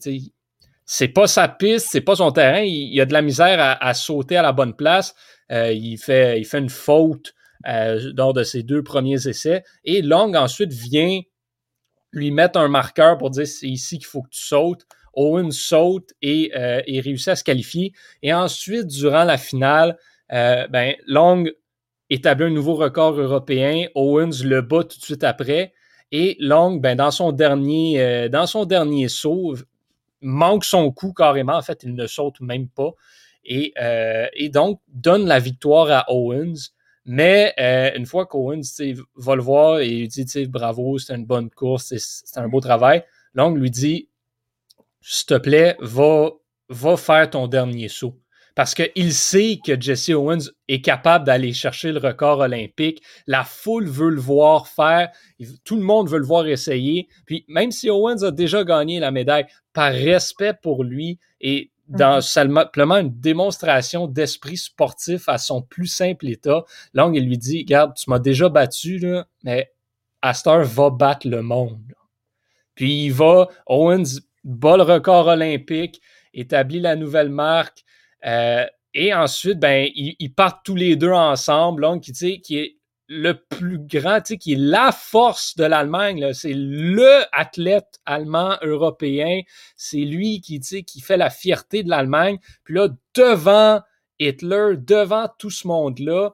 c'est 0.94 1.08
pas 1.08 1.26
sa 1.26 1.48
piste, 1.48 1.88
c'est 1.90 2.02
pas 2.02 2.18
son 2.18 2.34
terrain. 2.34 2.64
Il, 2.64 3.00
a 3.00 3.06
de 3.06 3.14
la 3.14 3.22
misère 3.22 3.78
à, 3.80 3.94
sauter 3.94 4.36
à 4.36 4.42
la 4.42 4.52
bonne 4.52 4.74
place. 4.74 5.16
Euh, 5.50 5.72
il, 5.72 5.98
fait, 5.98 6.38
il 6.38 6.44
fait 6.44 6.60
une 6.60 6.70
faute 6.70 7.34
euh, 7.66 8.12
de 8.12 8.44
ses 8.44 8.62
deux 8.62 8.84
premiers 8.84 9.26
essais. 9.26 9.64
Et 9.86 10.02
Long 10.02 10.34
ensuite 10.34 10.74
vient 10.74 11.22
lui 12.12 12.32
mettre 12.32 12.60
un 12.60 12.68
marqueur 12.68 13.18
pour 13.18 13.30
dire 13.30 13.48
c'est 13.48 13.70
ici 13.70 14.00
qu'il 14.00 14.08
faut 14.08 14.22
que 14.22 14.32
tu 14.32 14.42
sautes. 14.42 14.86
Owen 15.14 15.54
saute 15.54 16.10
et, 16.22 16.52
euh, 16.58 16.82
réussit 16.86 17.30
à 17.30 17.36
se 17.38 17.46
qualifier. 17.46 17.94
Et 18.22 18.34
ensuite, 18.34 18.88
durant 18.88 19.24
la 19.24 19.38
finale, 19.38 19.98
ben, 20.30 20.94
Long 21.08 21.46
établit 22.10 22.48
un 22.48 22.50
nouveau 22.50 22.76
record 22.76 23.14
européen. 23.18 23.86
Owens 23.96 24.44
le 24.44 24.62
bat 24.62 24.84
tout 24.84 25.00
de 25.00 25.06
suite 25.06 25.24
après. 25.24 25.72
Et 26.12 26.36
Long, 26.42 26.76
ben, 26.76 26.98
dans 26.98 27.12
son 27.12 27.32
dernier, 27.32 28.28
dans 28.28 28.46
son 28.46 28.66
dernier 28.66 29.08
saut, 29.08 29.56
manque 30.22 30.66
son 30.66 30.92
coup 30.92 31.14
carrément. 31.14 31.56
En 31.56 31.62
fait, 31.62 31.84
il 31.84 31.96
ne 31.96 32.08
saute 32.08 32.40
même 32.42 32.68
pas. 32.68 32.92
Et, 33.44 33.74
euh, 33.82 34.28
donc, 34.50 34.82
donne 34.88 35.26
la 35.26 35.40
victoire 35.40 35.90
à 35.92 36.06
Owens. 36.12 36.72
Mais 37.06 37.54
euh, 37.60 37.90
une 37.96 38.06
fois 38.06 38.28
qu'Owens 38.28 38.62
va 39.16 39.36
le 39.36 39.42
voir 39.42 39.80
et 39.80 39.90
lui 39.90 40.08
dit 40.08 40.48
bravo, 40.48 41.00
c'est 41.00 41.16
une 41.16 41.26
bonne 41.26 41.50
course, 41.50 41.96
c'est 41.98 42.40
un 42.40 42.48
beau 42.48 42.60
travail, 42.60 43.04
Long 43.34 43.56
lui 43.56 43.72
dit 43.72 44.10
s'il 45.02 45.26
te 45.26 45.38
plaît, 45.38 45.78
va, 45.80 46.30
va 46.70 46.98
faire 46.98 47.30
ton 47.30 47.48
dernier 47.48 47.88
saut 47.88 48.20
parce 48.62 48.76
qu'il 48.76 49.12
sait 49.12 49.60
que 49.66 49.82
Jesse 49.82 50.10
Owens 50.10 50.52
est 50.68 50.82
capable 50.82 51.26
d'aller 51.26 51.52
chercher 51.52 51.92
le 51.92 51.98
record 51.98 52.38
olympique. 52.38 53.02
La 53.26 53.44
foule 53.44 53.88
veut 53.88 54.12
le 54.12 54.22
voir 54.22 54.68
faire. 54.68 55.10
Tout 55.64 55.78
le 55.78 55.82
monde 55.82 56.10
veut 56.10 56.20
le 56.20 56.26
voir 56.28 56.46
essayer. 56.46 57.08
Puis 57.26 57.44
même 57.48 57.72
si 57.72 57.90
Owens 57.90 58.22
a 58.22 58.30
déjà 58.30 58.64
gagné 58.64 59.00
la 59.00 59.10
médaille, 59.10 59.48
par 59.74 59.92
respect 59.92 60.54
pour 60.62 60.84
lui 60.84 61.18
et 61.40 61.72
dans 61.88 62.18
mhm. 62.18 62.22
simplement 62.22 62.98
une 62.98 63.20
démonstration 63.20 64.06
d'esprit 64.06 64.58
sportif 64.58 65.28
à 65.28 65.40
son 65.40 65.64
plus 65.64 65.88
simple 65.88 66.28
état, 66.28 66.64
Long, 66.94 67.14
il 67.14 67.26
lui 67.26 67.40
dit, 67.40 67.62
regarde, 67.62 67.96
tu 67.96 68.12
m'as 68.12 68.20
déjà 68.20 68.48
battu, 68.48 69.00
là, 69.00 69.26
mais 69.44 69.72
Astor 70.22 70.62
va 70.66 70.92
battre 70.92 71.28
le 71.28 71.42
monde. 71.42 71.96
Puis 72.76 73.06
il 73.06 73.12
va, 73.12 73.48
Owens 73.66 74.20
bat 74.44 74.78
le 74.78 74.84
record 74.84 75.26
olympique, 75.26 76.00
établit 76.36 76.80
la 76.80 76.96
nouvelle 76.96 77.30
marque, 77.30 77.84
euh, 78.26 78.66
et 78.94 79.14
ensuite, 79.14 79.60
ben, 79.60 79.90
ils, 79.96 80.34
partent 80.34 80.66
tous 80.66 80.76
les 80.76 80.96
deux 80.96 81.12
ensemble, 81.12 81.84
Long, 81.84 82.00
qui, 82.00 82.42
qui 82.42 82.58
est 82.58 82.78
le 83.08 83.34
plus 83.34 83.80
grand, 83.80 84.22
qui 84.22 84.54
est 84.54 84.60
la 84.60 84.92
force 84.92 85.56
de 85.56 85.64
l'Allemagne. 85.64 86.34
C'est 86.34 86.54
le 86.54 87.24
athlète 87.32 88.00
allemand 88.06 88.58
européen. 88.62 89.42
C'est 89.76 90.00
lui 90.00 90.42
qui, 90.42 90.60
qui 90.60 91.02
fait 91.02 91.18
la 91.18 91.30
fierté 91.30 91.84
de 91.84 91.90
l'Allemagne. 91.90 92.38
Puis 92.64 92.76
là, 92.76 92.90
devant 93.14 93.82
Hitler, 94.20 94.76
devant 94.78 95.28
tout 95.38 95.50
ce 95.50 95.68
monde-là, 95.68 96.32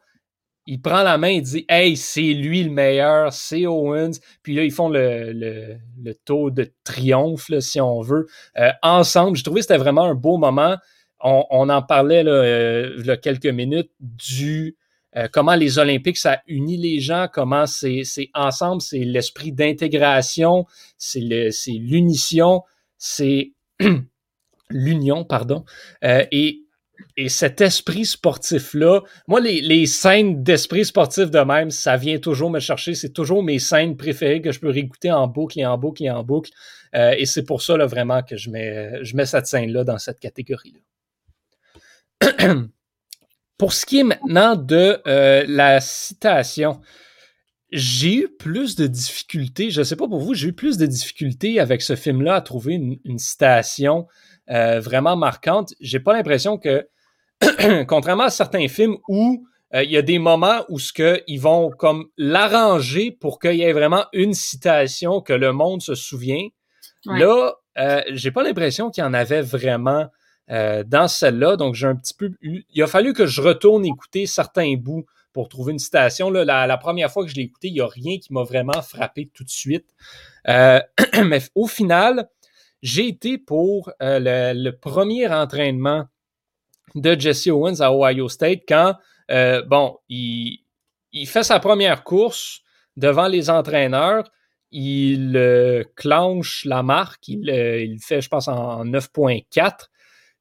il 0.67 0.82
prend 0.82 1.02
la 1.02 1.17
main 1.17 1.30
et 1.30 1.41
dit 1.41 1.65
Hey, 1.69 1.95
c'est 1.95 2.34
lui 2.34 2.63
le 2.63 2.71
meilleur, 2.71 3.34
c'est 3.34 3.65
Owens. 3.65 4.19
Puis 4.43 4.54
là, 4.56 4.63
ils 4.63 4.71
font 4.71 4.89
le, 4.89 5.32
le, 5.32 6.13
taux 6.26 6.52
de 6.52 6.71
triomphe, 6.84 7.50
si 7.60 7.80
on 7.80 8.02
veut, 8.02 8.28
euh, 8.58 8.69
ensemble. 8.84 9.38
Je 9.38 9.43
trouvais 9.43 9.62
que 9.62 9.67
c'était 9.67 9.78
vraiment 9.78 10.04
un 10.04 10.15
beau 10.15 10.38
moment 10.38 10.76
on, 11.21 11.69
en 11.69 11.82
parlait 11.82 12.23
euh, 12.25 13.15
quelques 13.17 13.47
minutes 13.47 13.91
du 13.99 14.77
euh, 15.15 15.27
comment 15.32 15.56
les 15.56 15.80
Olympiques, 15.80 16.17
ça 16.17 16.41
unit 16.47 16.77
les 16.77 16.99
gens, 16.99 17.27
comment 17.32 17.65
c'est 17.65 18.03
ensemble, 18.34 18.82
c'est 18.82 18.99
l'esprit 18.99 19.51
d'intégration, 19.51 20.65
c'est 20.97 21.19
l'unition, 21.19 22.62
c'est 22.97 23.53
l'union, 24.69 25.23
pardon. 25.23 25.63
Euh, 26.03 26.23
et, 26.32 26.62
et 27.15 27.30
cet 27.30 27.62
esprit 27.62 28.06
sportif-là, 28.06 29.01
moi, 29.27 29.39
les, 29.39 29.62
les 29.62 29.88
scènes 29.88 30.43
d'esprit 30.43 30.86
sportif 30.86 31.32
de 31.32 31.39
même, 31.39 31.71
ça 31.71 31.95
vient 31.95 32.19
toujours 32.19 32.51
me 32.51 32.60
chercher. 32.60 32.93
C'est 32.93 33.13
toujours 33.13 33.41
mes 33.41 33.60
scènes 33.60 33.97
préférées 33.97 34.41
que 34.41 34.51
je 34.51 34.60
peux 34.60 34.69
réécouter 34.69 35.12
en 35.12 35.27
boucle 35.27 35.60
et 35.60 35.65
en 35.65 35.77
boucle 35.77 36.03
et 36.03 36.12
en 36.12 36.23
boucle. 36.23 36.51
et 36.93 37.25
c'est 37.25 37.43
pour 37.43 37.62
ça, 37.62 37.77
vraiment, 37.86 38.21
que 38.23 38.38
je 38.38 38.49
mets, 38.49 39.03
je 39.03 39.15
mets 39.15 39.25
cette 39.25 39.47
scène-là 39.47 39.84
dans 39.84 39.97
cette 39.97 40.19
catégorie-là. 40.19 40.80
Pour 43.58 43.73
ce 43.73 43.86
qui 43.86 43.99
est 43.99 44.03
maintenant 44.03 44.56
de 44.56 45.01
euh, 45.08 45.43
la 45.47 45.80
citation, 45.80 46.80
j'ai 47.71 48.15
eu 48.15 48.27
plus 48.30 48.75
de 48.75 48.86
difficultés, 48.86 49.71
je 49.71 49.80
ne 49.80 49.84
sais 49.84 49.95
pas 49.95 50.08
pour 50.08 50.19
vous, 50.19 50.36
j'ai 50.36 50.49
eu 50.49 50.53
plus 50.53 50.77
de 50.77 50.86
difficultés 50.86 51.60
avec 51.60 51.82
ce 51.82 51.95
film-là 51.95 52.36
à 52.36 52.41
trouver 52.41 52.75
une, 52.75 53.17
citation 53.17 54.08
euh, 54.49 54.80
vraiment 54.80 55.15
marquante. 55.15 55.73
J'ai 55.82 55.99
pas 55.99 56.13
l'impression 56.13 56.60
que, 56.60 56.88
contrairement 57.88 58.25
à 58.25 58.30
certains 58.30 58.67
films 58.67 58.97
où 59.10 59.43
euh, 59.73 59.84
il 59.84 59.91
y 59.91 59.97
a 59.97 60.03
des 60.03 60.19
moments 60.19 60.63
où 60.69 60.77
ce 60.77 60.93
que 60.93 61.23
ils 61.25 61.41
vont 61.41 61.71
comme 61.71 62.06
l'arranger 62.15 63.12
pour 63.12 63.39
qu'il 63.39 63.56
y 63.56 63.63
ait 63.63 63.73
vraiment 63.73 64.06
une 64.13 64.36
citation 64.36 65.19
que 65.19 65.34
le 65.34 65.51
monde 65.51 65.82
se 65.82 65.95
souvient. 65.95 66.47
Là, 67.06 67.53
j'ai 68.12 68.32
pas 68.32 68.43
l'impression 68.43 68.91
qu'il 68.91 69.03
y 69.03 69.08
en 69.08 69.13
avait 69.13 69.41
vraiment 69.41 70.08
euh, 70.49 70.83
dans 70.86 71.10
celle-là. 71.10 71.57
Donc, 71.57 71.75
j'ai 71.75 71.88
un 71.88 71.95
petit 71.95 72.13
peu 72.13 72.31
Il 72.41 72.81
a 72.81 72.88
fallu 72.88 73.12
que 73.12 73.25
je 73.25 73.41
retourne 73.41 73.86
écouter 73.86 74.25
certains 74.25 74.75
bouts 74.77 75.05
pour 75.33 75.49
trouver 75.49 75.73
une 75.73 75.79
citation. 75.79 76.29
Là, 76.29 76.65
la, 76.65 76.77
première 76.77 77.12
fois 77.12 77.25
que 77.25 77.29
je 77.29 77.36
l'ai 77.36 77.43
écouté, 77.43 77.67
il 77.67 77.73
n'y 77.73 77.81
a 77.81 77.88
rien 77.88 78.17
qui 78.17 78.31
m'a 78.31 78.43
vraiment 78.43 78.81
frappé 78.81 79.29
tout 79.33 79.43
de 79.43 79.49
suite. 79.49 79.88
Euh, 80.47 80.79
mais 81.25 81.41
au 81.53 81.67
final, 81.67 82.29
j'ai 82.81 83.07
été 83.10 83.38
pour 83.38 83.91
euh, 84.01 84.53
le, 84.53 84.71
premier 84.71 85.27
entraînement 85.27 86.05
de 86.95 87.19
Jesse 87.19 87.47
Owens 87.47 87.81
à 87.81 87.91
Ohio 87.91 88.29
State 88.29 88.62
quand, 88.67 88.95
bon, 89.67 89.97
il, 90.07 90.62
fait 91.25 91.43
sa 91.43 91.60
première 91.60 92.05
course 92.05 92.62
devant 92.95 93.27
les 93.27 93.49
entraîneurs. 93.49 94.31
Il 94.71 95.86
clenche 95.95 96.63
la 96.63 96.83
marque. 96.83 97.27
Il 97.27 97.97
fait, 98.01 98.21
je 98.21 98.29
pense, 98.29 98.47
en 98.47 98.86
9.4. 98.86 99.89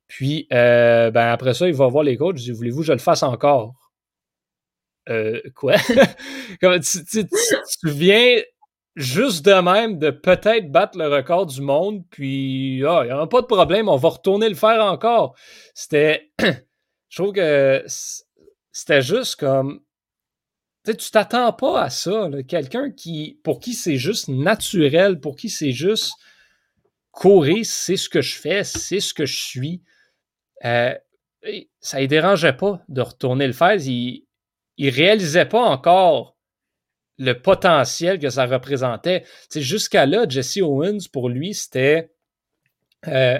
Puis, 0.08 0.46
euh, 0.52 1.10
ben 1.10 1.28
après 1.28 1.54
ça, 1.54 1.68
il 1.68 1.74
va 1.74 1.88
voir 1.88 2.04
les 2.04 2.16
coachs. 2.16 2.38
Il 2.38 2.44
dit 2.44 2.52
Voulez-vous 2.52 2.80
que 2.80 2.86
je 2.86 2.92
le 2.92 2.98
fasse 2.98 3.22
encore? 3.22 3.74
Euh, 5.08 5.40
Quoi? 5.54 5.76
Tu, 6.60 7.26
viens 7.84 8.40
juste 8.94 9.44
de 9.44 9.60
même 9.60 9.98
de 9.98 10.10
peut-être 10.10 10.70
battre 10.70 10.98
le 10.98 11.08
record 11.08 11.46
du 11.46 11.60
monde, 11.60 12.04
puis 12.10 12.82
ah, 12.86 13.02
il 13.04 13.06
n'y 13.06 13.10
a 13.12 13.26
pas 13.26 13.42
de 13.42 13.46
problème, 13.46 13.88
on 13.88 13.96
va 13.96 14.08
retourner 14.08 14.48
le 14.48 14.54
faire 14.54 14.82
encore. 14.84 15.36
C'était. 15.74 16.30
Je 17.08 17.22
trouve 17.22 17.32
que 17.32 17.84
c'était 18.72 19.02
juste 19.02 19.36
comme. 19.36 19.80
Tu 20.84 21.10
t'attends 21.10 21.52
pas 21.52 21.82
à 21.82 21.90
ça. 21.90 22.28
Quelqu'un 22.46 22.92
qui 22.92 23.40
pour 23.42 23.58
qui 23.58 23.74
c'est 23.74 23.96
juste 23.96 24.28
naturel, 24.28 25.18
pour 25.20 25.34
qui 25.34 25.50
c'est 25.50 25.72
juste 25.72 26.12
courir, 27.10 27.64
c'est 27.64 27.96
ce 27.96 28.08
que 28.08 28.20
je 28.20 28.36
fais, 28.36 28.62
c'est 28.62 29.00
ce 29.00 29.12
que 29.14 29.26
je 29.26 29.36
suis. 29.36 29.82
Euh, 30.64 30.94
ça 31.80 32.00
ne 32.00 32.06
dérangeait 32.06 32.54
pas 32.54 32.82
de 32.88 33.00
retourner 33.00 33.46
le 33.46 33.52
faire. 33.52 33.76
Il 33.76 34.24
ne 34.78 34.90
réalisait 34.90 35.46
pas 35.46 35.62
encore 35.62 36.36
le 37.18 37.32
potentiel 37.34 38.18
que 38.18 38.30
ça 38.30 38.46
représentait. 38.46 39.24
Jusqu'à 39.54 40.06
là, 40.06 40.26
Jesse 40.28 40.58
Owens, 40.58 41.08
pour 41.12 41.28
lui, 41.28 41.54
c'était. 41.54 42.12
Euh, 43.06 43.38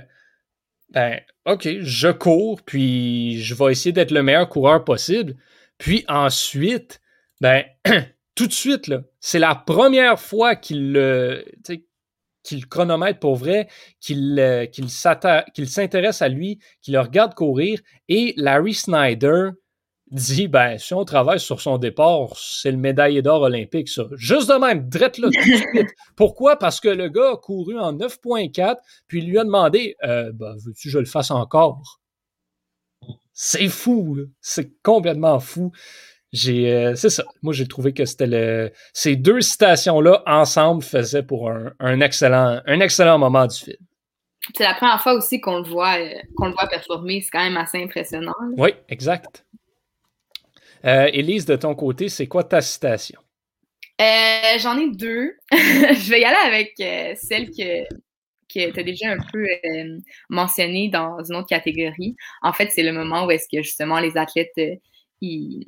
ben, 0.91 1.21
OK, 1.45 1.69
je 1.81 2.09
cours, 2.09 2.63
puis 2.63 3.41
je 3.43 3.55
vais 3.55 3.73
essayer 3.73 3.93
d'être 3.93 4.13
le 4.13 4.23
meilleur 4.23 4.49
coureur 4.49 4.85
possible. 4.85 5.37
Puis 5.79 6.05
ensuite, 6.09 7.01
ben, 7.41 7.65
tout 8.35 8.47
de 8.47 8.53
suite, 8.53 8.91
c'est 9.21 9.39
la 9.39 9.55
première 9.55 10.21
fois 10.21 10.57
qu'il 10.57 10.93
le, 10.93 11.45
qu'il 12.47 12.67
chronomètre 12.67 13.19
pour 13.19 13.37
vrai, 13.37 13.69
qu'il 14.01 14.39
euh, 14.39 14.67
qu'il 14.67 14.89
s'intéresse 14.89 16.23
à 16.23 16.29
lui, 16.29 16.59
qu'il 16.83 16.95
le 16.95 17.01
regarde 17.01 17.35
courir. 17.35 17.81
Et 18.09 18.35
Larry 18.37 18.75
Snyder 18.75 19.51
dit 20.11 20.47
ben, 20.49 20.79
si 20.79 20.95
on 20.95 21.05
travaille 21.05 21.41
sur 21.41 21.61
son 21.61 21.79
départ, 21.79 22.37
c'est 22.37 22.71
le 22.71 22.77
médaillé 22.77 23.23
d'or 23.23 23.43
olympique, 23.43 23.89
ça. 23.89 24.05
Juste 24.15 24.49
de 24.49 24.55
même, 24.55 24.89
drette 24.89 25.19
là 25.19 25.29
tout 25.29 25.51
de 25.51 25.57
suite. 25.57 25.91
Pourquoi? 26.17 26.57
Parce 26.57 26.81
que 26.81 26.89
le 26.89 27.09
gars 27.09 27.33
a 27.33 27.37
couru 27.37 27.79
en 27.79 27.93
9.4, 27.93 28.77
puis 29.09 29.21
il 29.21 29.29
lui 29.29 29.39
a 29.39 29.45
demandé 29.45 29.97
euh, 30.05 30.31
ben, 30.33 30.55
veux-tu 30.65 30.89
que 30.89 30.93
je 30.93 30.99
le 30.99 31.07
fasse 31.07 31.31
encore? 31.31 32.01
C'est 33.33 33.69
fou, 33.69 34.17
c'est 34.41 34.81
complètement 34.83 35.41
fou. 35.41 35.73
J'ai, 36.37 36.71
euh, 36.71 36.95
c'est 36.97 37.09
ça. 37.09 37.25
Moi, 37.41 37.55
j'ai 37.55 37.67
trouvé 37.67 37.95
que 37.95 38.05
c'était 38.05 38.27
le, 38.27 38.71
ces 38.93 39.17
deux 39.17 39.41
citations-là 39.41 40.23
ensemble 40.27 40.83
faisaient 40.83 41.23
pour 41.23 41.51
un, 41.51 42.01
excellent, 42.01 42.61
un 42.67 42.81
excellent 42.81 43.19
moment 43.19 43.47
du 43.47 43.57
film. 43.57 43.79
C'est 44.55 44.65
la 44.65 44.75
première 44.75 45.03
fois 45.03 45.15
aussi 45.15 45.41
qu'on 45.41 45.61
le 45.61 45.69
voit, 45.69 45.99
euh, 45.99 46.11
qu'on 46.37 46.47
le 46.49 46.53
voit 46.53 46.67
performer. 46.67 47.23
C'est 47.23 47.31
quand 47.31 47.43
même 47.43 47.57
assez 47.57 47.83
impressionnant. 47.83 48.35
Oui, 48.59 48.71
exact. 48.91 49.47
Euh, 50.85 51.09
Élise, 51.11 51.47
de 51.47 51.57
ton 51.57 51.75
côté, 51.75 52.11
c'est 52.11 52.27
quoi 52.27 52.45
ta 52.45 52.61
citation? 52.61 53.19
Euh, 53.99 54.59
j'en 54.59 54.79
ai 54.79 54.91
deux. 54.91 55.33
je 55.53 56.11
vais 56.11 56.21
y 56.21 56.25
aller 56.25 56.37
avec 56.45 56.75
euh, 56.81 57.15
celle 57.17 57.49
que, 57.49 57.85
que 58.53 58.73
tu 58.73 58.81
as 58.81 58.83
déjà 58.83 59.11
un 59.11 59.19
peu 59.33 59.47
mentionnée 60.29 60.91
dans 60.91 61.25
une 61.25 61.37
autre 61.37 61.49
catégorie. 61.49 62.15
En 62.43 62.53
fait, 62.53 62.71
c'est 62.73 62.83
le 62.83 62.93
moment 62.93 63.25
où 63.25 63.31
est-ce 63.31 63.49
que 63.51 63.63
justement 63.63 64.01
les 64.01 64.19
athlètes 64.19 64.53
ils, 65.23 65.65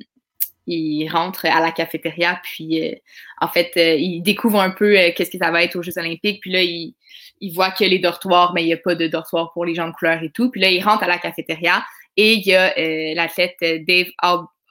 ils 0.69 1.09
rentrent 1.09 1.45
à 1.45 1.59
la 1.59 1.71
cafétéria, 1.71 2.39
puis 2.43 2.95
en 3.41 3.47
fait, 3.47 3.71
ils 3.75 4.21
découvrent 4.21 4.61
un 4.61 4.71
peu 4.71 4.95
qu'est-ce 5.15 5.31
que 5.31 5.37
ça 5.37 5.51
va 5.51 5.63
être 5.63 5.75
aux 5.75 5.83
Jeux 5.83 5.97
olympiques, 5.97 6.41
puis 6.41 6.51
là, 6.51 6.61
ils, 6.61 6.95
ils 7.41 7.53
voient 7.53 7.71
que 7.71 7.83
les 7.83 7.99
dortoirs, 7.99 8.53
mais 8.53 8.63
il 8.63 8.67
n'y 8.67 8.73
a 8.73 8.77
pas 8.77 8.95
de 8.95 9.07
dortoir 9.07 9.51
pour 9.53 9.65
les 9.65 9.75
gens 9.75 9.87
de 9.87 9.93
couleur 9.93 10.21
et 10.23 10.29
tout. 10.29 10.51
Puis 10.51 10.61
là, 10.61 10.69
ils 10.69 10.83
rentrent 10.83 11.03
à 11.03 11.07
la 11.07 11.17
cafétéria 11.17 11.83
et 12.17 12.33
il 12.33 12.45
y 12.45 12.53
a 12.53 12.73
l'athlète 13.15 13.57
Dave 13.87 14.07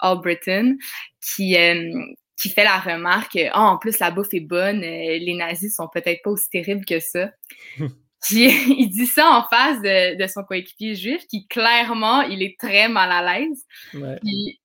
Albritton 0.00 0.76
qui, 1.20 1.56
euh, 1.56 1.92
qui 2.36 2.50
fait 2.50 2.64
la 2.64 2.78
remarque 2.78 3.38
oh, 3.54 3.58
en 3.58 3.78
plus, 3.78 3.98
la 3.98 4.10
bouffe 4.10 4.32
est 4.32 4.40
bonne, 4.40 4.82
euh, 4.82 5.18
les 5.18 5.34
nazis 5.34 5.74
sont 5.74 5.88
peut-être 5.88 6.22
pas 6.22 6.30
aussi 6.30 6.48
terribles 6.50 6.84
que 6.84 7.00
ça. 7.00 7.30
Puis 8.22 8.50
il 8.78 8.88
dit 8.88 9.06
ça 9.06 9.30
en 9.30 9.44
face 9.44 9.80
de, 9.80 10.20
de 10.20 10.26
son 10.26 10.42
coéquipier 10.42 10.94
juif, 10.94 11.26
qui 11.28 11.46
clairement, 11.46 12.22
il 12.22 12.42
est 12.42 12.56
très 12.58 12.88
mal 12.88 13.10
à 13.12 13.38
l'aise. 13.38 13.64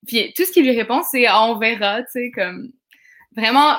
Puis, 0.06 0.32
tout 0.36 0.44
ce 0.44 0.52
qu'il 0.52 0.64
lui 0.64 0.76
répond, 0.76 1.02
c'est 1.08 1.26
ah, 1.26 1.44
on 1.44 1.58
verra, 1.58 2.02
tu 2.02 2.10
sais, 2.12 2.30
comme 2.34 2.72
vraiment, 3.36 3.76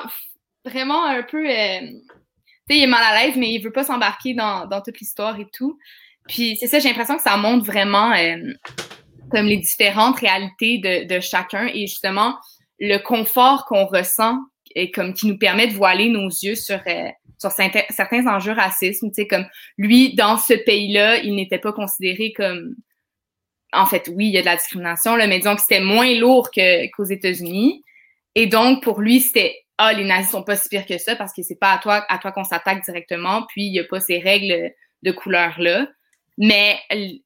vraiment 0.64 1.04
un 1.04 1.22
peu. 1.22 1.48
Euh, 1.48 1.80
tu 1.80 2.74
sais, 2.74 2.78
il 2.78 2.84
est 2.84 2.88
mal 2.88 3.02
à 3.02 3.22
l'aise, 3.22 3.36
mais 3.36 3.52
il 3.52 3.62
veut 3.62 3.72
pas 3.72 3.84
s'embarquer 3.84 4.34
dans, 4.34 4.66
dans 4.66 4.80
toute 4.80 4.98
l'histoire 4.98 5.38
et 5.38 5.46
tout. 5.52 5.78
Puis 6.26 6.56
c'est 6.58 6.66
ça, 6.66 6.78
j'ai 6.78 6.88
l'impression 6.88 7.16
que 7.16 7.22
ça 7.22 7.36
montre 7.36 7.64
vraiment 7.64 8.12
comme 9.30 9.46
les 9.46 9.58
différentes 9.58 10.18
réalités 10.18 10.78
de, 10.78 11.14
de 11.14 11.20
chacun 11.20 11.66
et 11.66 11.86
justement 11.86 12.36
le 12.78 12.98
confort 12.98 13.64
qu'on 13.66 13.86
ressent 13.86 14.38
et 14.74 14.90
comme 14.90 15.14
qui 15.14 15.26
nous 15.26 15.38
permet 15.38 15.66
de 15.68 15.72
voiler 15.72 16.08
nos 16.08 16.28
yeux 16.28 16.54
sur 16.54 16.80
euh, 16.86 17.08
sur 17.38 17.50
certains 17.50 18.26
enjeux 18.26 18.52
racisme, 18.52 19.08
tu 19.08 19.14
sais 19.14 19.26
comme 19.26 19.46
lui 19.76 20.14
dans 20.14 20.38
ce 20.38 20.54
pays-là, 20.54 21.18
il 21.18 21.34
n'était 21.34 21.58
pas 21.58 21.72
considéré 21.72 22.32
comme 22.32 22.74
en 23.72 23.86
fait 23.86 24.08
oui, 24.14 24.26
il 24.26 24.32
y 24.32 24.38
a 24.38 24.40
de 24.40 24.46
la 24.46 24.56
discrimination 24.56 25.16
là, 25.16 25.26
mais 25.26 25.38
disons 25.38 25.56
que 25.56 25.62
c'était 25.62 25.80
moins 25.80 26.12
lourd 26.18 26.50
qu'aux 26.50 27.04
États-Unis 27.04 27.82
et 28.34 28.46
donc 28.46 28.82
pour 28.82 29.00
lui 29.00 29.20
c'était 29.20 29.56
ah 29.78 29.92
les 29.92 30.04
nazis 30.04 30.30
sont 30.30 30.42
pas 30.42 30.56
si 30.56 30.68
pires 30.68 30.86
que 30.86 30.98
ça 30.98 31.16
parce 31.16 31.32
que 31.32 31.42
c'est 31.42 31.58
pas 31.58 31.72
à 31.72 31.78
toi 32.18 32.32
qu'on 32.32 32.44
s'attaque 32.44 32.84
directement, 32.84 33.44
puis 33.48 33.64
il 33.64 33.74
y 33.74 33.80
a 33.80 33.84
pas 33.84 34.00
ces 34.00 34.18
règles 34.18 34.72
de 35.02 35.12
couleur 35.12 35.60
là. 35.60 35.86
Mais 36.38 36.78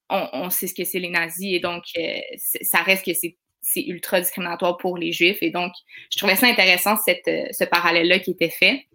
on, 0.08 0.50
sait 0.50 0.68
ce 0.68 0.74
que 0.74 0.84
c'est 0.84 1.00
les 1.00 1.10
nazis 1.10 1.54
et 1.54 1.60
donc 1.60 1.82
euh, 1.98 2.18
ça 2.38 2.78
reste 2.82 3.04
que 3.04 3.12
c'est 3.12 3.80
ultra 3.80 4.20
discriminatoire 4.20 4.76
pour 4.76 4.96
les 4.96 5.12
Juifs. 5.12 5.42
Et 5.42 5.50
donc, 5.50 5.72
je 6.12 6.18
trouvais 6.18 6.36
ça 6.36 6.46
intéressant, 6.46 6.96
cette, 6.96 7.26
euh, 7.28 7.46
ce 7.50 7.64
parallèle-là 7.64 8.20
qui 8.20 8.32
était 8.32 8.50
fait. 8.50 8.86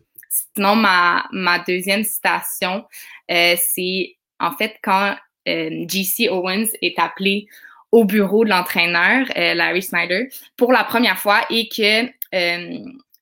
Sinon, 0.55 0.75
ma, 0.75 1.25
ma 1.31 1.59
deuxième 1.59 2.03
citation, 2.03 2.85
euh, 3.31 3.55
c'est 3.57 4.17
en 4.39 4.51
fait 4.51 4.77
quand 4.83 5.15
J.C. 5.47 6.27
Owens 6.29 6.69
est 6.81 6.97
appelé 6.97 7.45
au 7.91 8.03
bureau 8.03 8.43
de 8.43 8.49
l'entraîneur, 8.49 9.27
Larry 9.35 9.83
Snyder, 9.83 10.27
pour 10.57 10.71
la 10.71 10.83
première 10.83 11.19
fois 11.19 11.45
et 11.51 11.69
que, 11.69 12.09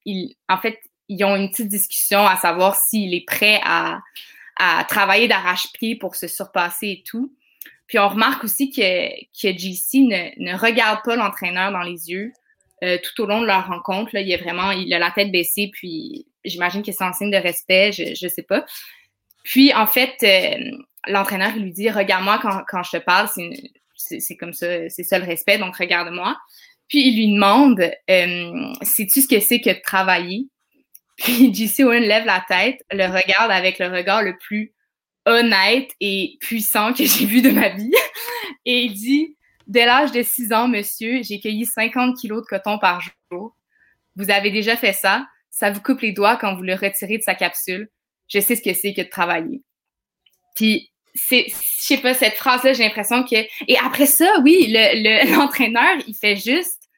il, 0.06 0.34
en 0.48 0.58
fait, 0.58 0.80
ils 1.10 1.22
ont 1.26 1.36
une 1.36 1.50
petite 1.50 1.68
discussion 1.68 2.26
à 2.26 2.38
savoir 2.38 2.76
s'il 2.76 3.14
est 3.14 3.26
prêt 3.28 3.60
à, 3.66 4.00
à 4.56 4.86
travailler 4.86 5.28
d'arrache-pied 5.28 5.96
pour 5.96 6.16
se 6.16 6.28
surpasser 6.28 6.88
et 6.88 7.04
tout. 7.06 7.34
Puis 7.88 8.00
on 8.00 8.08
remarque 8.08 8.44
aussi 8.44 8.72
que, 8.72 9.10
que 9.40 9.58
JC 9.58 10.00
ne, 10.00 10.52
ne 10.52 10.58
regarde 10.58 11.02
pas 11.04 11.16
l'entraîneur 11.16 11.72
dans 11.72 11.82
les 11.82 12.10
yeux 12.10 12.32
euh, 12.84 12.98
tout 13.02 13.24
au 13.24 13.26
long 13.26 13.42
de 13.42 13.46
leur 13.46 13.68
rencontre. 13.68 14.12
Là, 14.14 14.22
il 14.22 14.32
est 14.32 14.38
vraiment, 14.38 14.72
il 14.72 14.94
a 14.94 15.00
la 15.00 15.12
tête 15.12 15.32
baissée, 15.32 15.70
puis 15.72 16.26
j'imagine 16.46 16.84
que 16.84 16.92
c'est 16.92 17.04
un 17.04 17.14
signe 17.14 17.32
de 17.32 17.38
respect, 17.38 17.92
je, 17.92 18.26
ne 18.26 18.30
sais 18.30 18.44
pas. 18.44 18.66
Puis 19.44 19.74
en 19.74 19.88
fait, 19.88 20.16
euh, 20.24 20.78
l'entraîneur 21.08 21.56
lui 21.56 21.72
dit 21.72 21.90
Regarde-moi 21.90 22.40
quand, 22.42 22.84
je 22.84 22.98
te 22.98 23.04
parle, 23.04 23.30
c'est 23.96 24.38
comme 24.38 24.54
ça, 24.54 24.90
c'est 24.90 25.04
ça 25.04 25.20
le 25.20 25.26
respect, 25.26 25.58
donc 25.58 25.78
regarde-moi. 25.78 26.38
Puis 26.88 27.08
il 27.08 27.16
lui 27.16 27.34
demande 27.34 27.80
euh, 28.10 28.74
Sais-tu 28.82 29.22
ce 29.22 29.28
que 29.28 29.40
c'est 29.40 29.60
que 29.60 29.70
de 29.70 29.82
travailler? 29.84 30.48
Puis 31.18 31.54
JC 31.54 31.82
Owen 31.82 32.04
lève 32.04 32.26
la 32.26 32.44
tête, 32.48 32.82
le 32.92 33.06
regarde 33.06 33.52
avec 33.52 33.80
le 33.80 33.88
regard 33.88 34.24
le 34.24 34.38
plus 34.38 34.74
honnête 35.26 35.90
et 36.02 36.38
puissant 36.42 36.94
que 36.94 37.06
j'ai 37.06 37.26
vu 37.26 37.42
de 37.42 37.52
ma 37.52 37.70
vie. 37.70 37.92
Et 38.66 38.84
il 38.84 38.94
dit 38.94 39.38
Dès 39.68 39.86
l'âge 39.86 40.12
de 40.12 40.22
6 40.22 40.52
ans, 40.52 40.68
monsieur, 40.68 41.22
j'ai 41.24 41.40
cueilli 41.40 41.66
50 41.66 42.18
kilos 42.18 42.42
de 42.42 42.48
coton 42.48 42.80
par 42.80 43.02
jour. 43.32 43.56
Vous 44.16 44.30
avez 44.30 44.52
déjà 44.52 44.76
fait 44.76 44.94
ça? 44.94 45.26
Ça 45.54 45.70
vous 45.70 45.82
coupe 45.82 46.02
les 46.02 46.14
doigts 46.14 46.36
quand 46.36 46.56
vous 46.56 46.64
le 46.64 46.74
retirez 46.74 47.20
de 47.20 47.24
sa 47.24 47.36
capsule. 47.36 47.88
Je 48.28 48.40
sais 48.40 48.56
ce 48.56 48.64
que 48.64 48.74
c'est 48.74 48.96
que 48.96 49.02
de 49.02 49.08
travailler. 49.10 49.62
Puis, 50.56 50.92
c'est, 51.14 51.46
je 51.48 51.86
sais 51.86 51.98
pas, 51.98 52.16
cette 52.16 52.34
phrase-là, 52.34 52.74
j'ai 52.74 52.84
l'impression 52.84 53.24
que. 53.24 53.36
Et 53.68 53.78
après 53.78 54.08
ça, 54.08 54.40
oui, 54.44 54.66
le, 54.70 55.32
l'entraîneur, 55.38 55.96
il 56.08 56.16
fait 56.16 56.38
juste. 56.38 56.90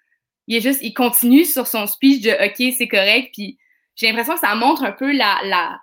Il 0.47 0.55
est 0.55 0.61
juste, 0.61 0.79
il 0.83 0.93
continue 0.93 1.43
sur 1.43 1.67
son 1.67 1.85
speech 1.85 2.21
de 2.21 2.31
OK, 2.31 2.73
c'est 2.77 2.87
correct. 2.87 3.31
Puis, 3.33 3.57
j'ai 3.97 4.07
l'impression 4.07 4.35
que 4.35 4.39
ça 4.39 4.55
montre 4.55 4.83
un 4.83 4.93
peu 4.93 5.11
la, 5.11 5.37
la 5.43 5.77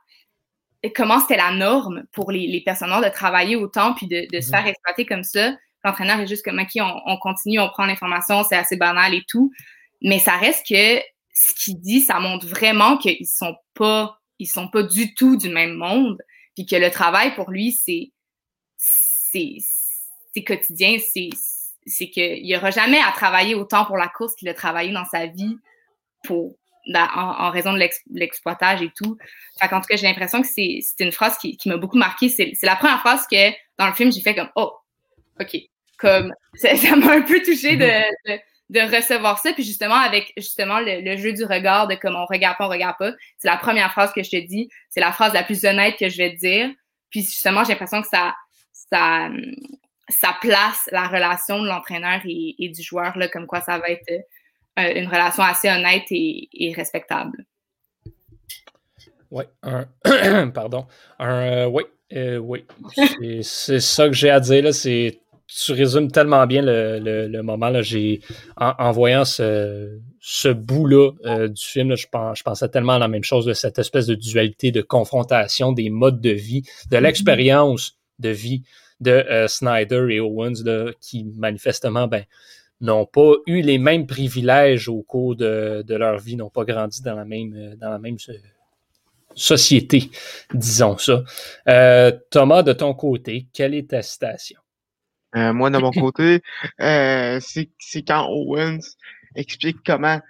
comment 0.95 1.21
c'était 1.21 1.37
la 1.37 1.53
norme 1.53 2.05
pour 2.13 2.33
les, 2.33 2.47
les 2.47 2.63
personnes 2.63 2.89
de 2.89 3.09
travailler 3.11 3.55
autant 3.55 3.93
puis 3.93 4.07
de, 4.07 4.27
de 4.33 4.41
se 4.41 4.47
mhm. 4.47 4.57
faire 4.57 4.67
exploiter 4.67 5.05
comme 5.05 5.25
ça. 5.25 5.55
L'entraîneur 5.85 6.21
est 6.21 6.27
juste 6.27 6.45
comme 6.45 6.59
OK, 6.59 6.71
on, 6.77 7.01
on 7.05 7.19
continue, 7.19 7.61
on 7.61 7.69
prend 7.69 7.85
l'information, 7.85 8.43
c'est 8.45 8.57
assez 8.57 8.77
banal 8.77 9.13
et 9.13 9.25
tout. 9.29 9.53
Mais 10.01 10.19
ça 10.19 10.39
reste 10.39 10.67
que 10.67 11.03
ce 11.43 11.55
qu'il 11.55 11.81
dit, 11.81 12.01
ça 12.01 12.21
montre 12.21 12.47
vraiment 12.47 12.97
qu'ils 12.97 13.27
sont 13.27 13.57
pas, 13.75 14.19
ils 14.39 14.47
sont 14.47 14.69
pas 14.69 14.83
du 14.83 15.15
tout 15.15 15.37
du 15.37 15.49
même 15.49 15.75
monde, 15.75 16.21
puis 16.55 16.67
que 16.67 16.77
le 16.77 16.91
travail 16.91 17.35
pour 17.35 17.51
lui, 17.51 17.73
c'est, 17.73 18.13
c'est, 18.77 19.57
c'est 20.35 20.45
quotidien, 20.45 20.99
c'est, 21.13 21.31
c'est 21.87 22.11
qu'il 22.11 22.47
y 22.47 22.57
aura 22.57 22.71
jamais 22.71 23.01
à 23.01 23.13
travailler 23.13 23.55
autant 23.55 23.85
pour 23.85 23.97
la 23.97 24.09
course 24.09 24.35
qu'il 24.35 24.49
a 24.49 24.55
travaillé 24.55 24.93
dans 24.93 25.05
sa 25.05 25.27
vie 25.27 25.57
pour 26.25 26.57
en, 26.95 27.51
raison 27.51 27.73
de 27.73 27.89
l'exploitage 28.11 28.83
et 28.83 28.91
tout. 28.97 29.17
Fait 29.61 29.73
en 29.73 29.81
tout 29.81 29.87
cas, 29.89 29.97
j'ai 29.97 30.07
l'impression 30.07 30.43
que 30.43 30.49
c'est 30.49 30.81
une 30.99 31.13
phrase 31.13 31.39
qui, 31.39 31.57
qui 31.57 31.69
m'a 31.69 31.77
beaucoup 31.77 31.99
marqué. 31.99 32.29
C'est 32.29 32.57
la 32.63 32.77
première 32.77 33.01
phrase 33.01 33.27
que 33.31 33.51
dans 33.79 33.87
le 33.87 33.93
film, 33.93 34.13
j'ai 34.13 34.21
fait 34.21 34.35
comme 34.35 34.51
Oh, 34.57 34.73
OK. 35.41 35.57
Comme 35.99 36.35
ça 36.55 36.97
m'a 36.97 37.13
un 37.13 37.23
peu 37.23 37.43
touché 37.43 37.77
de, 37.77 37.85
de, 38.29 38.39
de, 38.71 38.81
recevoir 38.81 39.39
ça. 39.39 39.53
Puis 39.53 39.65
justement, 39.65 39.97
avec 39.97 40.33
justement 40.37 40.81
le, 40.81 41.17
jeu 41.17 41.33
du 41.33 41.45
regard, 41.45 41.89
de 41.89 41.95
comme 41.95 42.17
on 42.17 42.27
regarde 42.27 42.57
pas, 42.59 42.67
on 42.67 42.71
regarde 42.71 42.97
pas, 42.99 43.13
c'est 43.39 43.49
la 43.49 43.57
première 43.57 43.93
phrase 43.93 44.13
que 44.13 44.23
je 44.23 44.31
te 44.31 44.47
dis. 44.47 44.69
C'est 44.91 45.01
la 45.01 45.13
phrase 45.13 45.33
la 45.35 45.43
plus 45.43 45.65
honnête 45.65 45.97
que 45.99 46.09
je 46.09 46.19
vais 46.19 46.35
te 46.35 46.41
dire. 46.41 46.71
Puis 47.11 47.23
justement, 47.23 47.65
j'ai 47.65 47.73
l'impression 47.73 48.03
que 48.03 48.09
ça, 48.09 48.35
ça, 48.73 49.29
ça 50.09 50.37
place 50.41 50.89
la 50.91 51.09
relation 51.09 51.63
de 51.63 51.69
l'entraîneur 51.69 52.21
et, 52.25 52.69
du 52.69 52.83
joueur, 52.83 53.15
comme 53.33 53.47
quoi 53.47 53.61
ça 53.61 53.79
va 53.79 53.89
être 53.89 54.11
euh, 54.79 54.95
une 54.95 55.07
relation 55.07 55.43
assez 55.43 55.69
honnête 55.69 56.05
et, 56.11 56.73
respectable. 56.75 57.45
Oui, 59.31 59.45
pardon, 60.55 60.87
un, 61.19 61.67
oui, 61.67 61.85
euh, 62.15 62.37
oui, 62.37 62.67
c'est 63.43 63.81
ça 63.81 64.07
que 64.09 64.15
j'ai 64.15 64.31
à 64.31 64.41
dire 64.41 64.65
tu 65.55 65.73
résumes 65.73 66.11
tellement 66.11 66.47
bien 66.47 66.63
le, 66.63 67.29
le, 67.29 67.43
moment 67.43 67.69
là. 67.69 67.83
J'ai 67.83 68.21
en, 68.57 68.91
voyant 68.93 69.25
ce, 69.25 69.99
ce 70.21 70.49
bout-là 70.49 71.11
euh, 71.27 71.49
du 71.49 71.63
film, 71.63 71.95
je, 71.97 72.07
pense, 72.11 72.39
je 72.39 72.43
pensais 72.43 72.69
tellement 72.69 72.95
à 72.95 72.99
la 72.99 73.09
même 73.09 73.25
chose 73.25 73.45
de 73.45 73.53
cette 73.53 73.79
espèce 73.79 74.07
de 74.07 74.15
dualité, 74.15 74.73
de 74.73 74.83
confrontation 74.83 75.73
des 75.73 75.91
modes 75.91 76.21
de 76.21 76.31
vie, 76.31 76.63
de 76.91 76.97
mm-hmm. 76.97 77.01
l'expérience 77.01 77.99
de 78.19 78.31
vie 78.31 78.63
de 79.01 79.47
Snyder 79.49 80.07
et 80.11 80.21
Owens, 80.21 80.63
qui 81.01 81.25
manifestement 81.25 82.07
ben, 82.07 82.25
n'ont 82.81 83.05
pas 83.05 83.33
eu 83.47 83.61
les 83.61 83.79
mêmes 83.79 84.07
privilèges 84.07 84.89
au 84.89 85.03
cours 85.03 85.35
de, 85.35 85.85
leur 85.89 86.19
vie, 86.19 86.37
n'ont 86.37 86.51
pas 86.51 86.65
grandi 86.65 87.03
dans 87.03 87.17
la 87.17 87.25
même, 87.25 87.75
dans 87.81 87.91
la 87.91 87.99
même 87.99 88.17
société, 89.35 90.09
disons 90.55 90.97
ça. 90.99 91.25
Thomas, 92.31 92.63
de 92.63 92.73
ton 92.73 92.95
côté, 92.95 93.49
quelle 93.53 93.75
est 93.75 93.91
ta 93.91 94.03
citation? 94.03 94.62
Moi, 95.35 95.71
de 95.71 95.79
mon 95.79 95.91
côté, 95.91 96.43
c'est 96.79 98.03
quand 98.07 98.27
Owens 98.29 98.97
explique 99.35 99.79
comment 99.85 100.21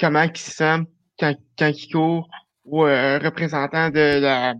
comment 0.00 0.22
il 0.22 0.36
se 0.36 0.50
sent 0.50 0.80
quand, 1.18 1.34
quand 1.58 1.68
il 1.68 1.92
court 1.92 2.28
ou 2.64 2.84
euh, 2.84 3.18
représentant 3.18 3.90
de 3.90 4.20
la, 4.20 4.54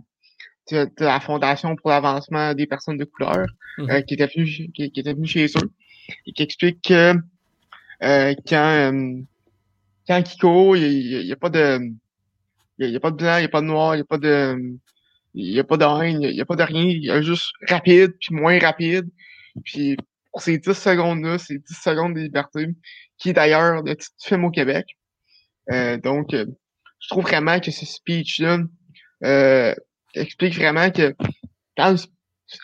de, 0.71 0.89
la 0.99 1.19
Fondation 1.19 1.75
pour 1.75 1.89
l'avancement 1.89 2.53
des 2.53 2.67
personnes 2.67 2.97
de 2.97 3.05
couleur 3.05 3.47
mmh 3.77 3.89
euh, 3.89 4.01
qui, 4.01 4.13
était 4.13 4.27
venu, 4.27 4.71
qui, 4.73 4.83
était 4.83 5.13
venu 5.13 5.27
chez 5.27 5.45
eux 5.45 5.71
et 6.25 6.31
qui 6.31 6.43
explique 6.43 6.81
que 6.81 7.13
euh, 8.03 8.33
quand, 8.47 8.93
euh, 8.93 9.21
quand 10.07 10.33
il 10.33 10.39
court, 10.39 10.77
il 10.77 11.25
n'y 11.25 11.31
a, 11.31 11.35
pas 11.35 11.49
de 11.49 11.79
il 12.77 12.89
y 12.89 12.95
a, 12.95 12.99
pas 12.99 13.11
de 13.11 13.15
blanc, 13.15 13.37
il 13.37 13.41
n'y 13.41 13.45
a 13.45 13.49
pas 13.49 13.61
de 13.61 13.65
noir, 13.65 13.95
il 13.95 13.97
n'y 13.97 14.01
a 14.01 14.05
pas 14.05 14.17
de 14.17 14.77
il 15.37 15.51
y 15.51 15.59
a 15.59 15.63
pas 15.65 15.75
de 15.75 15.83
haine, 15.83 16.21
il 16.21 16.31
n'y 16.31 16.41
a 16.41 16.45
pas 16.45 16.55
de 16.55 16.63
rien, 16.63 16.83
il 16.83 17.03
y 17.03 17.11
a 17.11 17.21
juste 17.21 17.51
rapide 17.67 18.13
puis 18.19 18.33
moins 18.33 18.57
rapide. 18.59 19.09
Puis 19.63 19.97
pour 20.31 20.41
ces 20.41 20.57
10 20.57 20.73
secondes-là, 20.73 21.37
ces 21.37 21.59
10 21.59 21.73
secondes 21.73 22.13
de 22.13 22.19
liberté, 22.19 22.67
qui 23.17 23.29
est 23.29 23.33
d'ailleurs 23.33 23.81
le 23.83 23.95
petit 23.95 24.09
film 24.21 24.43
au 24.45 24.51
Québec. 24.51 24.85
Euh, 25.71 25.97
donc, 25.97 26.33
euh, 26.33 26.45
je 26.99 27.07
trouve 27.09 27.23
vraiment 27.23 27.59
que 27.59 27.71
ce 27.71 27.85
speech-là 27.85 28.59
euh, 29.23 29.73
explique 30.13 30.55
vraiment 30.55 30.91
que 30.91 31.15
quand 31.77 31.95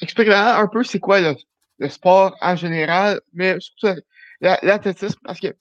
explique 0.01 0.27
vraiment 0.27 0.59
un 0.59 0.67
peu 0.67 0.83
c'est 0.83 0.99
quoi 0.99 1.21
le, 1.21 1.89
sport 1.89 2.35
en 2.41 2.55
général, 2.55 3.21
mais 3.33 3.59
surtout 3.59 3.99
l'athlétisme, 4.41 5.19
parce 5.23 5.39
que 5.39 5.55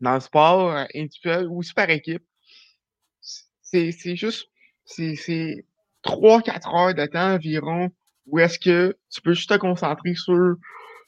dans 0.00 0.14
le 0.14 0.20
sport 0.20 0.74
individuel 0.94 1.46
ou 1.48 1.60
par 1.76 1.90
équipe, 1.90 2.24
c'est 3.62 4.16
juste 4.16 4.48
c'est 4.86 5.66
trois, 6.02 6.42
quatre 6.42 6.74
heures 6.74 6.94
de 6.94 7.06
temps 7.06 7.34
environ 7.34 7.90
où 8.26 8.38
est-ce 8.38 8.58
que 8.58 8.96
tu 9.10 9.20
peux 9.20 9.34
juste 9.34 9.50
te 9.50 9.56
concentrer 9.56 10.14
sur 10.14 10.56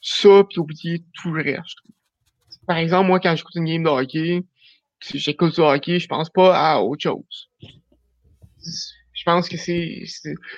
ça 0.01 0.43
puis 0.49 0.59
oublier 0.59 1.03
tout 1.13 1.31
le 1.31 1.43
reste? 1.43 1.77
Par 2.67 2.77
exemple, 2.77 3.07
moi, 3.07 3.19
quand 3.19 3.35
j'écoute 3.35 3.55
une 3.55 3.65
game 3.65 3.83
de 3.83 3.89
hockey, 3.89 4.43
si 5.01 5.19
j'écoute 5.19 5.55
du 5.55 5.61
hockey, 5.61 5.99
je 5.99 6.07
pense 6.07 6.29
pas 6.29 6.55
à 6.55 6.81
autre 6.81 7.03
chose. 7.03 7.49
Je 9.13 9.23
pense 9.23 9.49
que 9.49 9.57
c'est, 9.57 10.03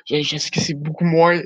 je, 0.09 0.37
sais 0.37 0.49
que 0.49 0.59
c'est 0.59 0.73
beaucoup 0.73 1.05
moins, 1.05 1.41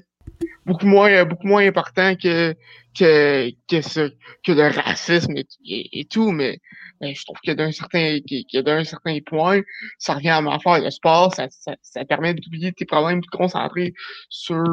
beaucoup 0.65 0.85
moins, 0.85 1.25
beaucoup 1.25 1.47
moins 1.47 1.65
important 1.67 2.15
que, 2.15 2.55
que, 2.97 3.51
que 3.69 4.51
le 4.51 4.75
racisme 4.75 5.33
et, 5.65 6.05
tout, 6.05 6.31
mais, 6.31 6.59
je 7.01 7.23
trouve 7.25 7.37
que 7.45 7.51
d'un 7.51 7.71
certain, 7.71 8.19
d'un 8.53 8.83
certain 8.83 9.17
point, 9.25 9.61
ça 9.99 10.13
revient 10.13 10.29
à 10.29 10.41
ma 10.41 10.59
faire 10.59 10.79
le 10.79 10.89
sport, 10.89 11.33
ça, 11.35 11.47
ça, 11.49 11.75
ça 11.81 12.05
permet 12.05 12.33
d'oublier 12.33 12.71
tes 12.71 12.85
problèmes, 12.85 13.19
de 13.19 13.25
te 13.25 13.37
concentrer 13.37 13.93
sur 14.29 14.63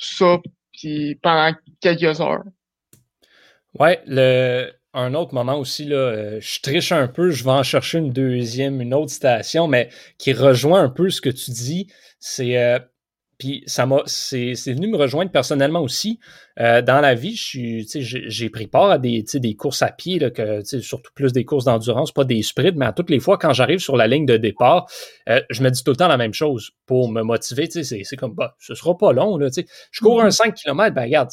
ça, 0.00 0.40
puis 0.72 1.14
pendant 1.22 1.54
quelques 1.80 2.20
heures. 2.20 2.44
Ouais, 3.78 4.02
le, 4.06 4.72
un 4.94 5.14
autre 5.14 5.34
moment 5.34 5.56
aussi, 5.56 5.84
là, 5.84 5.96
euh, 5.96 6.40
je 6.40 6.60
triche 6.60 6.90
un 6.92 7.06
peu, 7.06 7.30
je 7.30 7.44
vais 7.44 7.50
en 7.50 7.62
chercher 7.62 7.98
une 7.98 8.10
deuxième, 8.10 8.80
une 8.80 8.94
autre 8.94 9.12
station, 9.12 9.68
mais 9.68 9.90
qui 10.18 10.32
rejoint 10.32 10.82
un 10.82 10.88
peu 10.88 11.10
ce 11.10 11.20
que 11.20 11.30
tu 11.30 11.50
dis. 11.52 11.86
C'est. 12.18 12.58
Euh, 12.58 12.78
puis 13.40 13.64
ça 13.66 13.86
m'a, 13.86 14.02
c'est, 14.06 14.52
venu 14.54 14.86
me 14.86 14.96
rejoindre 14.96 15.32
personnellement 15.32 15.80
aussi. 15.80 16.20
Euh, 16.60 16.82
dans 16.82 17.00
la 17.00 17.14
vie, 17.14 17.34
j'ai 17.34 18.50
pris 18.50 18.68
part 18.68 18.90
à 18.90 18.98
des, 18.98 19.24
des 19.34 19.56
courses 19.56 19.82
à 19.82 19.90
pied, 19.90 20.20
là, 20.20 20.30
que, 20.30 20.62
surtout 20.62 21.10
plus 21.14 21.32
des 21.32 21.44
courses 21.44 21.64
d'endurance, 21.64 22.12
pas 22.12 22.24
des 22.24 22.42
sprints, 22.42 22.76
mais 22.76 22.86
à 22.86 22.92
toutes 22.92 23.10
les 23.10 23.18
fois, 23.18 23.38
quand 23.38 23.52
j'arrive 23.52 23.80
sur 23.80 23.96
la 23.96 24.06
ligne 24.06 24.26
de 24.26 24.36
départ, 24.36 24.86
je 25.26 25.62
me 25.62 25.70
dis 25.70 25.82
tout 25.82 25.90
le 25.90 25.96
temps 25.96 26.08
la 26.08 26.18
même 26.18 26.34
chose 26.34 26.70
pour 26.86 27.10
me 27.10 27.22
motiver. 27.22 27.68
C'est 27.70 28.16
comme, 28.16 28.34
bah, 28.34 28.54
ce 28.60 28.74
sera 28.74 28.96
pas 28.96 29.12
long. 29.12 29.36
Là, 29.36 29.48
je 29.90 30.00
cours 30.00 30.22
un 30.22 30.30
5 30.30 30.54
km, 30.54 30.94
ben 30.94 31.02
regarde, 31.02 31.30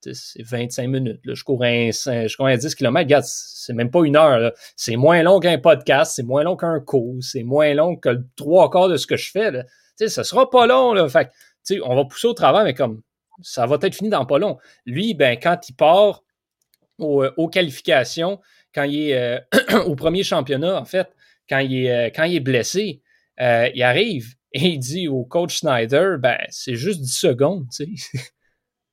c'est 0.00 0.42
25 0.42 0.88
minutes. 0.88 1.20
Je, 1.24 1.42
cours 1.44 1.62
un, 1.64 1.90
je 1.90 2.36
cours 2.36 2.46
un 2.46 2.56
10 2.56 2.74
km. 2.74 2.98
Regarde, 2.98 3.24
c'est 3.26 3.72
même 3.72 3.90
pas 3.90 4.04
une 4.04 4.16
heure. 4.16 4.52
C'est 4.76 4.96
moins 4.96 5.22
long 5.22 5.40
qu'un 5.40 5.58
podcast, 5.58 6.12
c'est 6.14 6.22
moins 6.22 6.42
long 6.42 6.56
qu'un 6.56 6.80
cours, 6.80 7.16
c'est 7.20 7.42
moins 7.42 7.74
long 7.74 7.96
que 7.96 8.10
le 8.10 8.26
trois 8.36 8.70
quarts 8.70 8.88
de 8.88 8.96
ce 8.96 9.06
que 9.06 9.16
je 9.16 9.30
fais. 9.30 9.50
Là. 9.50 9.64
sais, 9.96 10.08
ça 10.08 10.24
sera 10.24 10.50
pas 10.50 10.66
long. 10.66 10.92
Là. 10.92 11.08
Fait 11.08 11.30
on 11.84 11.94
va 11.94 12.04
pousser 12.04 12.26
au 12.26 12.34
travail, 12.34 12.64
mais 12.64 12.74
comme 12.74 13.02
ça 13.42 13.66
va 13.66 13.78
être 13.82 13.94
fini 13.94 14.10
dans 14.10 14.26
pas 14.26 14.38
long. 14.38 14.58
Lui, 14.86 15.14
ben, 15.14 15.38
quand 15.40 15.68
il 15.68 15.74
part 15.74 16.24
euh, 17.00 17.30
aux, 17.36 17.48
qualifications, 17.48 18.40
quand 18.74 18.84
il 18.84 19.10
est 19.10 19.14
euh, 19.54 19.84
au 19.86 19.94
premier 19.94 20.22
championnat, 20.22 20.80
en 20.80 20.84
fait, 20.84 21.08
quand 21.48 21.58
il 21.58 21.86
est, 21.86 22.18
euh, 22.18 22.40
blessé, 22.40 23.02
il 23.38 23.82
arrive 23.82 24.34
et 24.52 24.66
il 24.66 24.78
dit 24.78 25.08
au 25.08 25.24
coach 25.24 25.58
Snyder, 25.58 26.16
ben, 26.18 26.38
c'est 26.50 26.74
juste 26.74 27.00
10 27.00 27.12
secondes. 27.12 27.66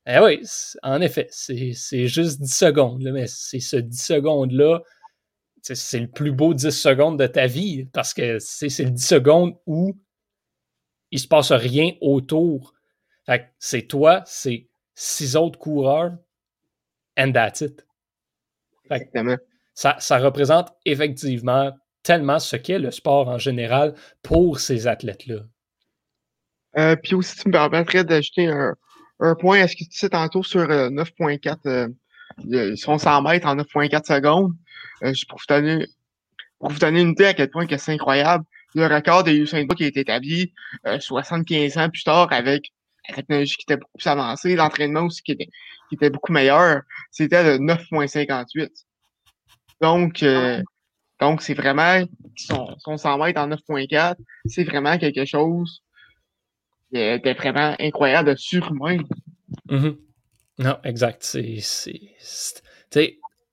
Eh 0.08 0.20
oui, 0.20 0.40
en 0.84 1.02
effet, 1.02 1.28
c'est 1.32 2.08
juste 2.08 2.40
10 2.40 2.56
secondes, 2.56 3.10
mais 3.12 3.26
c'est 3.26 3.60
ce 3.60 3.78
10 3.78 4.00
secondes-là, 4.00 4.82
c'est 5.64 6.00
le 6.00 6.08
plus 6.08 6.32
beau 6.32 6.54
10 6.54 6.70
secondes 6.70 7.18
de 7.18 7.26
ta 7.26 7.48
vie, 7.48 7.86
parce 7.86 8.14
que 8.14 8.38
c'est 8.38 8.84
le 8.84 8.92
10 8.92 9.04
secondes 9.04 9.56
où 9.66 9.98
il 11.12 11.20
se 11.20 11.28
passe 11.28 11.52
rien 11.52 11.92
autour. 12.02 12.74
Fait 13.26 13.52
c'est 13.60 13.88
toi, 13.88 14.24
c'est 14.26 14.68
six 14.94 15.36
autres 15.36 15.60
coureurs, 15.60 16.14
and 17.18 17.32
that's 17.32 17.62
it. 17.62 17.86
ça, 19.74 19.96
ça 20.00 20.18
représente 20.20 20.72
effectivement 20.86 21.72
tellement 22.04 22.40
ce 22.40 22.56
qu'est 22.56 22.80
le 22.80 22.92
sport 22.92 23.28
en 23.28 23.38
général 23.38 23.96
pour 24.22 24.60
ces 24.60 24.88
athlètes-là. 24.88 25.42
Euh, 26.78 26.96
puis 26.96 27.16
aussi, 27.16 27.36
tu 27.38 27.48
me 27.48 27.54
permettrais 27.54 28.04
d'ajouter 28.04 28.48
un, 28.48 28.76
un 29.20 29.36
point 29.36 29.62
à 29.62 29.68
ce 29.68 29.76
que 29.76 29.84
tu 29.84 29.98
sais 29.98 30.10
tantôt 30.10 30.44
sur 30.44 30.68
9.4, 30.68 31.58
euh, 31.66 31.88
euh, 32.52 32.76
son 32.76 32.98
100 32.98 33.22
mètres 33.22 33.48
en 33.48 33.56
9.4 33.56 34.06
secondes. 34.06 34.54
Euh, 35.04 35.14
pour, 35.28 35.40
vous 35.40 35.46
donner, 35.48 35.88
pour 36.60 36.70
vous 36.70 36.80
donner 36.80 37.02
une 37.02 37.12
idée 37.12 37.26
à 37.26 37.34
quel 37.34 37.50
point 37.50 37.66
que 37.68 37.78
c'est 37.78 37.94
incroyable. 37.94 38.46
Le 38.76 38.88
record 38.88 39.24
de 39.24 39.32
Usain 39.32 39.66
Bolt 39.66 39.78
qui 39.78 39.86
a 39.86 39.88
été 39.88 40.02
établi 40.02 40.54
75 41.00 41.78
ans 41.78 41.90
plus 41.90 42.04
tard 42.04 42.28
avec 42.32 42.72
la 43.10 43.16
technologie 43.16 43.56
qui 43.56 43.64
était 43.64 43.78
beaucoup 43.78 43.98
plus 43.98 44.08
avancée, 44.08 44.56
l'entraînement 44.56 45.04
aussi 45.04 45.22
qui 45.24 45.32
était, 45.32 45.50
qui 45.90 45.96
était 45.96 46.10
beaucoup 46.10 46.32
meilleur, 46.32 46.82
c'était 47.12 47.58
de 47.58 47.64
9.58. 47.64 48.70
Donc, 49.82 50.26
donc 51.20 51.42
c'est 51.42 51.54
vraiment 51.54 52.04
son, 52.36 52.76
son 52.80 52.98
100 52.98 53.18
mètres 53.18 53.40
en 53.40 53.48
9.4, 53.50 54.16
c'est 54.46 54.64
vraiment 54.64 54.98
quelque 54.98 55.26
chose 55.26 55.82
était 56.94 57.34
vraiment 57.34 57.76
incroyable, 57.80 58.32
de 58.32 58.36
surhumain. 58.36 58.98
Mm-hmm. 59.70 59.98
Non, 60.60 60.78
exact. 60.84 61.24
C'est, 61.24 61.60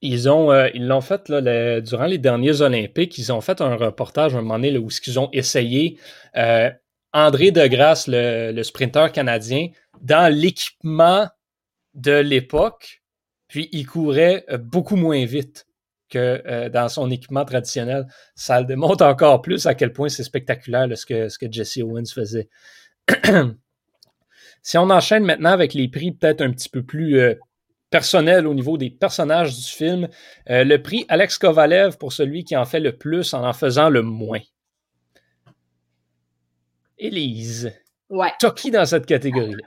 ils 0.02 0.28
ont 0.28 0.52
euh, 0.52 0.68
ils 0.74 0.86
l'ont 0.86 1.00
fait 1.00 1.28
là, 1.28 1.80
durant 1.80 2.06
les 2.06 2.18
derniers 2.18 2.60
Olympiques, 2.60 3.16
ils 3.18 3.32
ont 3.32 3.40
fait 3.40 3.60
un 3.60 3.76
reportage 3.76 4.34
un 4.34 4.42
moment 4.42 4.58
donné 4.58 4.76
où 4.76 4.88
ils 5.06 5.20
ont 5.20 5.30
essayé 5.32 5.98
euh, 6.36 6.70
André 7.12 7.50
Degrasse, 7.50 8.08
le, 8.08 8.52
le 8.52 8.62
sprinter 8.62 9.12
canadien, 9.12 9.68
dans 10.00 10.32
l'équipement 10.32 11.28
de 11.94 12.18
l'époque, 12.18 13.02
puis 13.48 13.68
il 13.72 13.86
courait 13.86 14.44
euh, 14.50 14.58
beaucoup 14.58 14.96
moins 14.96 15.24
vite 15.24 15.66
que 16.10 16.68
dans 16.68 16.90
son 16.90 17.10
équipement 17.10 17.46
traditionnel. 17.46 18.06
Ça 18.34 18.60
le 18.60 18.66
démontre 18.66 19.02
encore 19.02 19.40
plus 19.40 19.64
à 19.64 19.74
quel 19.74 19.94
point 19.94 20.10
c'est 20.10 20.24
spectaculaire 20.24 20.86
ce, 20.94 21.06
que, 21.06 21.30
ce 21.30 21.38
que 21.38 21.50
Jesse 21.50 21.78
Owens 21.78 22.12
faisait. 22.14 22.50
si 24.62 24.78
on 24.78 24.90
enchaîne 24.90 25.24
maintenant 25.24 25.50
avec 25.50 25.72
les 25.74 25.88
prix 25.88 26.12
peut-être 26.12 26.40
un 26.40 26.50
petit 26.50 26.68
peu 26.68 26.82
plus 26.82 27.18
euh, 27.18 27.34
personnels 27.92 28.48
au 28.48 28.54
niveau 28.54 28.76
des 28.76 28.90
personnages 28.90 29.54
du 29.54 29.62
film, 29.62 30.08
euh, 30.50 30.64
le 30.64 30.82
prix 30.82 31.04
Alex 31.08 31.38
Kovalev 31.38 31.98
pour 31.98 32.12
celui 32.12 32.42
qui 32.42 32.56
en 32.56 32.64
fait 32.64 32.80
le 32.80 32.96
plus 32.96 33.34
en 33.34 33.46
en 33.46 33.52
faisant 33.52 33.88
le 33.88 34.02
moins. 34.02 34.40
Élise, 36.98 37.72
ouais. 38.10 38.32
t'as 38.40 38.50
qui 38.50 38.72
dans 38.72 38.86
cette 38.86 39.06
catégorie-là? 39.06 39.66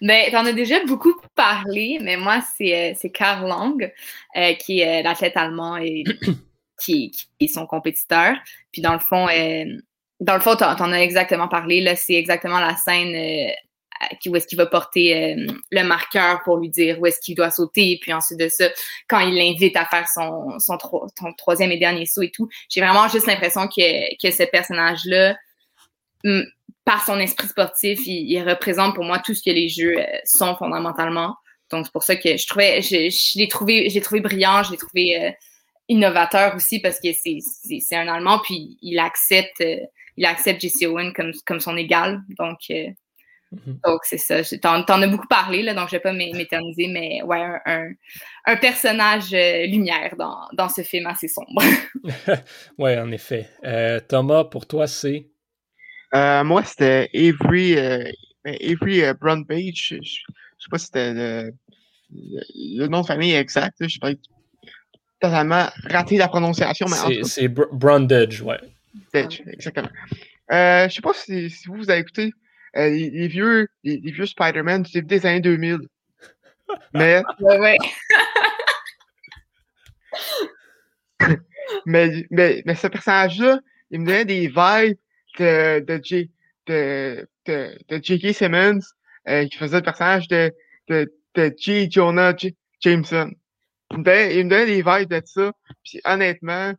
Mais 0.00 0.28
ben, 0.32 0.32
t'en 0.32 0.46
as 0.46 0.52
déjà 0.52 0.84
beaucoup 0.86 1.14
parlé, 1.36 1.98
mais 2.02 2.16
moi, 2.16 2.40
c'est, 2.56 2.94
euh, 3.04 3.08
Karl 3.14 3.46
Lang, 3.46 3.92
qui 4.58 4.80
est 4.80 5.02
l'athlète 5.02 5.36
allemand 5.36 5.76
et 5.76 6.02
qui, 6.82 7.12
est 7.38 7.48
son 7.48 7.66
compétiteur. 7.66 8.34
Puis 8.72 8.82
dans 8.82 8.94
le 8.94 8.98
fond, 8.98 9.26
dans 10.20 10.34
le 10.34 10.40
fond, 10.40 10.56
tu 10.56 10.64
en 10.64 10.92
as 10.92 11.00
exactement 11.00 11.48
parlé. 11.48 11.80
Là, 11.80 11.96
c'est 11.96 12.14
exactement 12.14 12.60
la 12.60 12.76
scène 12.76 13.52
euh, 14.02 14.30
où 14.30 14.36
est-ce 14.36 14.46
qu'il 14.46 14.58
va 14.58 14.66
porter 14.66 15.34
euh, 15.34 15.46
le 15.70 15.82
marqueur 15.84 16.42
pour 16.44 16.56
lui 16.56 16.68
dire 16.68 16.98
où 17.00 17.06
est-ce 17.06 17.20
qu'il 17.20 17.34
doit 17.34 17.50
sauter. 17.50 17.92
Et 17.92 17.98
puis 18.00 18.12
ensuite 18.12 18.38
de 18.38 18.48
ça, 18.48 18.68
quand 19.08 19.20
il 19.20 19.34
l'invite 19.34 19.76
à 19.76 19.84
faire 19.84 20.06
son, 20.08 20.58
son, 20.58 20.78
troisième 21.36 21.72
et 21.72 21.78
dernier 21.78 22.06
saut 22.06 22.22
et 22.22 22.30
tout, 22.30 22.48
j'ai 22.68 22.80
vraiment 22.80 23.08
juste 23.08 23.26
l'impression 23.26 23.66
que, 23.68 24.16
que 24.22 24.30
ce 24.30 24.44
personnage-là 24.44 25.36
par 26.84 27.04
son 27.04 27.18
esprit 27.18 27.48
sportif, 27.48 28.00
il, 28.06 28.40
représente 28.42 28.94
pour 28.94 29.04
moi 29.04 29.18
tout 29.18 29.34
ce 29.34 29.42
que 29.42 29.50
les 29.50 29.68
jeux 29.68 29.96
sont 30.24 30.54
fondamentalement. 30.54 31.34
Donc, 31.70 31.86
c'est 31.86 31.92
pour 31.92 32.04
ça 32.04 32.14
que 32.14 32.36
je 32.36 32.46
trouvais, 32.46 32.80
je, 32.80 33.38
l'ai 33.38 33.48
trouvé, 33.48 33.88
j'ai 33.90 34.00
trouvé 34.00 34.20
brillant, 34.20 34.62
je 34.62 34.70
l'ai 34.70 34.76
trouvé 34.76 35.34
innovateur 35.88 36.54
aussi 36.54 36.78
parce 36.78 37.00
que 37.00 37.08
c'est 37.12 37.96
un 37.96 38.06
Allemand, 38.06 38.38
puis 38.38 38.78
il 38.82 39.00
accepte, 39.00 39.64
il 40.16 40.24
accepte 40.24 40.60
Jesse 40.60 40.84
Owen 40.84 41.12
comme, 41.12 41.32
comme 41.44 41.58
son 41.58 41.76
égal. 41.76 42.22
Donc, 42.38 42.70
Mhm. 43.52 43.80
Donc, 43.84 44.00
c'est 44.04 44.18
ça. 44.18 44.42
T'en, 44.58 44.82
en 44.82 45.02
as 45.02 45.06
beaucoup 45.06 45.28
parlé, 45.28 45.62
là, 45.62 45.74
donc 45.74 45.88
je 45.90 45.96
ne 45.96 45.98
vais 45.98 46.02
pas 46.02 46.12
m'éterniser, 46.12 46.88
mais 46.88 47.22
ouais, 47.22 47.42
un, 47.66 47.90
un, 48.46 48.56
personnage 48.56 49.34
euh, 49.34 49.66
lumière 49.66 50.14
dans, 50.16 50.48
dans, 50.54 50.70
ce 50.70 50.80
film 50.82 51.06
assez 51.06 51.28
sombre. 51.28 51.62
oui, 52.78 52.98
en 52.98 53.12
effet. 53.12 53.48
Euh, 53.64 54.00
Thomas, 54.00 54.44
pour 54.44 54.66
toi, 54.66 54.86
c'est? 54.86 55.28
Euh, 56.14 56.44
moi, 56.44 56.62
c'était 56.64 57.10
Avery, 57.14 57.74
ben, 58.44 58.56
Avery 58.60 59.02
Brundage. 59.20 59.88
Je 59.88 59.96
ne 59.96 60.02
sais 60.02 60.70
pas 60.70 60.78
si 60.78 60.86
c'était 60.86 61.52
le, 62.10 62.86
nom 62.86 63.02
de 63.02 63.06
famille 63.06 63.34
exact. 63.34 63.76
Je 63.86 63.98
vais 64.02 64.16
totalement 65.20 65.66
raté 65.84 66.16
la 66.16 66.28
prononciation. 66.28 66.86
Mais 66.88 67.22
c'est, 67.24 67.48
Brundage, 67.48 68.40
ouais. 68.40 68.60
exactement. 69.12 69.88
je 70.50 70.84
ne 70.84 70.90
sais 70.90 71.02
pas 71.02 71.12
si, 71.14 71.50
si 71.50 71.68
vous, 71.68 71.76
vous 71.76 71.90
avez 71.90 72.00
écouté 72.00 72.32
euh, 72.76 72.88
les, 72.88 73.28
vieux, 73.28 73.68
les, 73.84 73.98
vieux 73.98 74.26
Spider-Man 74.26 74.84
c'est 74.90 75.02
des 75.02 75.26
années 75.26 75.40
2000. 75.40 75.78
Mais. 76.94 77.22
Ouais, 77.40 77.76
mais, 81.86 82.26
mais, 82.30 82.62
mais 82.66 82.74
ce 82.74 82.86
personnage-là, 82.86 83.60
il 83.90 84.00
me 84.00 84.06
donnait 84.06 84.24
des 84.24 84.48
vibes 84.48 84.98
de, 85.38 85.80
de, 85.80 86.00
J, 86.02 86.30
de, 86.66 87.28
de, 87.46 87.78
de 87.88 88.00
J.K. 88.02 88.34
Simmons, 88.34 88.80
euh, 89.28 89.46
qui 89.46 89.56
faisait 89.56 89.76
le 89.76 89.82
personnage 89.82 90.28
de, 90.28 90.52
de, 90.88 91.12
de 91.34 91.54
J. 91.56 91.90
Jonah 91.90 92.34
Jameson. 92.80 93.30
Il 93.92 93.98
me, 93.98 94.04
donnait, 94.04 94.38
il 94.38 94.44
me 94.44 94.50
donnait 94.50 94.66
des 94.66 94.82
vibes 94.82 95.10
de 95.10 95.22
ça. 95.24 95.52
Puis 95.84 96.00
honnêtement, 96.04 96.72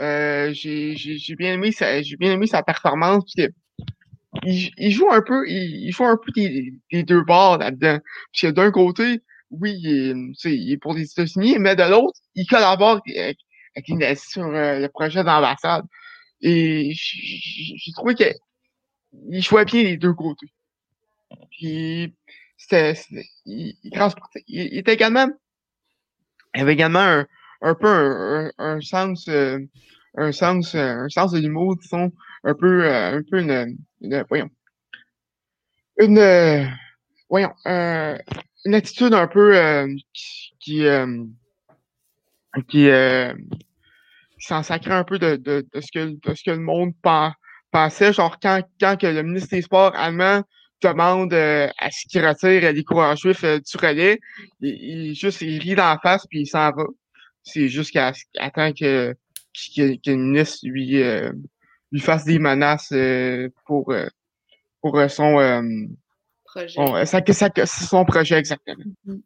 euh, 0.00 0.52
j'ai 0.52 1.34
bien 1.36 1.54
aimé 1.54 1.72
sa, 1.72 2.02
j'ai 2.02 2.16
bien 2.16 2.32
aimé 2.32 2.46
sa 2.46 2.62
performance. 2.62 3.24
Puis 3.34 3.48
il, 4.42 4.90
joue 4.90 5.10
un 5.10 5.22
peu, 5.22 5.48
il, 5.48 5.90
joue 5.92 6.04
un 6.04 6.16
peu 6.16 6.32
des, 6.32 7.02
deux 7.02 7.22
bords 7.22 7.58
là-dedans. 7.58 7.98
Parce 8.32 8.52
d'un 8.52 8.70
côté, 8.70 9.22
oui, 9.50 9.78
il 9.82 9.88
est, 9.88 10.50
il 10.50 10.72
est 10.72 10.76
pour 10.76 10.94
les 10.94 11.04
États-Unis, 11.04 11.58
mais 11.58 11.76
de 11.76 11.82
l'autre, 11.84 12.18
il 12.34 12.46
collabore 12.46 13.00
avec, 13.06 13.38
avec 13.76 14.18
sur 14.18 14.44
euh, 14.44 14.80
le 14.80 14.88
projet 14.88 15.22
d'ambassade. 15.24 15.84
Et 16.40 16.92
j'ai 16.94 17.92
trouvé 17.92 18.14
qu'il 18.14 18.34
il 19.30 19.42
jouait 19.42 19.64
bien 19.64 19.82
les 19.82 19.96
deux 19.96 20.12
côtés. 20.12 20.52
Puis 21.50 22.14
c'était, 22.56 22.94
il, 23.46 23.74
il, 23.84 24.78
était 24.78 24.94
également, 24.94 25.28
il 26.54 26.62
avait 26.62 26.72
également 26.72 27.00
un, 27.00 27.26
un 27.62 27.74
peu 27.74 27.88
un, 27.88 28.50
un, 28.58 28.80
sens, 28.80 29.28
euh, 29.28 29.58
un 30.16 30.32
sens, 30.32 30.74
un 30.74 31.08
sens 31.08 31.32
de 31.32 31.38
l'humour, 31.38 31.76
disons, 31.76 32.12
un 32.44 32.54
peu, 32.54 32.84
euh, 32.84 33.18
un 33.18 33.22
peu 33.22 33.40
une, 33.40 33.76
une 34.00 34.24
voyons, 34.28 34.50
une, 35.98 36.18
euh, 36.18 36.64
voyons, 37.28 37.52
euh, 37.66 38.16
une 38.64 38.74
attitude 38.74 39.14
un 39.14 39.26
peu 39.26 39.86
qui, 40.12 40.84
qui, 42.68 42.88
s'en 44.38 44.62
sacrait 44.62 44.92
un 44.92 45.04
peu 45.04 45.18
de, 45.18 45.36
de, 45.36 45.66
de, 45.72 45.80
ce 45.80 45.90
que, 45.92 46.28
de 46.28 46.34
ce 46.34 46.44
que 46.44 46.50
le 46.50 46.58
monde 46.58 46.92
pensait. 47.70 48.12
Genre, 48.12 48.38
quand, 48.40 48.62
quand 48.78 48.98
que 49.00 49.06
le 49.06 49.22
ministre 49.22 49.50
des 49.50 49.62
Sports 49.62 49.94
allemand 49.96 50.42
demande 50.82 51.32
à 51.32 51.90
ce 51.90 52.06
qu'il 52.08 52.26
retire 52.26 52.72
les 52.72 52.84
coureurs 52.84 53.16
juifs 53.16 53.42
du 53.42 53.76
relais, 53.78 54.20
il, 54.60 55.08
il, 55.08 55.14
juste 55.14 55.40
il 55.40 55.58
rit 55.60 55.74
dans 55.74 55.88
la 55.88 55.98
face 56.02 56.26
puis 56.26 56.40
il 56.40 56.46
s'en 56.46 56.70
va. 56.72 56.84
C'est 57.42 57.68
juste 57.68 57.90
qu'il 57.90 58.00
attend 58.38 58.72
que, 58.72 59.14
que, 59.76 59.96
que, 59.96 60.10
le 60.10 60.16
ministre 60.16 60.58
lui, 60.64 61.02
lui 61.94 62.00
fasse 62.00 62.24
des 62.24 62.40
menaces 62.40 62.90
euh, 62.92 63.48
pour, 63.66 63.92
euh, 63.92 64.08
pour 64.80 64.98
euh, 64.98 65.06
son 65.06 65.36
projet. 66.44 67.06
ça, 67.06 67.20
ça, 67.24 67.66
son 67.66 68.04
projet 68.04 68.34
exactement. 68.34 68.82
Mm-hmm. 69.06 69.20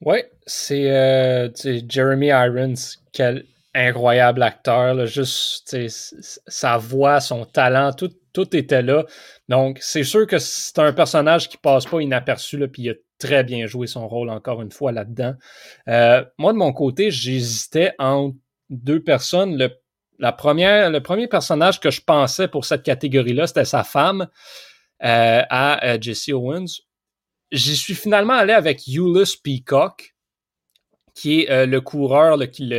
Oui, 0.00 0.16
c'est 0.46 1.52
Jeremy 1.88 2.28
Irons, 2.28 2.74
quel 3.12 3.44
incroyable 3.74 4.42
acteur. 4.42 5.06
juste 5.06 5.76
sa 6.48 6.78
voix, 6.78 7.20
son 7.20 7.44
talent, 7.44 7.92
tout, 7.92 8.10
tout 8.32 8.56
était 8.56 8.82
là. 8.82 9.04
Donc, 9.48 9.78
c'est 9.80 10.02
sûr 10.02 10.26
que 10.26 10.38
c'est 10.38 10.78
un 10.78 10.92
personnage 10.92 11.48
qui 11.48 11.58
passe 11.58 11.84
pas 11.84 12.00
inaperçu, 12.00 12.56
là, 12.56 12.68
puis 12.68 12.82
il 12.82 12.90
a 12.90 12.94
très 13.18 13.44
bien 13.44 13.66
joué 13.66 13.86
son 13.86 14.08
rôle 14.08 14.30
encore 14.30 14.62
une 14.62 14.72
fois 14.72 14.92
là-dedans. 14.92 15.34
moi, 15.86 16.52
de 16.52 16.58
mon 16.58 16.72
côté, 16.72 17.10
j'hésitais 17.10 17.92
entre 17.98 18.34
deux 18.70 19.00
personnes. 19.00 19.56
Le 19.56 19.70
la 20.22 20.30
première, 20.30 20.88
le 20.88 21.02
premier 21.02 21.26
personnage 21.26 21.80
que 21.80 21.90
je 21.90 22.00
pensais 22.00 22.46
pour 22.46 22.64
cette 22.64 22.84
catégorie-là, 22.84 23.48
c'était 23.48 23.64
sa 23.64 23.82
femme 23.82 24.28
euh, 25.02 25.42
à 25.50 25.84
euh, 25.84 25.98
Jesse 26.00 26.28
Owens. 26.28 26.80
J'y 27.50 27.76
suis 27.76 27.96
finalement 27.96 28.34
allé 28.34 28.52
avec 28.52 28.86
Euless 28.86 29.34
Peacock, 29.34 30.14
qui 31.12 31.40
est 31.40 31.50
euh, 31.50 31.66
le 31.66 31.80
coureur 31.80 32.38
qui, 32.52 32.72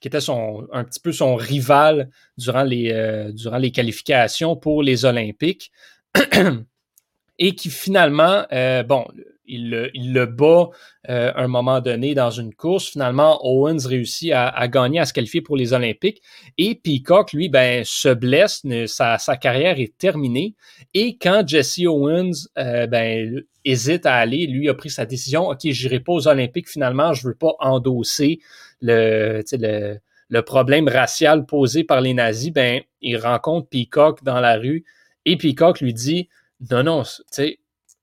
qui, 0.00 0.08
était 0.08 0.20
son, 0.20 0.68
un 0.72 0.84
petit 0.84 1.00
peu 1.00 1.10
son 1.10 1.34
rival 1.34 2.08
durant 2.38 2.62
les, 2.62 3.32
durant 3.34 3.58
les 3.58 3.72
qualifications 3.72 4.54
pour 4.54 4.84
les 4.84 5.04
Olympiques. 5.04 5.72
Et 7.38 7.56
qui 7.56 7.68
finalement, 7.68 8.46
bon, 8.86 9.06
il 9.46 9.70
le, 9.94 10.26
bat 10.26 10.68
euh, 11.08 11.32
un 11.34 11.48
moment 11.48 11.80
donné 11.80 12.14
dans 12.14 12.30
une 12.30 12.54
course. 12.54 12.90
Finalement, 12.90 13.38
Owens 13.44 13.86
réussit 13.86 14.32
à, 14.32 14.68
gagner, 14.68 15.00
à 15.00 15.04
se 15.04 15.12
qualifier 15.12 15.40
pour 15.40 15.56
les 15.56 15.72
Olympiques. 15.72 16.22
Et 16.58 16.74
Peacock, 16.74 17.32
lui, 17.32 17.48
ben, 17.48 17.82
se 17.84 18.08
blesse, 18.08 18.62
sa, 18.86 19.18
carrière 19.36 19.78
est 19.78 19.96
terminée. 19.98 20.54
Et 20.94 21.16
quand 21.16 21.46
Jesse 21.46 21.80
Owens 21.86 22.48
euh, 22.58 22.86
ben, 22.86 23.42
hésite 23.64 24.06
à 24.06 24.14
aller, 24.14 24.46
lui 24.46 24.68
a 24.68 24.74
pris 24.74 24.90
sa 24.90 25.06
décision, 25.06 25.48
OK, 25.48 25.60
j'irai 25.64 26.00
pas 26.00 26.12
aux 26.12 26.28
Olympiques 26.28 26.68
finalement, 26.68 27.12
je 27.12 27.28
veux 27.28 27.34
pas 27.34 27.54
endosser 27.60 28.40
le, 28.80 29.42
le, 29.52 29.98
le 30.28 30.42
problème 30.42 30.88
racial 30.88 31.46
posé 31.46 31.84
par 31.84 32.00
les 32.00 32.14
nazis. 32.14 32.52
Ben, 32.52 32.82
il 33.00 33.16
rencontre 33.16 33.68
Peacock 33.68 34.22
dans 34.24 34.40
la 34.40 34.56
rue 34.56 34.84
et 35.24 35.36
Peacock 35.36 35.80
lui 35.80 35.92
dit, 35.92 36.28
non, 36.70 36.82
non, 36.84 37.02
tu 37.02 37.22
sais, 37.30 37.58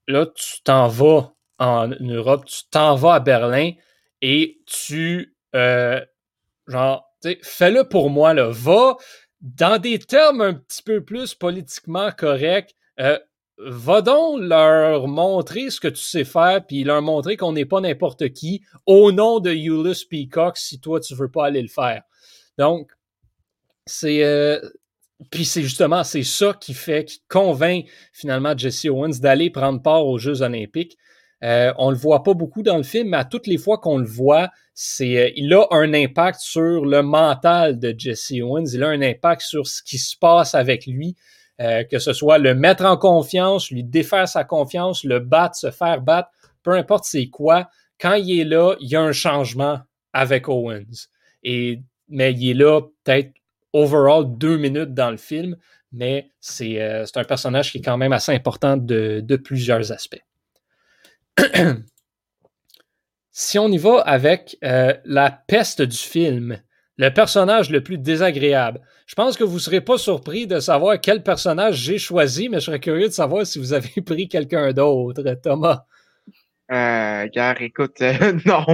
là, 0.08 0.26
tu 0.36 0.62
t'en 0.64 0.88
vas 0.88 1.34
en 1.60 1.90
Europe, 2.00 2.46
tu 2.46 2.62
t'en 2.72 2.96
vas 2.96 3.16
à 3.16 3.20
Berlin 3.20 3.72
et 4.22 4.62
tu, 4.66 5.36
euh, 5.56 6.02
genre, 6.68 7.06
fais-le 7.42 7.84
pour 7.88 8.10
moi, 8.10 8.34
là. 8.34 8.50
Va 8.52 8.98
dans 9.42 9.80
des 9.80 10.00
termes 10.00 10.42
un 10.42 10.54
petit 10.54 10.82
peu 10.82 11.04
plus 11.04 11.36
politiquement 11.36 12.12
corrects. 12.12 12.76
Euh, 13.00 13.20
va 13.58 14.02
donc 14.02 14.42
leur 14.42 15.08
montrer 15.08 15.70
ce 15.70 15.80
que 15.80 15.88
tu 15.88 16.02
sais 16.02 16.24
faire, 16.24 16.66
puis 16.66 16.84
leur 16.84 17.02
montrer 17.02 17.38
qu'on 17.38 17.54
n'est 17.54 17.66
pas 17.66 17.82
n'importe 17.82 18.34
qui 18.34 18.64
au 18.86 19.12
nom 19.12 19.40
de 19.40 19.52
Euless 19.52 20.06
Peacock 20.06 20.58
si 20.58 20.80
toi 20.80 21.00
tu 21.00 21.14
veux 21.16 21.30
pas 21.30 21.46
aller 21.46 21.62
le 21.62 21.68
faire. 21.68 22.04
Donc, 22.58 22.92
c'est 23.86 24.24
euh, 24.24 24.60
puis 25.32 25.46
c'est 25.46 25.62
justement 25.62 26.04
c'est 26.04 26.24
ça 26.24 26.54
qui 26.60 26.74
fait, 26.74 27.06
qui 27.06 27.22
convainc 27.28 27.86
finalement 28.12 28.58
Jesse 28.58 28.86
Owens 28.86 29.20
d'aller 29.20 29.50
prendre 29.50 29.82
part 29.82 30.06
aux 30.06 30.18
Jeux 30.18 30.42
Olympiques. 30.42 30.98
Euh, 31.44 31.74
on 31.78 31.90
le 31.90 31.98
voit 31.98 32.24
pas 32.24 32.34
beaucoup 32.34 32.64
dans 32.64 32.78
le 32.78 32.84
film, 32.84 33.10
mais 33.10 33.18
à 33.18 33.26
toutes 33.26 33.48
les 33.48 33.58
fois 33.58 33.78
qu'on 33.78 33.98
le 33.98 34.06
voit, 34.06 34.50
c'est, 34.74 35.18
euh, 35.18 35.30
il 35.36 35.54
a 35.54 35.66
un 35.72 35.94
impact 35.94 36.40
sur 36.40 36.86
le 36.86 37.02
mental 37.02 37.80
de 37.80 37.94
Jesse 37.98 38.34
Owens. 38.42 38.68
Il 38.74 38.84
a 38.84 38.88
un 38.88 39.02
impact 39.02 39.42
sur 39.42 39.68
ce 39.68 39.84
qui 39.84 39.98
se 39.98 40.16
passe 40.18 40.56
avec 40.56 40.86
lui, 40.88 41.16
euh, 41.60 41.84
que 41.84 42.00
ce 42.00 42.14
soit 42.14 42.38
le 42.38 42.56
mettre 42.56 42.86
en 42.86 42.96
confiance, 42.96 43.70
lui 43.72 43.84
défaire 43.84 44.28
sa 44.28 44.46
confiance, 44.46 45.04
le 45.04 45.20
battre, 45.20 45.58
se 45.58 45.70
faire 45.70 46.02
battre, 46.02 46.30
peu 46.64 46.72
importe 46.72 47.04
c'est 47.04 47.28
quoi. 47.28 47.70
Quand 48.00 48.14
il 48.14 48.40
est 48.40 48.46
là, 48.46 48.76
il 48.80 48.90
y 48.90 48.96
a 48.96 49.02
un 49.02 49.12
changement 49.12 49.80
avec 50.14 50.48
Owens. 50.48 51.10
Mais 51.44 52.34
il 52.34 52.50
est 52.50 52.54
là 52.54 52.82
peut-être 53.04 53.32
overall 53.74 54.38
deux 54.38 54.58
minutes 54.58 54.94
dans 54.94 55.12
le 55.12 55.18
film, 55.18 55.58
mais 55.92 56.32
c'est 56.40 56.82
euh, 56.82 57.06
un 57.16 57.24
personnage 57.24 57.72
qui 57.72 57.80
est 57.80 57.82
quand 57.82 57.98
même 57.98 58.14
assez 58.14 58.32
important 58.32 58.78
de, 58.78 59.22
de 59.24 59.36
plusieurs 59.36 59.92
aspects. 59.92 60.24
si 63.32 63.60
on 63.60 63.68
y 63.70 63.78
va 63.78 64.00
avec 64.02 64.58
euh, 64.64 64.94
la 65.06 65.32
peste 65.32 65.82
du 65.82 65.98
film, 65.98 66.60
le 66.98 67.10
personnage 67.10 67.70
le 67.72 67.82
plus 67.82 67.98
désagréable, 67.98 68.82
je 69.08 69.16
pense 69.16 69.36
que 69.36 69.44
vous 69.44 69.56
ne 69.56 69.60
serez 69.60 69.82
pas 69.82 69.98
surpris 69.98 70.48
de 70.48 70.60
savoir 70.60 71.00
quel 71.02 71.24
personnage 71.24 71.78
j'ai 71.78 71.98
choisi, 71.98 72.50
mais 72.50 72.60
je 72.60 72.66
serais 72.66 72.80
curieux 72.80 73.08
de 73.08 73.14
savoir 73.14 73.46
si 73.46 73.60
vous 73.60 73.74
avez 73.74 74.02
pris 74.06 74.28
quelqu'un 74.28 74.72
d'autre, 74.72 75.24
Thomas. 75.42 75.86
Euh, 76.72 77.28
gare, 77.28 77.62
écoute, 77.62 78.02
euh, 78.02 78.40
non. 78.46 78.66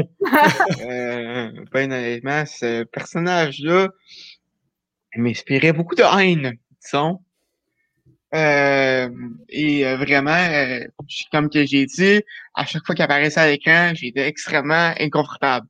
euh, 0.85 1.51
ben 1.73 2.45
ce 2.45 2.83
personnage-là, 2.83 3.89
m'inspirait 5.15 5.73
beaucoup 5.73 5.95
de 5.95 6.03
haine, 6.03 6.57
disons. 6.83 7.19
et 8.33 9.83
vraiment, 9.95 10.79
comme 11.31 11.49
que 11.49 11.65
j'ai 11.65 11.85
dit, 11.85 12.21
à 12.53 12.65
chaque 12.65 12.85
fois 12.85 12.95
qu'il 12.95 13.03
apparaissait 13.03 13.39
à 13.39 13.47
l'écran, 13.47 13.93
j'étais 13.95 14.27
extrêmement 14.27 14.93
inconfortable. 14.99 15.67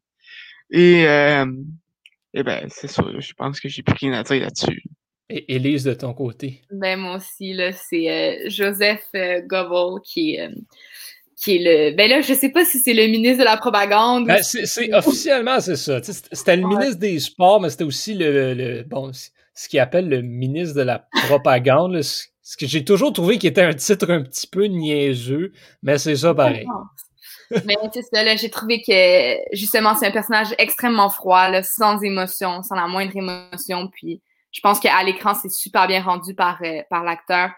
Et, 0.71 1.01
et 2.33 2.43
ben, 2.43 2.67
c'est 2.69 2.87
ça, 2.87 3.03
je 3.17 3.33
pense 3.33 3.59
que 3.59 3.69
j'ai 3.69 3.81
plus 3.81 3.95
rien 3.95 4.13
à 4.13 4.23
dire 4.23 4.41
là-dessus. 4.41 4.83
Et 5.31 5.55
Élise, 5.55 5.83
de 5.83 5.93
ton 5.93 6.13
côté? 6.13 6.61
Ben, 6.71 6.99
moi 6.99 7.17
aussi, 7.17 7.53
là, 7.53 7.71
c'est 7.71 8.49
Joseph 8.49 9.07
euh, 9.13 9.41
qui 10.03 10.35
est 10.35 10.49
qui 11.39 11.55
est 11.55 11.59
le. 11.59 11.95
Ben 11.95 12.09
là, 12.09 12.21
je 12.21 12.33
sais 12.33 12.49
pas 12.49 12.65
si 12.65 12.79
c'est 12.79 12.93
le 12.93 13.07
ministre 13.07 13.39
de 13.39 13.45
la 13.45 13.57
propagande. 13.57 14.27
Ben, 14.27 14.43
c'est, 14.43 14.93
officiellement, 14.93 15.59
c'est 15.61 15.77
ça. 15.77 16.01
C'était 16.03 16.57
le 16.57 16.67
ministre 16.67 16.99
des 16.99 17.19
Sports, 17.19 17.61
mais 17.61 17.69
c'était 17.69 17.85
aussi 17.85 18.13
le, 18.13 18.83
bon, 18.83 19.11
ce 19.13 19.69
qu'il 19.69 19.79
appelle 19.79 20.09
le 20.09 20.21
ministre 20.21 20.75
de 20.75 20.81
la 20.81 21.07
propagande. 21.27 22.01
ce 22.01 22.57
que 22.57 22.67
j'ai 22.67 22.83
toujours 22.83 23.13
trouvé 23.13 23.37
qui 23.37 23.47
était 23.47 23.61
un 23.61 23.73
titre 23.73 24.11
un 24.11 24.21
petit 24.21 24.47
peu 24.47 24.65
niaiseux, 24.65 25.53
mais 25.81 25.97
c'est 25.97 26.17
ça 26.17 26.33
pareil. 26.33 26.67
mais 27.65 27.75
c'est 27.93 28.01
ça, 28.01 28.23
là, 28.23 28.35
j'ai 28.35 28.49
trouvé 28.49 28.81
que 28.81 29.55
justement, 29.55 29.95
c'est 29.95 30.07
un 30.07 30.11
personnage 30.11 30.53
extrêmement 30.57 31.09
froid, 31.09 31.49
là, 31.49 31.63
sans 31.63 32.01
émotion, 32.01 32.61
sans 32.63 32.75
la 32.75 32.87
moindre 32.87 33.15
émotion. 33.15 33.87
Puis 33.87 34.21
je 34.51 34.59
pense 34.59 34.79
qu'à 34.79 35.01
l'écran, 35.03 35.33
c'est 35.35 35.49
super 35.49 35.87
bien 35.87 36.01
rendu 36.01 36.35
par, 36.35 36.59
euh, 36.63 36.81
par 36.89 37.03
l'acteur. 37.05 37.51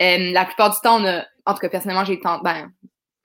Euh, 0.00 0.32
la 0.32 0.44
plupart 0.46 0.70
du 0.70 0.76
temps, 0.82 1.00
on 1.00 1.04
a, 1.06 1.24
en 1.44 1.52
tout 1.52 1.60
cas, 1.60 1.68
personnellement, 1.68 2.04
j'ai 2.04 2.18
ben, 2.42 2.70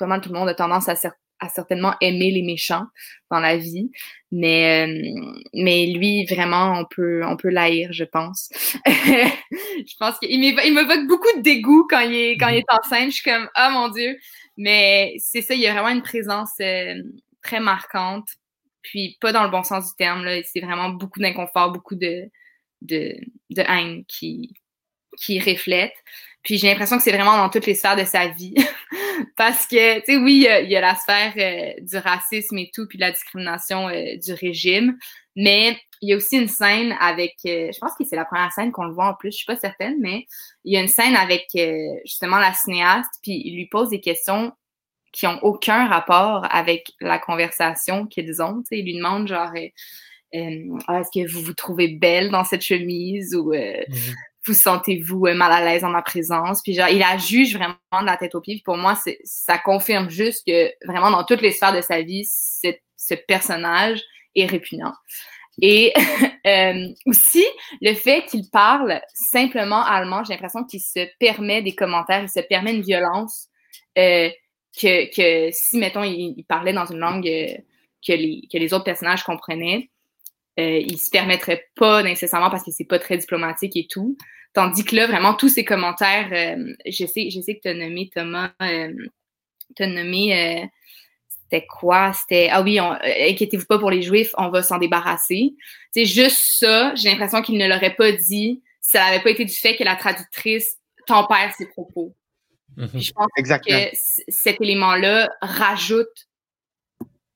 pas 0.02 0.08
mal 0.08 0.20
tout 0.20 0.34
le 0.34 0.40
monde 0.40 0.50
a 0.50 0.56
tendance 0.56 0.90
à, 0.90 0.96
à, 1.40 1.50
certainement 1.50 1.94
aimer 2.02 2.32
les 2.32 2.42
méchants 2.42 2.86
dans 3.30 3.40
la 3.40 3.56
vie. 3.56 3.92
Mais, 4.32 4.88
euh, 4.88 5.42
mais 5.54 5.86
lui, 5.88 6.26
vraiment, 6.26 6.74
on 6.80 6.86
peut, 6.86 7.24
on 7.24 7.38
peut 7.38 7.50
l'haïr, 7.50 7.94
je 7.94 8.04
pense. 8.04 8.50
je 8.86 9.96
pense 10.00 10.18
qu'il 10.20 10.40
m'évoque 10.40 11.08
beaucoup 11.08 11.38
de 11.38 11.42
dégoût 11.42 11.86
quand 11.88 12.00
il 12.00 12.16
est, 12.16 12.38
quand 12.38 12.50
il 12.50 12.58
est 12.58 12.72
en 12.72 12.82
scène. 12.90 13.12
Je 13.12 13.16
suis 13.18 13.30
comme, 13.30 13.48
oh 13.56 13.70
mon 13.72 13.90
Dieu. 13.90 14.18
Mais 14.58 15.14
c'est 15.20 15.42
ça, 15.42 15.54
il 15.54 15.62
y 15.62 15.68
a 15.68 15.74
vraiment 15.74 15.90
une 15.90 16.02
présence 16.02 16.54
euh, 16.62 16.96
très 17.44 17.60
marquante. 17.60 18.28
Puis 18.82 19.18
pas 19.22 19.32
dans 19.32 19.44
le 19.44 19.52
bon 19.52 19.64
sens 19.64 19.90
du 19.90 19.96
terme. 19.98 20.28
C'est 20.52 20.62
vraiment 20.62 20.90
beaucoup 20.90 21.20
d'inconfort, 21.20 21.72
beaucoup 21.72 21.96
de, 21.96 22.24
de, 22.82 23.14
de 23.52 23.62
haine 23.62 24.04
qui, 24.08 24.56
qui 25.18 25.40
reflète. 25.40 25.94
Puis 26.44 26.58
j'ai 26.58 26.68
l'impression 26.68 26.98
que 26.98 27.04
c'est 27.04 27.12
vraiment 27.12 27.38
dans 27.38 27.50
toutes 27.50 27.66
les 27.68 27.76
sphères 27.76 27.96
de 27.96 28.06
sa 28.06 28.28
vie. 28.28 28.56
Parce 29.38 29.68
que, 29.68 30.00
tu 30.00 30.06
sais, 30.06 30.18
oui, 30.18 30.48
il 30.64 30.70
y, 30.70 30.76
a, 30.76 30.82
la 30.82 30.96
sphère 30.96 31.34
euh, 31.38 31.74
du 31.82 31.98
racisme 31.98 32.58
et 32.58 32.72
tout, 32.74 32.88
puis 32.88 32.98
la 32.98 33.12
discrimination 33.12 33.90
euh, 33.90 34.18
du 34.18 34.34
régime. 34.34 34.98
Mais 35.36 35.78
il 36.02 36.10
y 36.10 36.14
a 36.14 36.18
aussi 36.18 36.38
une 36.38 36.48
scène 36.48 36.96
avec, 37.00 37.36
euh, 37.46 37.70
je 37.72 37.80
pense 37.80 37.92
que 37.98 38.04
c'est 38.04 38.16
la 38.16 38.26
première 38.26 38.52
scène 38.52 38.72
qu'on 38.72 38.86
le 38.86 38.94
voit 38.94 39.08
en 39.08 39.14
plus, 39.14 39.32
je 39.32 39.38
suis 39.38 39.46
pas 39.46 39.56
certaine, 39.56 39.98
mais 40.00 40.26
il 40.66 40.74
y 40.74 40.78
a 40.78 40.82
une 40.82 40.88
scène 40.88 41.16
avec 41.16 41.48
justement 42.06 42.40
la 42.40 42.54
cinéaste, 42.54 43.12
puis 43.22 43.42
il 43.46 43.56
lui 43.56 43.68
pose 43.68 43.90
des 43.90 44.02
questions 44.02 44.52
qui 45.14 45.28
ont 45.28 45.40
aucun 45.44 45.88
rapport 45.88 46.48
avec 46.50 46.92
la 47.02 47.20
conversation 47.20 48.08
qu'ils 48.08 48.42
ont. 48.42 48.62
Tu 48.62 48.68
sais, 48.70 48.80
il 48.80 48.86
lui 48.86 48.96
demande 48.96 49.28
genre, 49.28 49.52
ah, 49.54 51.00
est-ce 51.00 51.10
que 51.14 51.32
vous 51.32 51.42
vous 51.42 51.54
trouvez 51.54 51.90
belle 51.90 52.32
dans 52.32 52.44
cette 52.44 52.64
chemise 52.64 53.36
ou 53.36 53.54
mm-hmm 53.54 54.31
vous 54.46 54.54
sentez-vous 54.54 55.28
euh, 55.28 55.34
mal 55.34 55.52
à 55.52 55.64
l'aise 55.64 55.84
en 55.84 55.90
ma 55.90 56.02
présence? 56.02 56.62
Puis 56.62 56.74
genre, 56.74 56.90
il 56.90 57.00
la 57.00 57.18
juge 57.18 57.56
vraiment 57.56 57.76
de 58.02 58.06
la 58.06 58.18
tête 58.18 58.36
aux 58.36 58.42
pieds. 58.42 58.56
Puis 58.56 58.64
pour 58.64 58.78
moi, 58.78 58.98
ça 59.24 59.58
confirme 59.58 60.10
juste 60.10 60.46
que 60.48 60.72
vraiment 60.86 61.12
dans 61.12 61.24
toutes 61.24 61.42
les 61.42 61.52
sphères 61.52 61.74
de 61.76 61.82
sa 61.82 62.02
vie, 62.02 62.26
ce 62.26 63.14
personnage 63.28 64.02
est 64.36 64.46
répugnant. 64.46 64.94
Et 65.62 65.94
euh, 66.48 66.88
aussi, 67.06 67.46
le 67.82 67.94
fait 67.94 68.26
qu'il 68.26 68.50
parle 68.50 69.02
simplement 69.14 69.84
allemand, 69.84 70.24
j'ai 70.24 70.34
l'impression 70.34 70.64
qu'il 70.64 70.82
se 70.82 71.08
permet 71.20 71.62
des 71.62 71.76
commentaires, 71.76 72.24
il 72.24 72.30
se 72.30 72.40
permet 72.40 72.74
une 72.74 72.82
violence 72.82 73.48
euh, 73.98 74.30
que, 74.80 75.14
que 75.14 75.52
si, 75.52 75.78
mettons, 75.78 76.04
il, 76.04 76.44
parlait 76.48 76.74
dans 76.74 76.86
une 76.86 77.00
langue 77.00 77.28
euh, 77.28 77.58
que, 78.06 78.14
les, 78.14 78.48
que 78.52 78.58
les 78.58 78.74
autres 78.74 78.86
personnages 78.86 79.24
comprenaient, 79.24 79.91
euh, 80.62 80.80
il 80.80 80.98
se 80.98 81.10
permettrait 81.10 81.66
pas 81.76 82.04
nécessairement 82.04 82.50
parce 82.50 82.64
que 82.64 82.72
c'est 82.72 82.86
pas 82.86 83.00
très 83.00 83.18
diplomatique 83.18 83.76
et 83.76 83.88
tout. 83.90 84.18
Tandis 84.54 84.84
que 84.84 84.96
là, 84.96 85.08
vraiment, 85.08 85.34
tous 85.34 85.48
ces 85.48 85.64
commentaires, 85.64 86.30
euh, 86.34 86.74
je, 86.86 87.06
sais, 87.06 87.30
je 87.30 87.40
sais 87.40 87.56
que 87.56 87.62
tu 87.62 87.70
as 87.70 87.74
nommé 87.74 88.10
Thomas, 88.14 88.52
euh, 88.62 88.92
tu 89.76 89.84
as 89.84 89.88
nommé, 89.88 90.36
euh, 90.36 90.66
c'était 91.30 91.66
quoi? 91.66 92.12
C'était, 92.12 92.50
ah 92.52 92.62
oui, 92.62 92.78
inquiétez-vous 92.78 93.66
pas 93.66 93.80
pour 93.80 93.92
les 93.92 94.02
Juifs, 94.02 94.34
on 94.38 94.50
va 94.50 94.62
s'en 94.62 94.78
débarrasser. 94.78 95.56
C'est 95.92 96.06
juste 96.06 96.44
ça, 96.60 96.94
j'ai 96.96 97.10
l'impression 97.10 97.42
qu'il 97.42 97.58
ne 97.58 97.68
l'aurait 97.68 97.96
pas 97.96 98.12
dit 98.12 98.62
si 98.82 98.92
ça 98.92 99.06
n'avait 99.06 99.24
pas 99.24 99.30
été 99.30 99.46
du 99.46 99.54
fait 99.54 99.78
que 99.78 99.86
la 99.86 99.96
traductrice 99.96 100.78
tempère 101.08 101.54
ses 101.58 101.68
propos. 101.68 102.14
Mm-hmm. 102.78 103.02
Je 103.02 103.12
pense 103.14 103.28
que 103.38 103.98
cet 104.28 104.60
élément-là 104.60 105.30
rajoute, 105.42 106.28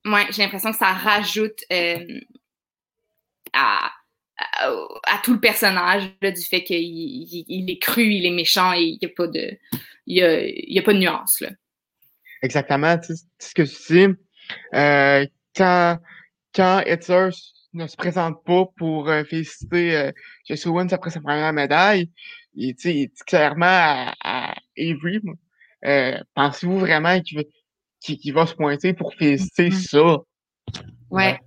ouais, 0.06 0.26
j'ai 0.32 0.42
l'impression 0.42 0.72
que 0.72 0.78
ça 0.78 0.92
rajoute 0.92 1.64
à, 3.56 3.92
à, 4.38 5.18
tout 5.24 5.34
le 5.34 5.40
personnage 5.40 6.12
du 6.22 6.42
fait 6.42 6.64
qu'il 6.64 6.78
il, 6.78 7.70
est 7.70 7.82
cru, 7.82 8.04
il 8.04 8.26
est 8.26 8.32
méchant 8.32 8.74
et 8.74 8.82
il 8.82 9.00
n'y 9.02 9.08
a 9.08 9.14
pas 9.16 9.28
de 9.28 9.58
il 10.08 10.18
y 10.18 10.80
a, 10.80 10.84
pas 10.84 10.94
de 10.94 11.00
nuance. 11.00 11.40
Là. 11.42 11.50
Exactement. 12.42 12.98
Tu 12.98 13.16
sais, 13.16 13.24
ce 13.40 13.54
que 13.54 13.64
tu 13.64 13.94
dis, 13.94 14.16
euh, 14.76 15.26
quand, 15.56 15.98
quand 16.54 16.84
Hitler 16.86 17.30
ne 17.74 17.88
se 17.88 17.96
présente 17.96 18.44
pas 18.44 18.66
pour 18.78 19.10
euh, 19.10 19.24
féliciter 19.24 19.98
euh, 19.98 20.12
Jesse 20.48 20.68
Owens 20.68 20.90
après 20.92 21.10
sa 21.10 21.22
première 21.22 21.54
médaille, 21.54 22.12
il, 22.54 22.70
il 22.70 22.76
dit 22.76 23.10
clairement 23.26 23.66
à, 23.66 24.14
à 24.24 24.56
Avery, 24.78 25.22
euh, 25.86 26.18
pensez-vous 26.36 26.80
vraiment 26.80 27.20
qu'il 27.22 28.34
va 28.34 28.46
se 28.46 28.54
pointer 28.54 28.94
pour 28.94 29.14
féliciter 29.16 29.70
mm-hmm. 29.70 29.90
ça? 29.90 30.18
Ouais. 31.10 31.40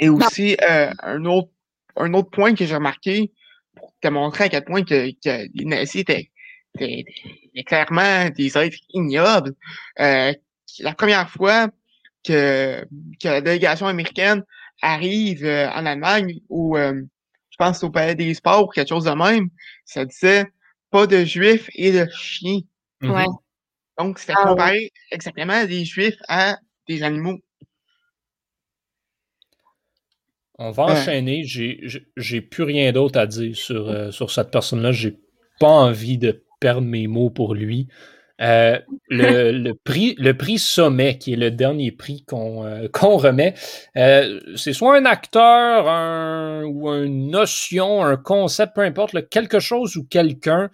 Et 0.00 0.08
aussi, 0.08 0.56
euh, 0.62 0.90
un, 1.02 1.24
autre, 1.26 1.50
un 1.96 2.12
autre 2.14 2.30
point 2.30 2.54
que 2.54 2.64
j'ai 2.64 2.74
remarqué 2.74 3.32
pour 3.76 3.94
te 4.00 4.08
montrer 4.08 4.44
à 4.44 4.48
quel 4.48 4.64
point 4.64 4.82
que, 4.82 5.10
que 5.10 5.46
les 5.54 5.64
nazis 5.64 6.00
étaient, 6.00 6.30
clairement 7.66 8.30
des 8.30 8.56
êtres 8.56 8.78
ignobles. 8.94 9.52
Euh, 10.00 10.32
la 10.78 10.94
première 10.94 11.28
fois 11.30 11.68
que, 12.24 12.84
que 13.20 13.28
la 13.28 13.40
délégation 13.42 13.86
américaine 13.86 14.42
arrive 14.80 15.44
euh, 15.44 15.68
en 15.70 15.84
Allemagne, 15.84 16.40
ou 16.48 16.76
je 16.76 17.56
pense 17.58 17.84
au 17.84 17.90
Palais 17.90 18.14
des 18.14 18.32
Sports 18.32 18.64
ou 18.64 18.68
quelque 18.68 18.88
chose 18.88 19.04
de 19.04 19.10
même, 19.10 19.50
ça 19.84 20.06
disait 20.06 20.46
pas 20.90 21.06
de 21.06 21.24
juifs 21.24 21.68
et 21.74 21.92
de 21.92 22.08
chiens. 22.10 22.60
Ouais. 23.02 23.26
Donc, 23.98 24.18
c'était 24.18 24.32
ah 24.34 24.48
comparé 24.48 24.92
exactement 25.10 25.66
des 25.66 25.84
juifs 25.84 26.16
à 26.26 26.56
des 26.88 27.02
animaux. 27.02 27.38
On 30.62 30.72
va 30.72 30.84
enchaîner. 30.84 31.42
J'ai 31.44 32.40
plus 32.42 32.64
rien 32.64 32.92
d'autre 32.92 33.18
à 33.18 33.26
dire 33.26 33.56
sur, 33.56 33.88
euh, 33.88 34.10
sur 34.10 34.30
cette 34.30 34.50
personne-là. 34.50 34.92
J'ai 34.92 35.16
pas 35.58 35.68
envie 35.68 36.18
de 36.18 36.44
perdre 36.60 36.86
mes 36.86 37.06
mots 37.06 37.30
pour 37.30 37.54
lui. 37.54 37.88
Euh, 38.42 38.78
le, 39.08 39.72
prix, 39.72 40.14
le 40.18 40.36
prix 40.36 40.58
Sommet, 40.58 41.16
qui 41.16 41.32
est 41.32 41.36
le 41.36 41.50
dernier 41.50 41.92
prix 41.92 42.24
qu'on 42.26 42.66
euh, 42.66 42.88
remet, 42.92 43.54
c'est 43.94 44.74
soit 44.74 44.98
un 44.98 45.06
acteur 45.06 45.88
un, 45.88 46.64
ou 46.64 46.90
une 46.90 47.30
notion, 47.30 48.04
un 48.04 48.18
concept, 48.18 48.74
peu 48.74 48.82
importe, 48.82 49.30
quelque 49.30 49.60
chose 49.60 49.96
ou 49.96 50.04
quelqu'un 50.04 50.70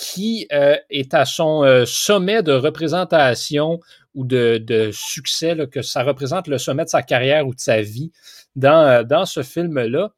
qui 0.00 0.46
est 0.50 1.14
à 1.14 1.24
son 1.24 1.84
sommet 1.84 2.42
de 2.42 2.52
représentation 2.52 3.80
ou 4.14 4.24
de, 4.24 4.90
succès, 4.92 5.56
que 5.70 5.82
ça 5.82 6.02
représente 6.02 6.48
le 6.48 6.58
sommet 6.58 6.84
de 6.84 6.88
sa 6.88 7.02
carrière 7.02 7.46
ou 7.46 7.54
de 7.54 7.60
sa 7.60 7.80
vie 7.80 8.12
dans, 8.56 8.86
euh, 8.86 9.02
dans 9.04 9.26
ce 9.26 9.42
film-là. 9.42 10.12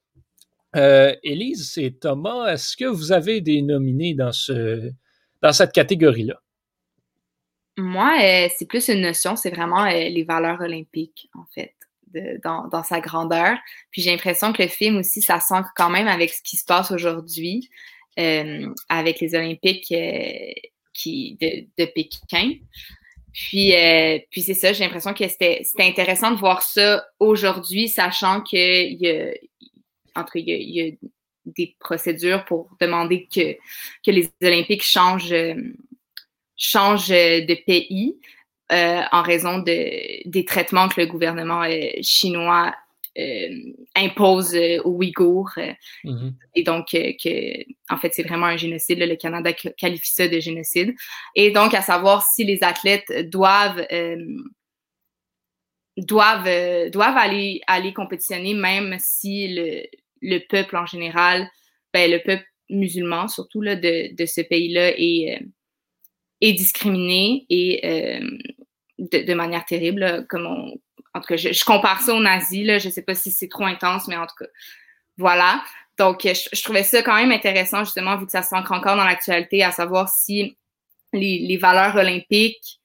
Euh, 0.74 1.14
Élise 1.22 1.76
et 1.76 1.92
Thomas, 1.92 2.52
est-ce 2.52 2.76
que 2.76 2.86
vous 2.86 3.12
avez 3.12 3.40
des 3.40 3.60
nominés 3.60 4.14
dans, 4.14 4.32
ce, 4.32 4.90
dans 5.42 5.52
cette 5.52 5.72
catégorie-là? 5.72 6.40
Moi, 7.76 8.12
euh, 8.22 8.48
c'est 8.56 8.66
plus 8.66 8.88
une 8.88 9.02
notion, 9.02 9.36
c'est 9.36 9.50
vraiment 9.50 9.84
les 9.84 10.24
valeurs 10.24 10.60
olympiques, 10.60 11.28
en 11.34 11.44
fait, 11.54 11.74
dans, 12.42 12.68
dans, 12.68 12.82
sa 12.82 13.00
grandeur. 13.00 13.56
Puis 13.90 14.02
j'ai 14.02 14.10
l'impression 14.10 14.52
que 14.52 14.62
le 14.62 14.68
film 14.68 14.98
aussi, 14.98 15.20
ça 15.20 15.40
s'ancre 15.40 15.72
quand 15.74 15.90
même 15.90 16.08
avec 16.08 16.30
ce 16.30 16.42
qui 16.42 16.56
se 16.56 16.64
passe 16.64 16.90
aujourd'hui, 16.90 17.70
avec 18.16 19.20
les 19.20 19.34
Olympiques 19.34 19.92
qui, 20.92 21.36
de, 21.40 21.66
de 21.78 21.86
Pékin. 21.86 22.52
Puis, 23.32 23.74
euh, 23.74 24.18
puis 24.30 24.42
c'est 24.42 24.54
ça, 24.54 24.72
j'ai 24.72 24.84
l'impression 24.84 25.14
que 25.14 25.26
c'était 25.26 25.64
intéressant 25.78 26.32
de 26.32 26.36
voir 26.36 26.62
ça 26.62 27.06
aujourd'hui, 27.18 27.88
sachant 27.88 28.42
qu'il 28.42 29.00
y 29.00 29.08
a, 29.08 29.32
il 30.34 30.70
y 30.70 30.80
a, 30.82 30.90
des 31.44 31.74
procédures 31.80 32.44
pour 32.44 32.70
demander 32.80 33.26
que, 33.34 33.54
que 34.06 34.10
les 34.12 34.30
Olympiques 34.44 34.84
changent, 34.84 35.32
euh, 35.32 35.54
changent 36.56 37.08
de 37.08 37.64
pays 37.66 38.16
euh, 38.70 39.00
en 39.10 39.22
raison 39.22 39.58
de, 39.58 40.28
des 40.28 40.44
traitements 40.44 40.88
que 40.88 41.00
le 41.00 41.06
gouvernement 41.06 41.64
chinois 42.00 42.72
impose 43.94 44.56
aux 44.84 44.90
Ouïghours. 44.90 45.58
Mhm. 46.04 46.34
Et 46.54 46.62
donc, 46.62 46.86
que, 46.90 47.92
en 47.92 47.98
fait, 47.98 48.12
c'est 48.14 48.22
vraiment 48.22 48.46
un 48.46 48.56
génocide. 48.56 48.98
le 48.98 49.16
Canada 49.16 49.52
qualifie 49.52 50.12
ça 50.12 50.28
de 50.28 50.40
génocide. 50.40 50.94
Et 51.34 51.50
donc, 51.50 51.74
à 51.74 51.82
savoir 51.82 52.24
si 52.24 52.44
les 52.44 52.62
athlètes 52.62 53.30
doivent 53.30 53.86
doivent, 55.98 56.90
doivent 56.90 57.16
aller, 57.18 57.60
aller 57.66 57.92
compétitionner, 57.92 58.54
même 58.54 58.96
si 58.98 59.48
le, 59.48 59.82
le 60.22 60.38
peuple 60.38 60.76
en 60.76 60.86
général, 60.86 61.50
ben, 61.92 62.10
le 62.10 62.22
peuple 62.22 62.46
musulman 62.70 63.28
surtout 63.28 63.60
là, 63.60 63.76
de, 63.76 64.14
de 64.14 64.26
ce 64.26 64.40
pays-là 64.40 64.92
est, 64.96 65.42
est 66.40 66.52
discriminé 66.52 67.46
et 67.50 68.20
de, 68.98 69.18
de, 69.18 69.34
manière 69.34 69.64
terrible, 69.64 70.26
comme 70.28 70.46
on, 70.46 70.78
en 71.14 71.20
tout 71.20 71.26
cas, 71.26 71.36
je, 71.36 71.64
compare 71.64 72.00
ça 72.00 72.14
aux 72.14 72.20
nazis, 72.20 72.66
là, 72.66 72.78
je 72.78 72.88
sais 72.88 73.02
pas 73.02 73.14
si 73.14 73.30
c'est 73.30 73.48
trop 73.48 73.64
intense, 73.64 74.08
mais 74.08 74.16
en 74.16 74.26
tout 74.26 74.34
cas, 74.38 74.50
voilà. 75.18 75.62
Donc, 75.98 76.22
je, 76.22 76.62
trouvais 76.62 76.84
ça 76.84 77.02
quand 77.02 77.16
même 77.16 77.32
intéressant, 77.32 77.84
justement, 77.84 78.16
vu 78.16 78.26
que 78.26 78.32
ça 78.32 78.42
s'ancre 78.42 78.72
encore 78.72 78.96
dans 78.96 79.04
l'actualité, 79.04 79.62
à 79.62 79.72
savoir 79.72 80.08
si 80.08 80.56
les, 81.12 81.38
les 81.40 81.56
valeurs 81.58 81.96
olympiques, 81.96 82.80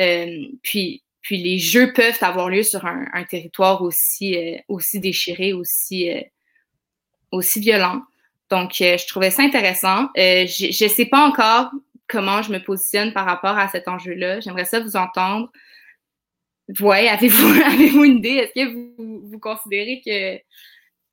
euh, 0.00 0.46
puis, 0.62 1.02
puis 1.20 1.36
les 1.36 1.58
Jeux 1.58 1.92
peuvent 1.92 2.18
avoir 2.22 2.48
lieu 2.48 2.62
sur 2.62 2.84
un, 2.86 3.06
un 3.12 3.24
territoire 3.24 3.82
aussi, 3.82 4.36
euh, 4.36 4.58
aussi 4.68 4.98
déchiré, 4.98 5.52
aussi, 5.52 6.10
euh, 6.10 6.22
aussi 7.30 7.60
violent. 7.60 8.02
Donc, 8.50 8.72
je 8.78 9.06
trouvais 9.06 9.30
ça 9.30 9.42
intéressant. 9.42 10.08
je 10.16 10.84
ne 10.84 10.88
sais 10.88 11.06
pas 11.06 11.24
encore 11.24 11.70
comment 12.08 12.42
je 12.42 12.52
me 12.52 12.58
positionne 12.58 13.12
par 13.12 13.24
rapport 13.24 13.56
à 13.56 13.68
cet 13.68 13.86
enjeu-là. 13.86 14.40
J'aimerais 14.40 14.64
ça 14.64 14.80
vous 14.80 14.96
entendre. 14.96 15.52
Ouais, 16.78 17.08
avez-vous 17.08 17.60
avez 17.66 17.88
une 17.88 18.18
idée? 18.18 18.28
Est-ce 18.28 18.52
que 18.54 18.72
vous, 18.72 19.28
vous 19.28 19.38
considérez 19.38 20.00
que, 20.04 20.36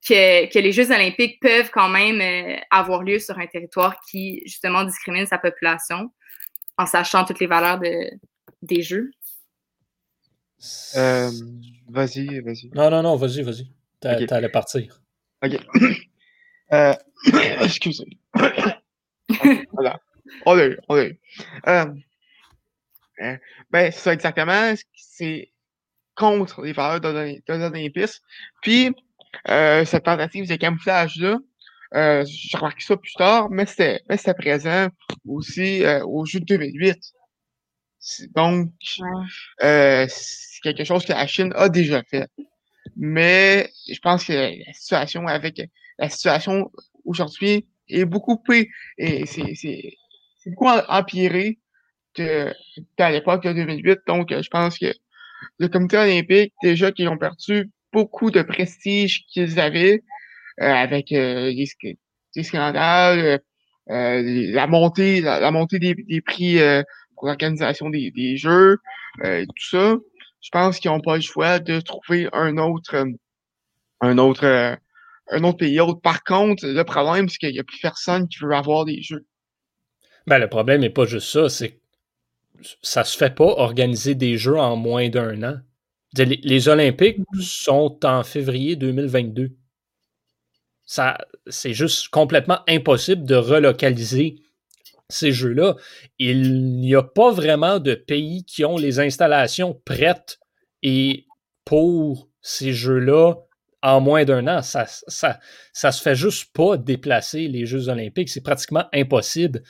que, 0.08 0.52
que, 0.52 0.60
les 0.60 0.72
Jeux 0.72 0.92
olympiques 0.92 1.40
peuvent 1.42 1.72
quand 1.72 1.90
même 1.90 2.22
euh, 2.22 2.60
avoir 2.70 3.04
lieu 3.04 3.20
sur 3.20 3.38
un 3.40 3.48
territoire 3.48 4.00
qui, 4.10 4.42
justement, 4.46 4.84
discrimine 4.84 5.26
sa 5.26 5.38
population 5.38 6.12
en 6.78 6.86
sachant 6.86 7.26
toutes 7.26 7.40
les 7.40 7.48
valeurs 7.48 7.80
de, 7.80 8.12
des 8.62 8.82
Jeux? 8.82 9.12
Euh, 10.96 11.32
vas-y, 11.90 12.40
vas-y. 12.40 12.70
Non, 12.74 12.90
non, 12.90 13.04
non, 13.04 13.16
vas-y, 13.16 13.42
vas-y. 13.42 13.68
T'allais 14.00 14.50
partir. 14.50 15.02
OK. 15.44 15.58
euh, 16.74 16.94
excusez. 17.62 18.06
voilà. 19.72 20.00
On 20.46 20.58
a 20.58 20.70
on 20.90 20.96
Euh, 21.68 21.86
Hein? 23.20 23.38
Ben, 23.72 23.92
c'est 23.92 24.00
ça 24.00 24.14
exactement. 24.14 24.74
C'est 24.96 25.52
contre 26.16 26.64
les 26.64 26.74
valeurs 26.74 27.02
de, 27.02 27.42
l'Olympisme. 27.48 28.24
Puis, 28.62 28.94
euh, 29.50 29.86
cette 29.86 30.04
tentative 30.04 30.50
de 30.50 30.56
camouflage-là, 30.56 31.38
euh, 31.96 32.26
j'ai 32.28 32.58
remarqué 32.58 32.84
ça 32.84 32.98
plus 32.98 33.14
tard, 33.14 33.50
mais 33.50 33.66
c'était, 33.66 34.34
présent 34.34 34.90
aussi 35.26 35.84
euh, 35.84 36.04
au 36.06 36.26
jeu 36.26 36.40
de 36.40 36.46
2008. 36.46 36.98
Donc, 38.36 38.72
euh, 39.64 40.06
c'est 40.10 40.62
quelque 40.62 40.84
chose 40.84 41.06
que 41.06 41.14
la 41.14 41.28
Chine 41.28 41.54
a 41.56 41.70
déjà 41.70 42.04
fait. 42.04 42.28
Mais 42.96 43.70
je 43.88 44.00
pense 44.00 44.26
que 44.26 44.34
la 44.34 44.74
situation 44.74 45.28
avec 45.28 45.62
la 45.98 46.10
situation 46.10 46.72
aujourd'hui 47.06 47.68
est 47.90 48.06
beaucoup 48.06 48.38
plus 48.38 48.74
et 48.98 49.26
c'est, 49.26 49.56
c'est, 49.56 49.94
c'est 50.38 50.50
beaucoup 50.52 50.68
empiré 50.68 51.60
à 52.20 53.12
l'époque 53.12 53.44
de 53.44 53.54
2008. 53.54 54.00
Donc, 54.08 54.30
je 54.30 54.50
pense 54.50 54.78
que 54.78 54.94
le 55.60 55.68
comité 55.68 55.98
olympique, 55.98 56.54
déjà 56.64 56.92
qu'ils 56.92 57.08
ont 57.08 57.18
perdu 57.18 57.70
beaucoup 57.94 58.32
de 58.32 58.42
prestige 58.42 59.26
qu'ils 59.28 59.60
avaient 59.60 60.04
euh, 60.62 60.66
avec 60.66 61.12
euh, 61.12 61.52
les, 61.52 62.44
scandales, 62.44 63.40
euh, 63.90 64.22
la 64.54 64.68
montée, 64.68 65.22
la, 65.22 65.52
montée 65.52 65.80
des, 65.80 66.22
prix 66.22 66.60
pour 67.16 67.28
l'organisation 67.28 67.90
des, 67.90 68.38
jeux, 68.38 68.78
tout 69.24 69.70
ça. 69.70 69.96
Je 70.42 70.50
pense 70.52 70.80
qu'ils 70.80 70.92
n'ont 70.92 71.02
pas 71.02 71.16
le 71.16 71.22
choix 71.22 71.60
de 71.60 71.80
trouver 71.80 72.30
un 72.32 72.58
autre, 72.58 73.06
un 74.02 74.18
autre, 74.18 74.78
un 75.30 75.44
autre 75.44 75.58
pays. 75.58 75.80
Par 76.04 76.24
contre, 76.24 76.66
le 76.66 76.84
problème, 76.84 77.28
c'est 77.28 77.38
qu'il 77.38 77.52
n'y 77.52 77.60
a 77.60 77.64
plus 77.64 77.80
personne 77.82 78.28
qui 78.28 78.40
veut 78.40 78.54
avoir 78.54 78.86
des 78.86 79.02
jeux. 79.02 79.26
Ben, 80.28 80.40
le 80.40 80.50
problème 80.50 80.82
n'est 80.82 80.90
pas 80.90 81.06
juste 81.06 81.30
ça, 81.30 81.50
c'est 81.50 81.80
ça 82.82 83.04
se 83.04 83.18
fait 83.18 83.34
pas 83.34 83.46
organiser 83.46 84.16
des 84.16 84.38
Jeux 84.38 84.58
en 84.58 84.76
moins 84.76 85.10
d'un 85.10 85.44
an. 85.44 85.58
Les, 86.16 86.70
Olympiques 86.70 87.20
mm-hmm. 87.20 87.42
sont 87.42 88.00
en 88.04 88.24
février 88.24 88.76
2022. 88.76 89.52
Ça, 90.86 91.18
c'est 91.48 91.74
juste 91.74 92.08
complètement 92.10 92.60
impossible 92.68 93.26
de 93.26 93.36
relocaliser 93.36 94.38
ces 95.10 95.32
Jeux-là. 95.32 95.76
Il 96.18 96.80
n'y 96.80 96.96
a 96.96 97.04
pas 97.04 97.32
vraiment 97.32 97.80
de 97.80 97.94
pays 97.94 98.46
qui 98.46 98.66
ont 98.66 98.78
les 98.78 99.00
installations 99.00 99.80
prêtes 99.86 100.40
et 100.84 101.26
pour 101.66 102.30
ces 102.42 102.74
Jeux-là 102.74 103.36
en 103.84 104.00
moins 104.00 104.26
d'un 104.26 104.48
an. 104.48 104.62
Ça, 104.62 104.86
ça, 104.86 105.40
ça 105.74 105.92
se 105.92 106.02
fait 106.02 106.16
juste 106.16 106.54
pas 106.54 106.78
déplacer 106.78 107.48
les 107.48 107.66
Jeux 107.66 107.90
olympiques. 107.90 108.30
C'est 108.30 108.42
pratiquement 108.42 108.86
impossible. 108.94 109.64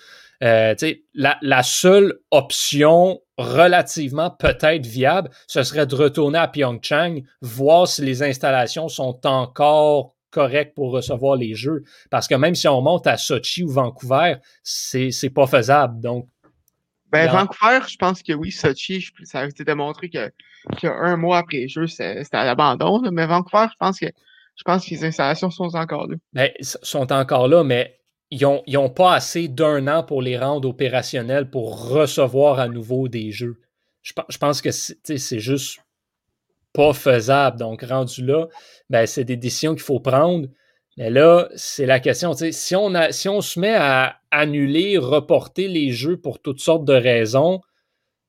Euh, 0.43 0.75
la, 1.15 1.37
la, 1.41 1.63
seule 1.63 2.13
option 2.29 3.19
relativement 3.37 4.29
peut-être 4.29 4.85
viable, 4.85 5.29
ce 5.47 5.63
serait 5.63 5.87
de 5.87 5.95
retourner 5.95 6.37
à 6.37 6.47
Pyeongchang, 6.47 7.21
voir 7.41 7.87
si 7.87 8.03
les 8.03 8.21
installations 8.21 8.87
sont 8.87 9.25
encore 9.25 10.15
correctes 10.29 10.75
pour 10.75 10.91
recevoir 10.91 11.35
les 11.35 11.55
Jeux. 11.55 11.83
Parce 12.11 12.27
que 12.27 12.35
même 12.35 12.55
si 12.55 12.67
on 12.67 12.81
monte 12.81 13.07
à 13.07 13.17
Sochi 13.17 13.63
ou 13.63 13.69
Vancouver, 13.69 14.35
c'est 14.63 15.33
pas 15.33 15.47
faisable. 15.47 15.99
Donc, 15.99 16.27
ben, 17.11 17.31
Vancouver, 17.31 17.79
je 17.87 17.95
pense 17.95 18.21
que 18.21 18.33
oui. 18.33 18.51
Sochi, 18.51 19.07
ça 19.23 19.39
a 19.39 19.45
été 19.45 19.63
démontré 19.63 20.09
que, 20.09 20.29
un 20.83 21.17
mois 21.17 21.39
après 21.39 21.57
les 21.57 21.67
Jeux, 21.67 21.87
c'était 21.87 22.25
à 22.33 22.43
l'abandon. 22.43 23.01
Mais 23.11 23.25
Vancouver, 23.25 23.67
je 23.71 23.75
pense 23.79 23.99
que 23.99 24.07
je 24.55 24.63
pense 24.63 24.85
que 24.85 24.89
les 24.89 25.05
installations 25.05 25.51
sont 25.51 25.75
encore 25.75 26.07
là. 26.07 26.15
Ben, 26.33 26.51
sont 26.61 27.11
encore 27.13 27.47
là, 27.47 27.63
mais 27.63 27.96
ils 28.31 28.41
n'ont 28.41 28.89
pas 28.89 29.13
assez 29.13 29.47
d'un 29.47 29.87
an 29.87 30.03
pour 30.03 30.21
les 30.21 30.37
rendre 30.37 30.67
opérationnels 30.67 31.49
pour 31.49 31.89
recevoir 31.89 32.59
à 32.59 32.67
nouveau 32.67 33.07
des 33.07 33.31
jeux. 33.31 33.61
Je, 34.01 34.37
pense 34.37 34.61
que 34.61 34.71
c'est 34.71 35.39
juste 35.39 35.79
pas 36.73 36.93
faisable. 36.93 37.57
Donc, 37.57 37.81
rendu 37.83 38.25
là, 38.25 38.47
ben, 38.89 39.05
c'est 39.05 39.23
des 39.23 39.35
décisions 39.35 39.73
qu'il 39.73 39.83
faut 39.83 39.99
prendre. 39.99 40.47
Mais 40.97 41.09
là, 41.09 41.49
c'est 41.55 41.85
la 41.85 41.99
question. 41.99 42.33
Si 42.33 42.75
on, 42.75 42.95
a, 42.95 43.11
si 43.11 43.29
on 43.29 43.41
se 43.41 43.59
met 43.59 43.75
à 43.75 44.17
annuler, 44.31 44.97
reporter 44.97 45.67
les 45.67 45.91
jeux 45.91 46.17
pour 46.17 46.39
toutes 46.39 46.59
sortes 46.59 46.85
de 46.85 46.93
raisons, 46.93 47.61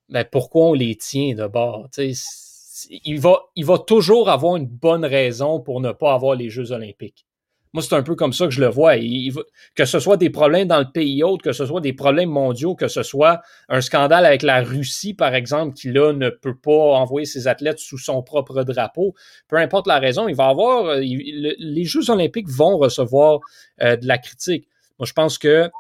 ben, 0.09 0.25
pourquoi 0.25 0.67
on 0.67 0.75
les 0.75 0.97
tient 0.97 1.35
de 1.35 1.47
bord? 1.47 1.89
Il 2.91 3.21
va, 3.21 3.41
il 3.57 3.65
va 3.65 3.79
toujours 3.79 4.31
avoir 4.31 4.57
une 4.57 4.67
bonne 4.67 5.05
raison 5.05 5.61
pour 5.61 5.81
ne 5.81 5.93
pas 5.93 6.15
avoir 6.15 6.35
les 6.37 6.49
Jeux 6.49 6.71
olympiques. 6.71 7.27
Moi, 7.73 7.83
c'est 7.83 7.95
un 7.95 8.03
peu 8.03 8.15
comme 8.15 8.33
ça 8.33 8.47
que 8.47 8.51
je 8.51 8.61
le 8.61 8.69
vois. 8.69 8.97
que 9.75 9.85
ce 9.85 9.99
soit 9.99 10.17
des 10.17 10.31
problèmes 10.31 10.69
dans 10.69 10.79
le 10.79 10.91
pays 10.91 11.23
autre, 11.23 11.43
que 11.43 11.53
ce 11.53 11.67
soit 11.67 11.81
des 11.81 11.93
problèmes 11.93 12.31
mondiaux, 12.31 12.75
que 12.75 12.89
ce 12.89 13.03
soit 13.03 13.41
un 13.69 13.81
scandale 13.81 14.25
avec 14.25 14.43
la 14.43 14.63
Russie, 14.63 15.15
par 15.15 15.35
exemple, 15.35 15.75
qui 15.75 15.91
là 15.91 16.13
ne 16.13 16.31
peut 16.31 16.57
pas 16.57 16.71
envoyer 16.71 17.27
ses 17.27 17.47
athlètes 17.47 17.79
sous 17.79 17.99
son 17.99 18.23
propre 18.23 18.63
drapeau, 18.63 19.15
peu 19.49 19.57
importe 19.57 19.87
la 19.87 19.99
raison, 19.99 20.29
il 20.29 20.35
va 20.35 20.47
avoir 20.47 20.87
euh, 20.87 21.01
les 21.01 21.85
Jeux 21.85 22.11
olympiques 22.11 22.49
vont 22.49 22.79
recevoir 22.79 23.41
euh, 23.83 23.97
de 23.97 24.07
la 24.07 24.19
critique. 24.19 24.69
Moi, 24.99 25.07
je 25.07 25.13
pense 25.13 25.39
que 25.39 25.71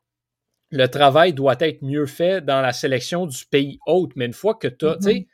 le 0.70 0.86
travail 0.86 1.32
doit 1.32 1.56
être 1.60 1.82
mieux 1.82 2.06
fait 2.06 2.44
dans 2.44 2.60
la 2.60 2.72
sélection 2.72 3.26
du 3.26 3.44
pays 3.46 3.78
hôte, 3.86 4.12
mais 4.16 4.26
une 4.26 4.34
fois 4.34 4.54
que 4.54 4.68
tu 4.68 4.86
as, 4.86 4.96
mm-hmm 4.96 5.26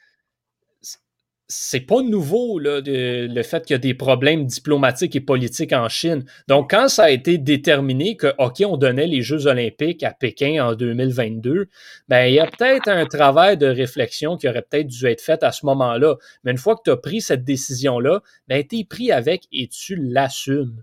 c'est 1.46 1.80
pas 1.80 2.00
nouveau 2.02 2.58
là, 2.58 2.80
le 2.84 3.42
fait 3.42 3.66
qu'il 3.66 3.74
y 3.74 3.76
a 3.76 3.78
des 3.78 3.92
problèmes 3.92 4.46
diplomatiques 4.46 5.14
et 5.14 5.20
politiques 5.20 5.74
en 5.74 5.88
Chine. 5.88 6.24
Donc, 6.48 6.70
quand 6.70 6.88
ça 6.88 7.04
a 7.04 7.10
été 7.10 7.36
déterminé 7.36 8.16
que, 8.16 8.32
OK, 8.38 8.62
on 8.66 8.78
donnait 8.78 9.06
les 9.06 9.20
Jeux 9.20 9.46
olympiques 9.46 10.02
à 10.02 10.12
Pékin 10.12 10.64
en 10.64 10.74
2022, 10.74 11.68
ben, 12.08 12.26
il 12.26 12.34
y 12.34 12.40
a 12.40 12.46
peut-être 12.46 12.88
un 12.88 13.04
travail 13.04 13.58
de 13.58 13.66
réflexion 13.66 14.38
qui 14.38 14.48
aurait 14.48 14.62
peut-être 14.62 14.86
dû 14.86 15.06
être 15.06 15.20
fait 15.20 15.42
à 15.42 15.52
ce 15.52 15.66
moment-là. 15.66 16.16
Mais 16.44 16.50
une 16.50 16.58
fois 16.58 16.76
que 16.76 16.82
tu 16.84 16.90
as 16.90 16.96
pris 16.96 17.20
cette 17.20 17.44
décision-là, 17.44 18.22
ben, 18.48 18.66
tu 18.66 18.78
es 18.78 18.84
pris 18.84 19.12
avec 19.12 19.44
et 19.52 19.68
tu 19.68 19.96
l'assumes. 19.96 20.82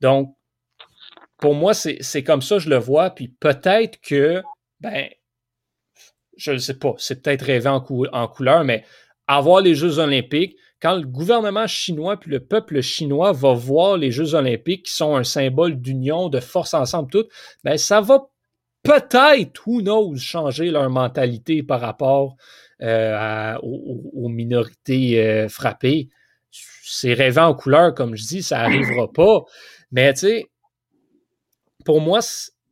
Donc, 0.00 0.34
pour 1.40 1.54
moi, 1.54 1.74
c'est 1.74 2.22
comme 2.22 2.42
ça 2.42 2.58
je 2.58 2.70
le 2.70 2.78
vois. 2.78 3.10
Puis 3.10 3.28
peut-être 3.28 4.00
que, 4.00 4.42
ben, 4.80 5.08
je 6.38 6.52
ne 6.52 6.58
sais 6.58 6.78
pas, 6.78 6.94
c'est 6.96 7.22
peut-être 7.22 7.42
rêvé 7.42 7.68
en 7.68 8.28
couleur, 8.28 8.64
mais 8.64 8.84
avoir 9.28 9.60
les 9.60 9.74
Jeux 9.74 9.98
olympiques, 9.98 10.56
quand 10.80 10.96
le 10.96 11.06
gouvernement 11.06 11.66
chinois 11.66 12.16
puis 12.16 12.30
le 12.30 12.40
peuple 12.40 12.80
chinois 12.80 13.32
va 13.32 13.52
voir 13.52 13.96
les 13.96 14.10
Jeux 14.10 14.34
olympiques 14.34 14.86
qui 14.86 14.94
sont 14.94 15.16
un 15.16 15.24
symbole 15.24 15.80
d'union, 15.80 16.28
de 16.28 16.40
force 16.40 16.74
ensemble, 16.74 17.10
tout, 17.10 17.26
ben 17.64 17.76
ça 17.76 18.00
va 18.00 18.28
peut-être, 18.82 19.66
who 19.66 19.82
knows, 19.82 20.16
changer 20.16 20.70
leur 20.70 20.88
mentalité 20.88 21.62
par 21.62 21.80
rapport 21.80 22.36
euh, 22.80 23.56
aux, 23.62 24.28
minorités 24.28 25.20
euh, 25.20 25.48
frappées. 25.48 26.08
c'est 26.82 27.12
rêvant 27.12 27.46
en 27.46 27.54
couleur, 27.54 27.92
comme 27.94 28.14
je 28.14 28.24
dis, 28.24 28.42
ça 28.42 28.58
n'arrivera 28.58 29.12
pas. 29.12 29.42
Mais 29.90 30.12
tu 30.14 30.20
sais, 30.20 30.46
pour 31.84 32.00
moi, 32.00 32.20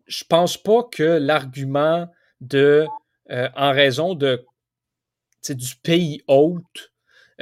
je 0.07 0.25
pense 0.29 0.57
pas 0.57 0.85
que 0.85 1.03
l'argument 1.03 2.07
de 2.41 2.87
euh, 3.31 3.49
en 3.57 3.73
raison 3.73 4.15
de 4.15 4.45
du 5.55 5.77
pays 5.83 6.23
hôte 6.27 6.93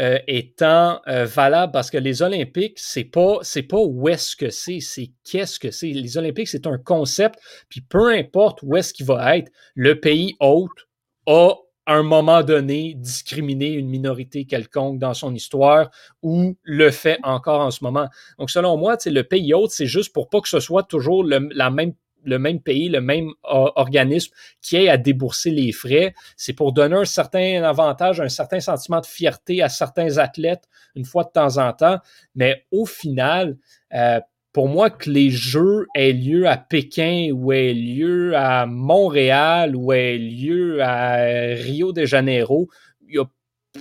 euh, 0.01 0.19
étant 0.27 1.01
euh, 1.07 1.25
valable 1.25 1.73
parce 1.73 1.89
que 1.89 1.99
les 1.99 2.21
Olympiques, 2.21 2.79
c'est 2.81 3.05
pas 3.05 3.39
c'est 3.43 3.63
pas 3.63 3.79
où 3.79 4.09
est-ce 4.09 4.35
que 4.35 4.51
c'est, 4.51 4.81
c'est 4.81 5.13
qu'est-ce 5.23 5.61
que 5.61 5.71
c'est. 5.71 5.91
Les 5.91 6.19
Olympiques, 6.19 6.49
c'est 6.49 6.67
un 6.67 6.79
concept, 6.79 7.39
puis 7.69 7.81
peu 7.81 8.13
importe 8.13 8.59
où 8.65 8.77
est-ce 8.77 8.93
qu'il 8.93 9.07
va 9.07 9.37
être, 9.37 9.53
le 9.77 10.01
pays 10.01 10.35
hôte 10.41 10.89
a 11.27 11.55
à 11.87 11.95
un 11.95 12.03
moment 12.03 12.43
donné 12.43 12.95
discriminer 12.97 13.69
une 13.69 13.89
minorité 13.89 14.47
quelconque 14.47 14.99
dans 14.99 15.15
son 15.15 15.33
histoire 15.33 15.91
ou 16.23 16.57
le 16.63 16.91
fait 16.91 17.19
encore 17.23 17.61
en 17.61 17.71
ce 17.71 17.85
moment. 17.85 18.09
Donc, 18.39 18.51
selon 18.51 18.77
moi, 18.77 18.97
le 19.05 19.23
pays 19.23 19.55
hôte, 19.55 19.71
c'est 19.71 19.87
juste 19.87 20.13
pour 20.13 20.29
pas 20.29 20.41
que 20.41 20.49
ce 20.49 20.61
soit 20.61 20.85
toujours 20.85 21.23
la 21.25 21.71
même 21.71 21.93
le 22.25 22.39
même 22.39 22.61
pays, 22.61 22.89
le 22.89 23.01
même 23.01 23.31
organisme 23.43 24.33
qui 24.61 24.77
ait 24.77 24.89
à 24.89 24.97
débourser 24.97 25.51
les 25.51 25.73
frais. 25.73 26.15
C'est 26.37 26.53
pour 26.53 26.73
donner 26.73 26.97
un 26.97 27.05
certain 27.05 27.63
avantage, 27.63 28.21
un 28.21 28.29
certain 28.29 28.61
sentiment 28.61 29.01
de 29.01 29.07
fierté 29.07 29.63
à 29.63 29.69
certains 29.69 30.19
athlètes 30.19 30.65
une 30.95 31.05
fois 31.05 31.25
de 31.25 31.31
temps 31.31 31.59
en 31.59 31.73
temps. 31.73 31.99
Mais 32.35 32.65
au 32.71 32.87
final, 32.87 33.57
euh, 33.95 34.21
pour 34.53 34.69
moi, 34.69 34.89
que 34.89 35.11
les 35.11 35.31
Jeux 35.31 35.87
aient 35.95 36.13
lieu 36.13 36.47
à 36.47 36.57
Pékin 36.57 37.31
ou 37.33 37.53
aient 37.53 37.75
lieu 37.75 38.37
à 38.37 38.67
Montréal 38.67 39.75
ou 39.75 39.93
aient 39.93 40.17
lieu 40.17 40.81
à 40.81 41.17
Rio 41.55 41.93
de 41.93 42.05
Janeiro, 42.05 42.69
il 43.03 43.15
n'y 43.15 43.19
a 43.19 43.29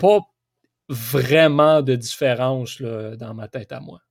pas 0.02 0.20
vraiment 0.90 1.82
de 1.82 1.96
différence 1.96 2.82
dans 2.82 3.34
ma 3.36 3.48
tête 3.48 3.72
à 3.72 3.80
moi. 3.80 4.02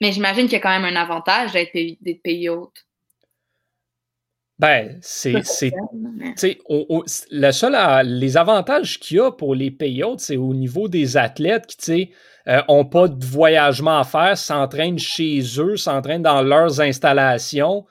Mais 0.00 0.12
j'imagine 0.12 0.44
qu'il 0.44 0.54
y 0.54 0.56
a 0.56 0.60
quand 0.60 0.80
même 0.80 0.84
un 0.84 1.00
avantage 1.00 1.52
d'être 1.52 1.72
pays, 1.72 1.98
pays 2.22 2.48
hôtes. 2.48 2.86
Ben, 4.58 4.98
c'est. 5.02 5.32
Le 7.30 7.50
seul, 7.50 8.06
les 8.06 8.36
avantages 8.36 9.00
qu'il 9.00 9.16
y 9.16 9.20
a 9.20 9.32
pour 9.32 9.54
les 9.54 9.70
pays 9.70 10.02
hôtes, 10.04 10.20
c'est 10.20 10.36
au 10.36 10.54
niveau 10.54 10.88
des 10.88 11.16
athlètes 11.16 11.66
qui, 11.66 11.76
tu 11.76 11.84
sais, 11.84 12.10
n'ont 12.68 12.80
euh, 12.80 12.84
pas 12.84 13.08
de 13.08 13.24
voyagement 13.24 13.98
à 13.98 14.04
faire, 14.04 14.38
s'entraînent 14.38 14.98
chez 14.98 15.40
eux, 15.58 15.76
s'entraînent 15.76 16.22
dans 16.22 16.42
leurs 16.42 16.80
installations, 16.80 17.84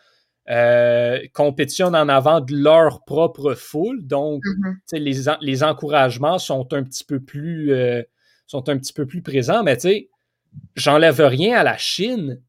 euh, 0.50 1.20
compétitionnent 1.34 1.96
en 1.96 2.08
avant 2.08 2.40
de 2.40 2.56
leur 2.56 3.04
propre 3.04 3.56
foule. 3.56 4.06
Donc, 4.06 4.42
mm-hmm. 4.44 5.00
les, 5.00 5.22
les 5.42 5.64
encouragements 5.64 6.38
sont 6.38 6.72
un 6.74 6.84
petit 6.84 7.04
peu 7.04 7.20
plus, 7.20 7.74
euh, 7.74 8.04
sont 8.48 8.70
un 8.70 8.78
petit 8.78 8.94
peu 8.94 9.06
plus 9.06 9.22
présents. 9.22 9.64
Mais 9.64 9.76
tu 9.76 9.90
sais, 9.90 10.10
j'enlève 10.76 11.20
rien 11.20 11.58
à 11.58 11.64
la 11.64 11.78
Chine, 11.78 12.42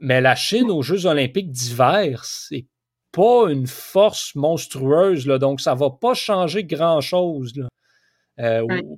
mais 0.00 0.20
la 0.20 0.34
Chine 0.34 0.70
aux 0.70 0.82
Jeux 0.82 1.06
olympiques 1.06 1.50
d'hiver, 1.50 2.24
c'est 2.24 2.66
pas 3.14 3.50
une 3.50 3.66
force 3.66 4.34
monstrueuse, 4.34 5.26
là, 5.26 5.38
donc 5.38 5.60
ça 5.60 5.74
va 5.74 5.90
pas 5.90 6.14
changer 6.14 6.64
grand-chose 6.64 7.52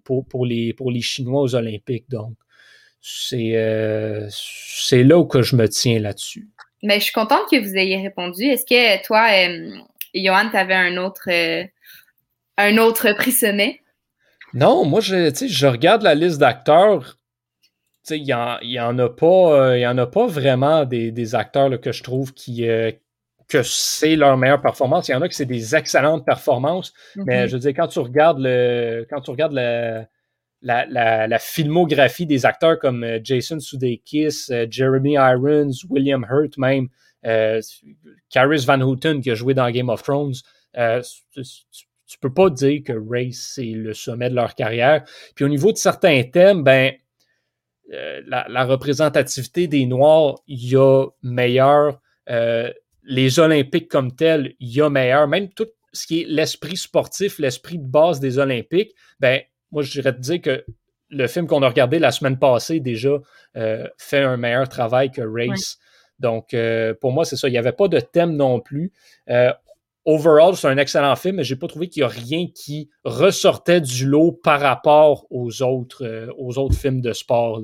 pour, 0.05 0.27
pour, 0.27 0.47
les, 0.47 0.73
pour 0.73 0.91
les 0.91 1.03
Chinois 1.03 1.43
aux 1.43 1.55
Olympiques. 1.55 2.09
Donc, 2.09 2.33
euh, 3.33 4.27
c'est 4.31 5.03
là 5.03 5.19
où 5.19 5.27
que 5.27 5.43
je 5.43 5.55
me 5.57 5.69
tiens 5.69 6.01
là-dessus. 6.01 6.49
Mais 6.83 6.99
je 6.99 7.05
suis 7.05 7.13
contente 7.13 7.49
que 7.51 7.61
vous 7.61 7.77
ayez 7.77 7.97
répondu. 7.97 8.45
Est-ce 8.45 8.65
que 8.65 9.05
toi, 9.05 9.29
euh, 9.33 9.71
Johan, 10.15 10.51
tu 10.51 10.57
avais 10.57 10.75
un 10.75 10.97
autre, 10.97 11.29
euh, 11.29 11.65
un 12.57 12.79
autre 12.79 13.13
prix 13.13 13.33
sommet? 13.33 13.81
Non, 14.55 14.85
moi, 14.85 15.01
je, 15.01 15.33
je 15.49 15.67
regarde 15.67 16.03
la 16.03 16.15
liste 16.15 16.39
d'acteurs. 16.39 17.19
Il 18.11 18.23
n'y 18.23 18.33
en, 18.33 18.59
y 18.61 18.79
en, 18.79 18.97
a 18.99 19.09
pas, 19.09 19.77
y 19.77 19.87
en 19.87 19.99
a 19.99 20.07
pas 20.07 20.27
vraiment 20.27 20.85
des, 20.85 21.35
acteurs 21.35 21.81
que 21.81 21.91
je 21.91 22.05
trouve 22.05 22.33
qui, 22.33 22.65
que 23.49 23.63
c'est 23.63 24.17
leur 24.17 24.37
meilleure 24.37 24.61
performance. 24.61 25.09
Il 25.09 25.13
y 25.13 25.15
en 25.15 25.23
a 25.23 25.29
que 25.29 25.35
c'est 25.35 25.47
des 25.47 25.75
excellentes 25.77 26.27
performances, 26.27 26.93
mais 27.15 27.45
mm-hmm. 27.45 27.49
je 27.49 27.53
veux 27.53 27.61
dire, 27.61 27.73
quand 27.77 27.89
tu 27.89 27.99
regardes 28.01 28.39
le, 28.41 29.07
quand 29.09 29.21
tu 29.21 29.31
regardes 29.31 29.55
le, 29.55 30.05
la, 30.63 31.39
filmographie 31.39 32.27
des 32.27 32.47
acteurs 32.47 32.79
comme 32.79 33.05
euh, 33.05 33.19
Jason 33.23 33.61
Sudeikis, 33.61 34.47
euh, 34.51 34.67
Jeremy 34.69 35.15
Irons, 35.15 35.73
William 35.89 36.27
Hurt 36.29 36.59
même, 36.59 36.89
euh, 37.25 37.61
Caris 38.31 38.65
Van 38.67 38.81
Houten 38.81 39.21
qui 39.21 39.31
a 39.31 39.35
joué 39.35 39.55
dans 39.55 39.71
Game 39.71 39.89
of 39.89 40.03
Thrones, 40.03 40.35
tu, 40.75 41.41
ne 41.41 42.21
peux 42.21 42.33
pas 42.33 42.51
dire 42.51 42.83
que 42.85 42.93
Race 42.93 43.53
c'est 43.55 43.65
le 43.65 43.95
sommet 43.95 44.31
de 44.31 44.35
leur 44.35 44.55
carrière. 44.55 45.05
Puis 45.35 45.45
au 45.45 45.49
niveau 45.49 45.73
de 45.73 45.79
certains 45.79 46.23
thèmes, 46.25 46.63
ben 46.63 46.93
la, 47.89 48.65
représentativité 48.65 49.67
des 49.67 49.87
Noirs, 49.87 50.37
il 50.47 50.71
y 50.71 50.77
a 50.77 51.07
meilleur. 51.23 52.01
Les 53.07 53.39
Olympiques 53.39 53.89
comme 53.89 54.15
tels, 54.15 54.55
il 54.61 54.75
y 54.75 54.81
a 54.83 54.91
meilleur. 54.91 55.27
Même 55.29 55.49
tout 55.49 55.69
ce 55.93 56.07
qui 56.07 56.23
est 56.23 56.27
l'esprit 56.29 56.77
sportif, 56.77 57.39
l'esprit 57.39 57.79
de 57.79 57.87
base 57.87 58.21
des 58.21 58.39
Olympiques, 58.39 58.95
ben 59.21 59.41
moi, 59.71 59.83
je 59.83 59.91
dirais 59.91 60.15
te 60.15 60.21
dire 60.21 60.41
que 60.41 60.65
le 61.09 61.27
film 61.27 61.47
qu'on 61.47 61.63
a 61.63 61.69
regardé 61.69 61.99
la 61.99 62.11
semaine 62.11 62.39
passée 62.39 62.81
déjà 62.81 63.17
euh, 63.57 63.87
fait 63.97 64.23
un 64.23 64.37
meilleur 64.37 64.69
travail 64.69 65.11
que 65.11 65.23
Race. 65.23 65.79
Donc, 66.19 66.53
euh, 66.53 66.95
pour 67.01 67.13
moi, 67.13 67.25
c'est 67.25 67.37
ça. 67.37 67.49
Il 67.49 67.53
n'y 67.53 67.59
avait 67.59 67.73
pas 67.73 67.89
de 67.89 68.01
thème 68.01 68.35
non 68.37 68.61
plus. 68.61 68.93
Euh, 69.31 69.53
overall, 70.05 70.57
c'est 70.57 70.69
un 70.69 70.79
excellent 70.79 71.15
film, 71.15 71.37
mais 71.37 71.45
je 71.45 71.55
n'ai 71.55 71.61
pas 71.61 71.69
trouvé 71.69 71.89
qu'il 71.89 72.03
n'y 72.03 72.05
a 72.05 72.09
rien 72.09 72.47
qui 72.53 72.91
ressortait 73.05 73.81
du 73.81 74.07
lot 74.07 74.33
par 74.33 74.61
rapport 74.61 75.27
aux 75.31 75.63
autres, 75.63 76.31
aux 76.39 76.59
autres 76.59 76.77
films 76.77 77.01
de 77.01 77.13
sport, 77.13 77.63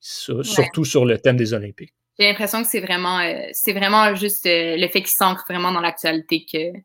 surtout 0.00 0.84
sur 0.84 1.04
le 1.04 1.18
thème 1.18 1.36
des 1.36 1.52
Olympiques. 1.52 1.94
J'ai 2.18 2.26
l'impression 2.26 2.62
que 2.62 2.68
c'est 2.68 2.80
vraiment, 2.80 3.20
c'est 3.52 3.72
vraiment 3.72 4.14
juste 4.14 4.44
le 4.44 4.88
fait 4.88 5.02
qu'il 5.02 5.16
s'ancre 5.16 5.44
vraiment 5.48 5.70
dans 5.70 5.80
l'actualité 5.80 6.44
que, 6.50 6.78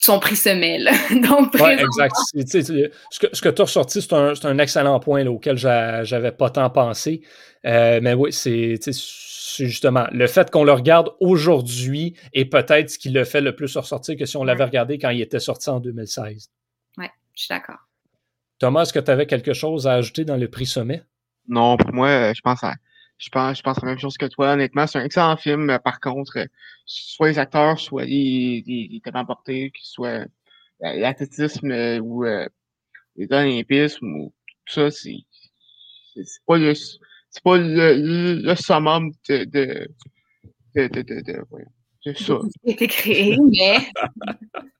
son 0.00 0.18
prix 0.18 0.36
semelle. 0.36 0.90
Donc, 1.10 1.54
ouais, 1.54 1.80
exact. 1.80 2.16
ce 2.34 3.18
que, 3.20 3.28
ce 3.32 3.42
que 3.42 3.48
tu 3.48 3.62
as 3.62 3.64
ressorti, 3.64 4.02
c'est 4.02 4.12
un, 4.14 4.32
un, 4.42 4.58
excellent 4.58 4.98
point 4.98 5.22
là, 5.22 5.30
auquel 5.30 5.56
j'avais 5.56 6.32
pas 6.32 6.50
tant 6.50 6.70
pensé. 6.70 7.20
Euh, 7.66 8.00
mais 8.02 8.14
oui, 8.14 8.32
c'est 8.32 8.78
justement 9.58 10.06
le 10.10 10.26
fait 10.26 10.50
qu'on 10.50 10.64
le 10.64 10.72
regarde 10.72 11.10
aujourd'hui 11.20 12.16
est 12.32 12.46
peut-être 12.46 12.88
ce 12.88 12.98
qui 12.98 13.10
le 13.10 13.24
fait 13.24 13.42
le 13.42 13.54
plus 13.54 13.76
ressortir 13.76 14.16
que 14.16 14.24
si 14.24 14.36
on 14.36 14.44
l'avait 14.44 14.64
regardé 14.64 14.96
quand 14.98 15.10
il 15.10 15.20
était 15.20 15.40
sorti 15.40 15.68
en 15.68 15.80
2016. 15.80 16.50
Oui, 16.96 17.06
je 17.34 17.42
suis 17.42 17.48
d'accord. 17.48 17.80
Thomas, 18.58 18.82
est-ce 18.82 18.92
que 18.92 19.00
tu 19.00 19.10
avais 19.10 19.26
quelque 19.26 19.52
chose 19.52 19.86
à 19.86 19.94
ajouter 19.94 20.24
dans 20.24 20.36
le 20.36 20.48
prix 20.48 20.66
sommet? 20.66 21.02
Non, 21.48 21.76
pour 21.76 21.92
moi, 21.92 22.08
euh, 22.08 22.32
je 22.34 22.40
pense 22.40 22.62
à 22.64 22.74
je 23.20 23.28
pense, 23.28 23.58
je 23.58 23.62
pense 23.62 23.80
la 23.82 23.88
même 23.88 23.98
chose 23.98 24.16
que 24.16 24.24
toi. 24.26 24.52
Honnêtement, 24.52 24.86
c'est 24.86 24.98
un 24.98 25.04
excellent 25.04 25.36
film. 25.36 25.78
Par 25.84 26.00
contre, 26.00 26.46
soit 26.86 27.28
les 27.28 27.38
acteurs, 27.38 27.78
soit 27.78 28.06
les, 28.06 28.64
les, 28.66 28.88
les 28.90 29.00
que 29.70 29.78
ce 29.82 29.92
soit 29.92 30.24
l'athlétisme 30.80 31.70
euh, 31.70 31.98
ou 31.98 32.24
euh, 32.24 32.48
les 33.16 33.30
olympismes 33.30 34.06
ou 34.06 34.32
tout 34.64 34.74
ça, 34.74 34.90
c'est 34.90 35.18
c'est 36.14 36.42
pas 36.46 36.56
le 36.56 36.74
c'est 36.74 37.42
pas 37.44 37.58
le, 37.58 38.40
le, 38.42 38.54
summum 38.54 39.12
de 39.28 39.44
de 39.44 39.88
de 40.74 40.88
de, 40.88 41.02
de, 41.02 41.20
de, 41.20 41.44
ouais, 41.50 41.66
de 42.06 42.14
ça. 42.14 42.38
été 42.64 42.86
créé, 42.86 43.36
mais 43.38 43.76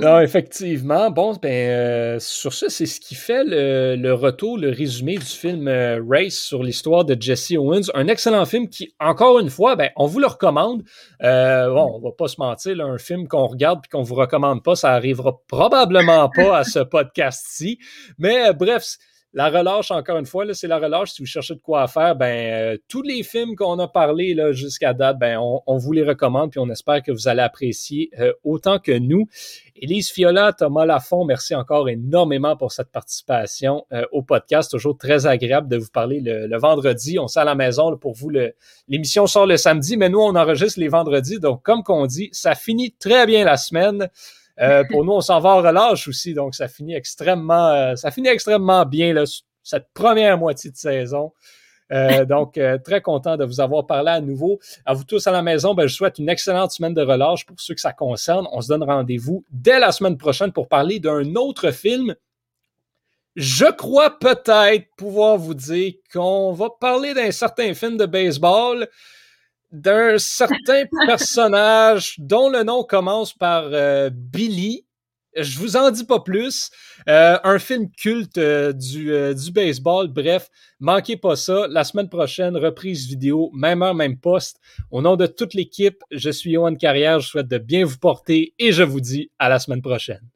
non, 0.00 0.20
effectivement. 0.20 1.10
Bon, 1.10 1.34
ben, 1.40 1.50
euh, 1.50 2.18
sur 2.18 2.52
ça, 2.52 2.68
c'est 2.68 2.86
ce 2.86 3.00
qui 3.00 3.14
fait 3.14 3.42
le, 3.44 4.12
retour, 4.12 4.58
le 4.58 4.70
résumé 4.70 5.16
du 5.16 5.24
film 5.24 5.68
euh, 5.68 6.02
Race 6.06 6.34
sur 6.34 6.62
l'histoire 6.62 7.04
de 7.04 7.16
Jesse 7.18 7.52
Owens. 7.52 7.90
Un 7.94 8.08
excellent 8.08 8.44
film 8.44 8.68
qui, 8.68 8.94
encore 9.00 9.38
une 9.38 9.50
fois, 9.50 9.76
ben, 9.76 9.90
on 9.96 10.06
vous 10.06 10.18
le 10.18 10.26
recommande. 10.26 10.82
Euh, 11.22 11.68
bon, 11.68 11.92
on 11.94 12.00
va 12.00 12.10
pas 12.16 12.28
se 12.28 12.36
mentir, 12.38 12.84
un 12.84 12.98
film 12.98 13.28
qu'on 13.28 13.46
regarde 13.46 13.80
et 13.84 13.88
qu'on 13.88 14.02
vous 14.02 14.14
recommande 14.14 14.62
pas, 14.62 14.74
ça 14.74 14.92
arrivera 14.92 15.40
probablement 15.48 16.28
pas 16.28 16.58
à 16.58 16.64
ce 16.64 16.80
podcast-ci. 16.80 17.78
Mais 18.18 18.52
bref, 18.52 18.96
la 19.34 19.48
relâche, 19.48 19.90
encore 19.90 20.18
une 20.18 20.26
fois, 20.26 20.44
c'est 20.52 20.68
la 20.68 20.78
relâche. 20.78 21.12
Si 21.12 21.22
vous 21.22 21.26
cherchez 21.26 21.54
de 21.54 21.60
quoi 21.60 21.88
faire, 21.88 22.14
ben, 22.16 22.26
euh, 22.26 22.78
tous 22.88 23.00
les 23.00 23.22
films 23.22 23.56
qu'on 23.56 23.78
a 23.78 23.88
parlé 23.88 24.36
jusqu'à 24.52 24.92
date, 24.92 25.18
ben, 25.18 25.38
on, 25.38 25.76
vous 25.78 25.92
les 25.92 26.02
recommande, 26.02 26.50
puis 26.50 26.60
on 26.60 26.68
espère 26.68 27.02
que 27.02 27.12
vous 27.12 27.28
allez 27.28 27.40
apprécier 27.40 28.10
euh, 28.18 28.32
autant 28.44 28.78
que 28.78 28.92
nous. 28.92 29.26
Élise 29.74 30.10
Fiola, 30.10 30.52
Thomas 30.52 30.84
Lafont, 30.84 31.24
merci 31.24 31.54
encore 31.54 31.88
énormément 31.88 32.56
pour 32.56 32.72
cette 32.72 32.90
participation 32.90 33.86
euh, 33.92 34.04
au 34.12 34.22
podcast. 34.22 34.70
Toujours 34.70 34.98
très 34.98 35.26
agréable 35.26 35.68
de 35.68 35.78
vous 35.78 35.90
parler 35.90 36.20
le, 36.20 36.58
vendredi. 36.58 37.18
On 37.18 37.26
sait 37.26 37.40
à 37.40 37.44
la 37.44 37.54
maison 37.54 37.96
pour 37.96 38.12
vous. 38.12 38.30
L'émission 38.86 39.26
sort 39.26 39.46
le 39.46 39.56
samedi, 39.56 39.96
mais 39.96 40.10
nous, 40.10 40.20
on 40.20 40.36
enregistre 40.36 40.78
les 40.78 40.88
vendredis. 40.88 41.40
Donc, 41.40 41.62
comme 41.62 41.82
qu'on 41.82 42.04
dit, 42.06 42.28
ça 42.32 42.54
finit 42.54 42.92
très 42.92 43.26
bien 43.26 43.46
la 43.46 43.56
semaine. 43.56 44.10
Euh, 44.60 44.84
pour 44.90 45.04
nous, 45.04 45.12
on 45.12 45.20
s'en 45.20 45.40
va 45.40 45.50
en 45.50 45.62
relâche 45.62 46.08
aussi, 46.08 46.34
donc 46.34 46.54
ça 46.54 46.68
finit 46.68 46.94
extrêmement, 46.94 47.68
euh, 47.68 47.96
ça 47.96 48.10
finit 48.10 48.28
extrêmement 48.28 48.84
bien 48.84 49.12
là, 49.12 49.24
cette 49.62 49.88
première 49.94 50.38
moitié 50.38 50.70
de 50.70 50.76
saison. 50.76 51.32
Euh, 51.90 52.24
donc, 52.24 52.58
très 52.84 53.00
content 53.00 53.36
de 53.36 53.44
vous 53.44 53.60
avoir 53.60 53.86
parlé 53.86 54.10
à 54.10 54.20
nouveau. 54.20 54.58
À 54.84 54.94
vous 54.94 55.04
tous 55.04 55.26
à 55.26 55.30
la 55.32 55.42
maison, 55.42 55.74
ben, 55.74 55.86
je 55.86 55.94
souhaite 55.94 56.18
une 56.18 56.28
excellente 56.28 56.72
semaine 56.72 56.94
de 56.94 57.02
relâche 57.02 57.44
pour 57.46 57.60
ceux 57.60 57.74
que 57.74 57.80
ça 57.80 57.92
concerne. 57.92 58.46
On 58.52 58.60
se 58.60 58.68
donne 58.68 58.82
rendez-vous 58.82 59.44
dès 59.50 59.78
la 59.78 59.92
semaine 59.92 60.16
prochaine 60.16 60.52
pour 60.52 60.68
parler 60.68 61.00
d'un 61.00 61.34
autre 61.34 61.70
film 61.70 62.14
je 63.36 63.64
crois 63.64 64.18
peut-être 64.18 64.86
pouvoir 64.96 65.38
vous 65.38 65.54
dire 65.54 65.94
qu'on 66.12 66.52
va 66.52 66.68
parler 66.68 67.14
d'un 67.14 67.30
certain 67.30 67.72
film 67.74 67.96
de 67.96 68.06
baseball, 68.06 68.88
d'un 69.72 70.18
certain 70.18 70.84
personnage 71.06 72.14
dont 72.18 72.48
le 72.48 72.62
nom 72.62 72.84
commence 72.84 73.32
par 73.32 73.64
euh, 73.72 74.10
Billy. 74.12 74.86
Je 75.34 75.58
vous 75.58 75.76
en 75.76 75.90
dis 75.90 76.04
pas 76.04 76.20
plus. 76.20 76.70
Euh, 77.08 77.38
un 77.42 77.58
film 77.58 77.90
culte 77.90 78.36
euh, 78.36 78.74
du, 78.74 79.06
du 79.34 79.50
baseball. 79.50 80.08
Bref, 80.08 80.50
manquez 80.78 81.16
pas 81.16 81.36
ça. 81.36 81.66
La 81.68 81.84
semaine 81.84 82.10
prochaine, 82.10 82.54
reprise 82.56 83.06
vidéo, 83.06 83.50
même 83.54 83.82
heure, 83.82 83.94
même 83.94 84.18
poste. 84.18 84.60
Au 84.90 85.00
nom 85.00 85.16
de 85.16 85.26
toute 85.26 85.54
l'équipe, 85.54 86.02
je 86.10 86.30
suis 86.30 86.50
Yohan 86.50 86.74
Carrière. 86.74 87.20
Je 87.20 87.28
souhaite 87.28 87.48
de 87.48 87.58
bien 87.58 87.84
vous 87.86 87.98
porter 87.98 88.54
et 88.58 88.72
je 88.72 88.82
vous 88.82 89.00
dis 89.00 89.30
à 89.38 89.48
la 89.48 89.58
semaine 89.58 89.80
prochaine. 89.80 90.31